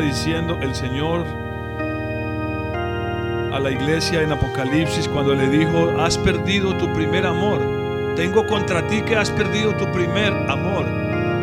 diciendo 0.00 0.58
el 0.60 0.74
Señor 0.74 1.24
a 3.52 3.60
la 3.60 3.70
iglesia 3.70 4.22
en 4.22 4.32
Apocalipsis 4.32 5.08
cuando 5.08 5.34
le 5.34 5.48
dijo, 5.48 6.00
has 6.00 6.18
perdido 6.18 6.76
tu 6.76 6.92
primer 6.92 7.26
amor. 7.26 8.14
Tengo 8.16 8.46
contra 8.46 8.86
ti 8.86 9.02
que 9.02 9.16
has 9.16 9.30
perdido 9.30 9.74
tu 9.76 9.90
primer 9.92 10.32
amor. 10.48 10.86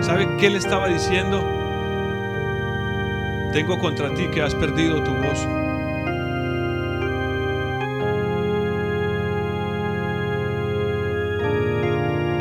¿Sabe 0.03 0.27
qué 0.37 0.49
le 0.49 0.57
estaba 0.57 0.87
diciendo? 0.87 1.47
Tengo 3.53 3.79
contra 3.79 4.13
ti 4.13 4.27
que 4.29 4.41
has 4.41 4.55
perdido 4.55 5.03
tu 5.03 5.13
gozo. 5.15 5.49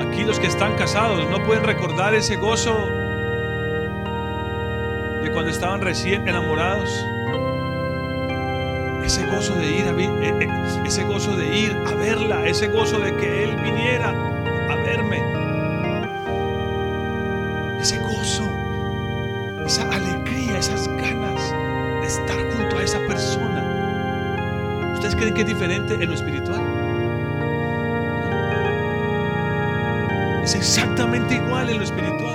Aquí 0.00 0.24
los 0.24 0.38
que 0.38 0.46
están 0.46 0.74
casados 0.76 1.28
no 1.30 1.44
pueden 1.44 1.64
recordar 1.64 2.14
ese 2.14 2.36
gozo 2.36 2.99
cuando 5.32 5.50
estaban 5.50 5.80
recién 5.80 6.26
enamorados. 6.28 6.88
Ese 9.04 9.24
gozo 9.26 9.54
de 9.54 9.70
ir 9.70 9.86
a 9.86 9.90
eh, 9.90 10.34
eh, 10.40 10.48
ese 10.84 11.04
gozo 11.04 11.36
de 11.36 11.58
ir 11.58 11.76
a 11.86 11.94
verla, 11.94 12.46
ese 12.46 12.68
gozo 12.68 12.98
de 12.98 13.16
que 13.16 13.44
él 13.44 13.56
viniera 13.56 14.10
a 14.10 14.74
verme. 14.76 15.18
Ese 17.80 17.98
gozo, 17.98 18.48
esa 19.64 19.88
alegría, 19.90 20.58
esas 20.58 20.86
ganas 20.88 21.40
de 22.00 22.06
estar 22.06 22.38
junto 22.52 22.78
a 22.78 22.82
esa 22.82 22.98
persona. 23.06 24.92
¿Ustedes 24.94 25.16
creen 25.16 25.34
que 25.34 25.40
es 25.40 25.46
diferente 25.46 25.94
en 25.94 26.08
lo 26.08 26.14
espiritual? 26.14 26.60
Es 30.44 30.54
exactamente 30.54 31.36
igual 31.36 31.70
en 31.70 31.78
lo 31.78 31.84
espiritual 31.84 32.29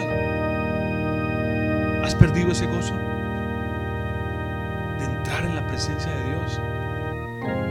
perdido 2.25 2.53
ese 2.53 2.65
gozo? 2.65 2.95
De 4.97 5.05
entrar 5.05 5.45
en 5.45 5.53
la 5.53 5.67
presencia 5.67 6.11
de 6.11 6.23
Dios, 6.29 6.59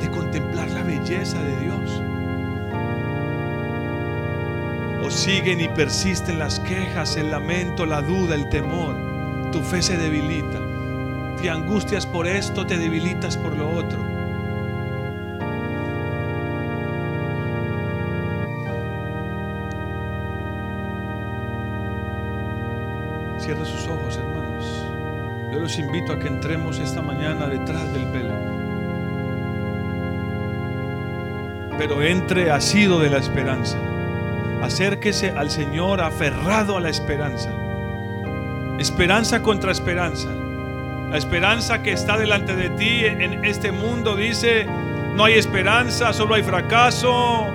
de 0.00 0.09
contemplar 0.11 0.70
la 0.70 0.84
belleza 0.84 1.42
de 1.42 1.57
Dios. 1.57 2.02
O 5.05 5.11
siguen 5.11 5.61
y 5.61 5.66
persisten 5.68 6.38
las 6.38 6.61
quejas, 6.61 7.16
el 7.16 7.32
lamento, 7.32 7.84
la 7.84 8.00
duda, 8.00 8.36
el 8.36 8.48
temor. 8.48 8.94
Tu 9.50 9.61
fe 9.61 9.82
se 9.82 9.96
debilita. 9.96 10.61
Te 11.42 11.50
angustias 11.50 12.07
por 12.07 12.28
esto, 12.28 12.64
te 12.64 12.78
debilitas 12.78 13.36
por 13.36 13.57
lo 13.57 13.68
otro. 13.68 14.13
Invito 25.78 26.12
a 26.12 26.18
que 26.18 26.28
entremos 26.28 26.78
esta 26.78 27.02
mañana 27.02 27.46
detrás 27.46 27.92
del 27.92 28.06
velo. 28.06 28.34
Pero 31.78 32.02
entre 32.02 32.50
asido 32.50 33.00
de 33.00 33.10
la 33.10 33.18
esperanza. 33.18 33.78
Acérquese 34.62 35.30
al 35.30 35.50
Señor 35.50 36.00
aferrado 36.00 36.76
a 36.76 36.80
la 36.80 36.88
esperanza. 36.88 37.50
Esperanza 38.78 39.42
contra 39.42 39.72
esperanza. 39.72 40.28
La 41.10 41.18
esperanza 41.18 41.82
que 41.82 41.92
está 41.92 42.16
delante 42.16 42.56
de 42.56 42.70
ti 42.70 43.04
en 43.04 43.44
este 43.44 43.72
mundo 43.72 44.16
dice, 44.16 44.66
no 45.14 45.24
hay 45.24 45.34
esperanza, 45.34 46.12
solo 46.12 46.34
hay 46.34 46.42
fracaso, 46.42 47.46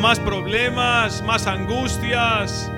más 0.00 0.18
problemas, 0.18 1.22
más 1.22 1.46
angustias, 1.46 2.70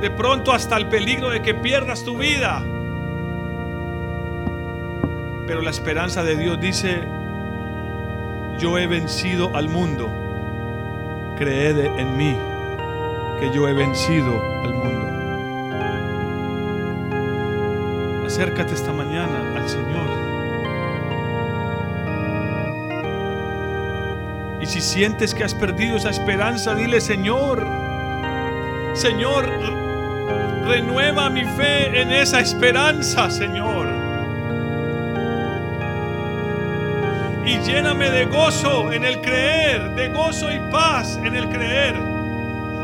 de 0.00 0.10
pronto 0.10 0.52
hasta 0.52 0.76
el 0.76 0.86
peligro 0.86 1.30
de 1.30 1.40
que 1.40 1.54
pierdas 1.54 2.04
tu 2.04 2.16
vida. 2.18 2.62
Pero 5.48 5.62
la 5.62 5.70
esperanza 5.70 6.22
de 6.22 6.36
Dios 6.36 6.60
dice, 6.60 7.02
yo 8.58 8.76
he 8.76 8.86
vencido 8.86 9.56
al 9.56 9.70
mundo, 9.70 10.10
creed 11.38 11.78
en 11.98 12.16
mí, 12.18 12.36
que 13.40 13.50
yo 13.54 13.66
he 13.66 13.72
vencido 13.72 14.42
al 14.62 14.74
mundo. 14.74 15.06
Acércate 18.26 18.74
esta 18.74 18.92
mañana 18.92 19.54
al 19.56 19.66
Señor. 19.66 20.10
Y 24.60 24.66
si 24.66 24.82
sientes 24.82 25.34
que 25.34 25.44
has 25.44 25.54
perdido 25.54 25.96
esa 25.96 26.10
esperanza, 26.10 26.74
dile, 26.74 27.00
Señor, 27.00 27.66
Señor, 28.92 29.48
renueva 30.66 31.30
mi 31.30 31.46
fe 31.46 32.02
en 32.02 32.12
esa 32.12 32.40
esperanza, 32.40 33.30
Señor. 33.30 33.97
Y 37.48 37.58
lléname 37.60 38.10
de 38.10 38.26
gozo 38.26 38.92
en 38.92 39.04
el 39.04 39.22
creer, 39.22 39.94
de 39.94 40.10
gozo 40.10 40.52
y 40.52 40.58
paz 40.70 41.18
en 41.24 41.34
el 41.34 41.48
creer, 41.48 41.94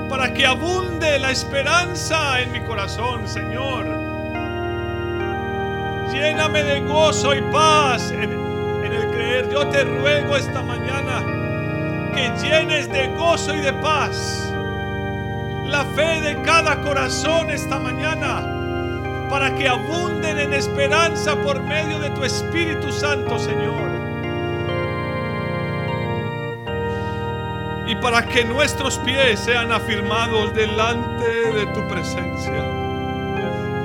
para 0.09 0.33
que 0.33 0.47
abunde 0.47 1.19
la 1.19 1.33
esperanza 1.33 2.41
en 2.41 2.51
mi 2.51 2.61
corazón, 2.61 3.29
Señor. 3.29 3.85
Lléname 6.11 6.63
de 6.63 6.81
gozo 6.81 7.35
y 7.35 7.43
paz 7.53 8.11
en, 8.11 8.33
el 8.91 9.11
creer. 9.11 9.51
Yo 9.51 9.67
te 9.69 9.85
ruego 9.85 10.35
esta 10.35 10.63
mañana 10.63 11.23
que 12.15 12.33
llenes 12.43 12.91
de 12.91 13.09
gozo 13.09 13.55
y 13.55 13.61
de 13.61 13.73
paz 13.75 14.51
la 15.67 15.85
fe 15.95 16.23
de 16.23 16.41
cada 16.41 16.81
corazón 16.81 17.51
esta 17.51 17.79
mañana 17.79 19.29
para 19.29 19.55
que 19.57 19.69
abunden 19.69 20.39
en 20.39 20.55
esperanza 20.55 21.37
por 21.37 21.63
medio 21.63 21.99
de 21.99 22.09
tu 22.11 22.25
Espíritu 22.25 22.91
Santo, 22.91 23.39
Señor. 23.39 24.04
Para 28.05 28.23
que 28.27 28.45
nuestros 28.45 28.99
pies 28.99 29.41
sean 29.41 29.73
afirmados 29.73 30.55
delante 30.55 31.25
de 31.55 31.65
tu 31.69 31.89
presencia. 31.89 32.63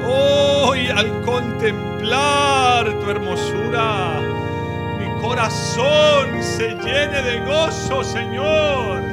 Hoy 0.05 0.89
al 0.89 1.21
contemplar 1.21 2.99
tu 2.99 3.09
hermosura, 3.09 4.19
mi 4.99 5.21
corazón 5.21 6.43
se 6.43 6.75
llene 6.83 7.21
de 7.21 7.39
gozo, 7.45 8.03
Señor. 8.03 9.03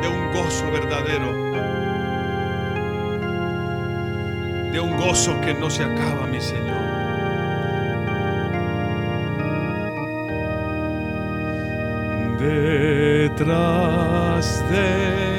De 0.00 0.06
un 0.06 0.32
gozo 0.32 0.70
verdadero. 0.70 1.32
De 4.70 4.78
un 4.78 4.96
gozo 4.96 5.40
que 5.40 5.52
no 5.52 5.68
se 5.68 5.82
acaba, 5.82 6.28
mi 6.28 6.40
Señor. 6.40 6.93
Detrás 13.34 14.62
del 14.70 15.33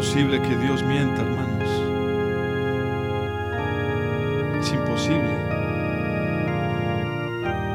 imposible 0.00 0.40
que 0.40 0.56
Dios 0.56 0.82
mienta, 0.82 1.20
hermanos. 1.20 1.68
Es 4.58 4.72
imposible. 4.72 5.30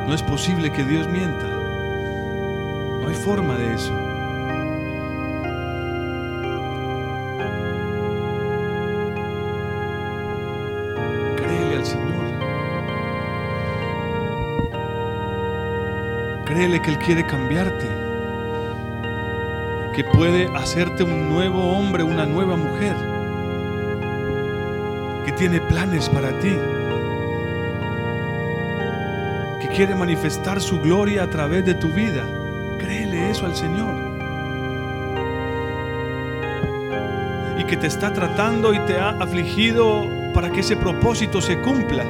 No 0.08 0.14
es 0.16 0.24
posible 0.24 0.72
que 0.72 0.84
Dios 0.86 1.08
mienta. 1.08 1.48
No 3.00 3.08
hay 3.08 3.14
forma 3.14 3.56
de 3.60 3.76
eso. 3.76 3.94
Créele 11.38 11.76
al 11.76 11.86
Señor. 11.86 12.26
Créele 16.46 16.82
que 16.82 16.90
Él 16.90 16.98
quiere 16.98 17.24
cambiarte 17.28 18.05
que 19.96 20.04
puede 20.04 20.50
hacerte 20.54 21.04
un 21.04 21.30
nuevo 21.30 21.72
hombre, 21.72 22.04
una 22.04 22.26
nueva 22.26 22.58
mujer, 22.58 22.98
que 25.26 25.32
tiene 25.32 25.62
planes 25.62 26.10
para 26.10 26.38
ti, 26.40 26.54
que 29.62 29.74
quiere 29.74 29.96
manifestar 29.96 30.60
su 30.60 30.82
gloria 30.82 31.24
a 31.24 31.30
través 31.30 31.64
de 31.64 31.76
tu 31.76 31.88
vida. 31.88 32.26
Créele 32.78 33.32
eso 33.32 33.46
al 33.46 33.56
Señor. 33.56 33.96
Y 37.58 37.64
que 37.64 37.78
te 37.78 37.88
está 37.88 38.12
tratando 38.12 38.74
y 38.74 38.80
te 38.80 39.00
ha 39.00 39.12
afligido 39.12 40.10
para 40.34 40.52
que 40.52 40.60
ese 40.60 40.76
propósito 40.76 41.40
se 41.40 41.58
cumpla, 41.62 42.04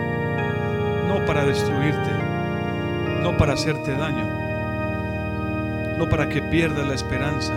no 1.08 1.24
para 1.28 1.46
destruirte, 1.46 2.12
no 3.22 3.38
para 3.38 3.54
hacerte 3.54 3.92
daño, 3.96 4.28
no 6.00 6.10
para 6.10 6.28
que 6.28 6.42
pierdas 6.42 6.88
la 6.88 6.96
esperanza 6.96 7.54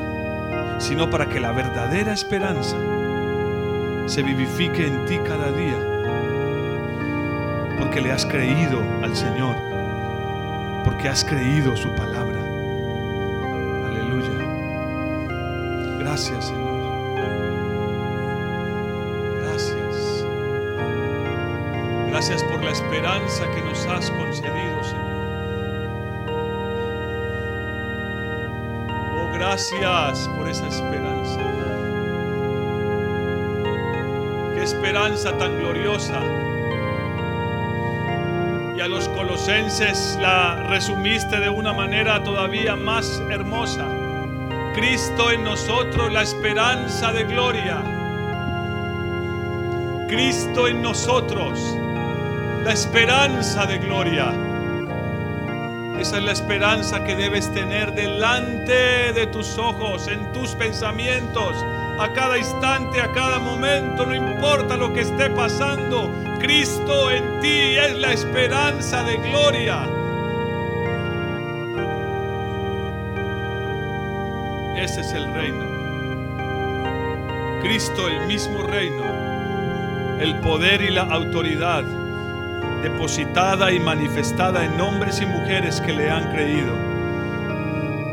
sino 0.79 1.11
para 1.11 1.29
que 1.29 1.41
la 1.41 1.53
verdadera 1.53 2.13
esperanza 2.13 2.77
se 4.07 4.23
vivifique 4.23 4.87
en 4.87 5.05
ti 5.05 5.19
cada 5.19 5.51
día, 5.53 5.79
porque 7.79 8.01
le 8.01 8.13
has 8.13 8.25
creído 8.25 8.83
al 9.03 9.15
Señor 9.15 9.69
porque 10.89 11.09
has 11.09 11.23
creído 11.23 11.77
su 11.77 11.91
palabra. 11.91 12.41
Aleluya. 13.89 14.31
Gracias, 15.99 16.47
Señor. 16.47 16.69
Gracias. 19.43 20.25
Gracias 22.09 22.43
por 22.45 22.65
la 22.65 22.71
esperanza 22.71 23.51
que 23.51 23.61
nos 23.61 23.87
has 23.87 24.11
concedido, 24.13 24.83
Señor. 24.83 25.18
Gracias 29.39 30.29
por 30.37 30.49
esa 30.49 30.67
esperanza. 30.67 31.39
Qué 34.55 34.63
esperanza 34.65 35.39
tan 35.39 35.59
gloriosa 35.59 36.21
y 38.77 38.81
a 38.81 38.89
los 38.89 39.09
colosenses 39.11 40.19
la 40.21 40.57
resumiste 40.69 41.39
de 41.39 41.49
una 41.49 41.73
manera 41.73 42.23
todavía 42.25 42.75
más 42.75 43.23
hermosa. 43.31 43.87
Cristo 44.75 45.31
en 45.31 45.45
nosotros, 45.45 46.13
la 46.13 46.23
esperanza 46.23 47.13
de 47.13 47.25
gloria. 47.25 47.77
Cristo 50.09 50.67
en 50.67 50.83
nosotros, 50.83 51.61
la 52.65 52.73
esperanza 52.73 53.67
de 53.67 53.79
gloria. 53.79 54.48
Esa 56.09 56.17
es 56.17 56.25
la 56.25 56.33
esperanza 56.33 57.05
que 57.05 57.15
debes 57.15 57.53
tener 57.53 57.93
delante 57.93 59.13
de 59.13 59.27
tus 59.27 59.59
ojos, 59.59 60.09
en 60.09 60.33
tus 60.33 60.55
pensamientos, 60.55 61.55
a 61.99 62.11
cada 62.15 62.39
instante, 62.39 63.03
a 63.03 63.13
cada 63.13 63.39
momento, 63.39 64.07
no 64.07 64.15
importa 64.15 64.79
lo 64.79 64.91
que 64.95 65.03
esté 65.03 65.29
pasando, 65.29 66.11
Cristo 66.41 67.11
en 67.11 67.41
ti 67.43 67.77
es 67.77 67.95
la 67.99 68.15
esperanza 68.15 69.03
de 69.03 69.19
gloria. 69.19 69.85
Ese 74.83 75.03
es 75.03 75.13
el 75.13 75.31
reino. 75.35 75.67
Cristo 77.61 78.09
el 78.09 78.27
mismo 78.27 78.63
reino, 78.63 79.05
el 80.21 80.41
poder 80.41 80.81
y 80.81 80.91
la 80.91 81.03
autoridad 81.03 81.85
depositada 82.83 83.73
y 83.73 83.81
manifestada 83.81 84.65
en 84.65 84.81
hombres 84.81 85.21
y 85.21 85.27
mujeres 85.27 85.81
que 85.81 85.93
le 85.93 86.11
han 86.11 86.31
creído. 86.31 86.75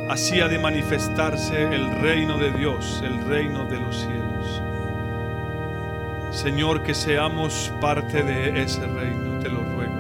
Así 0.10 0.40
ha 0.40 0.48
de 0.48 0.60
manifestarse 0.60 1.64
el 1.64 1.92
reino 2.00 2.38
de 2.38 2.52
Dios, 2.52 3.02
el 3.04 3.26
reino 3.26 3.66
de 3.66 3.80
los 3.80 3.98
cielos. 3.98 4.62
Señor, 6.32 6.84
que 6.84 6.94
seamos 6.94 7.72
parte 7.82 8.22
de 8.22 8.62
ese 8.62 8.86
reino, 8.86 9.40
te 9.40 9.50
lo 9.50 9.64
ruego. 9.64 9.96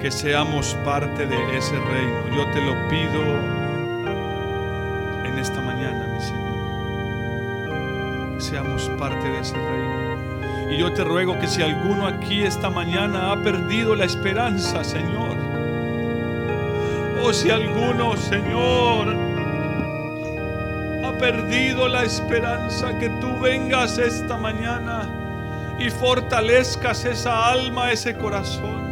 Que 0.00 0.10
seamos 0.10 0.74
parte 0.84 1.26
de 1.26 1.58
ese 1.58 1.78
reino. 1.78 2.28
Yo 2.34 2.46
te 2.52 2.60
lo 2.60 2.72
pido 2.88 3.22
en 5.24 5.38
esta 5.38 5.60
mañana, 5.60 6.06
mi 6.06 6.20
Señor. 6.20 6.52
Que 8.34 8.40
seamos 8.40 8.88
parte 8.98 9.28
de 9.28 9.38
ese 9.40 9.54
reino. 9.54 9.71
Y 10.72 10.78
yo 10.78 10.92
te 10.92 11.04
ruego 11.04 11.38
que 11.38 11.46
si 11.46 11.62
alguno 11.62 12.06
aquí 12.08 12.42
esta 12.42 12.70
mañana 12.70 13.30
ha 13.30 13.36
perdido 13.36 13.94
la 13.94 14.06
esperanza, 14.06 14.82
Señor, 14.82 15.36
o 17.22 17.32
si 17.32 17.50
alguno, 17.50 18.16
Señor, 18.16 19.32
perdido 21.22 21.86
la 21.86 22.02
esperanza, 22.02 22.98
que 22.98 23.08
tú 23.08 23.38
vengas 23.38 23.96
esta 23.96 24.36
mañana 24.36 25.08
y 25.78 25.88
fortalezcas 25.88 27.04
esa 27.04 27.48
alma, 27.48 27.92
ese 27.92 28.16
corazón. 28.16 28.82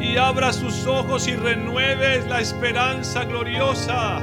Y 0.00 0.16
abra 0.16 0.52
sus 0.52 0.84
ojos 0.88 1.28
y 1.28 1.36
renueves 1.36 2.26
la 2.26 2.40
esperanza 2.40 3.22
gloriosa. 3.22 4.20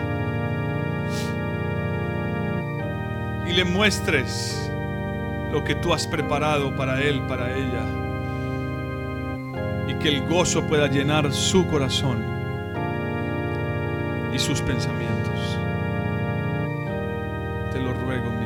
Y 3.47 3.53
le 3.53 3.63
muestres 3.63 4.68
lo 5.51 5.63
que 5.63 5.75
tú 5.75 5.93
has 5.93 6.07
preparado 6.07 6.75
para 6.75 7.01
él, 7.01 7.21
para 7.27 7.55
ella. 7.55 7.83
Y 9.87 9.93
que 9.95 10.09
el 10.09 10.27
gozo 10.27 10.63
pueda 10.67 10.87
llenar 10.87 11.31
su 11.31 11.67
corazón 11.67 12.23
y 14.33 14.39
sus 14.39 14.61
pensamientos. 14.61 15.59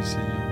Señor. 0.03 0.42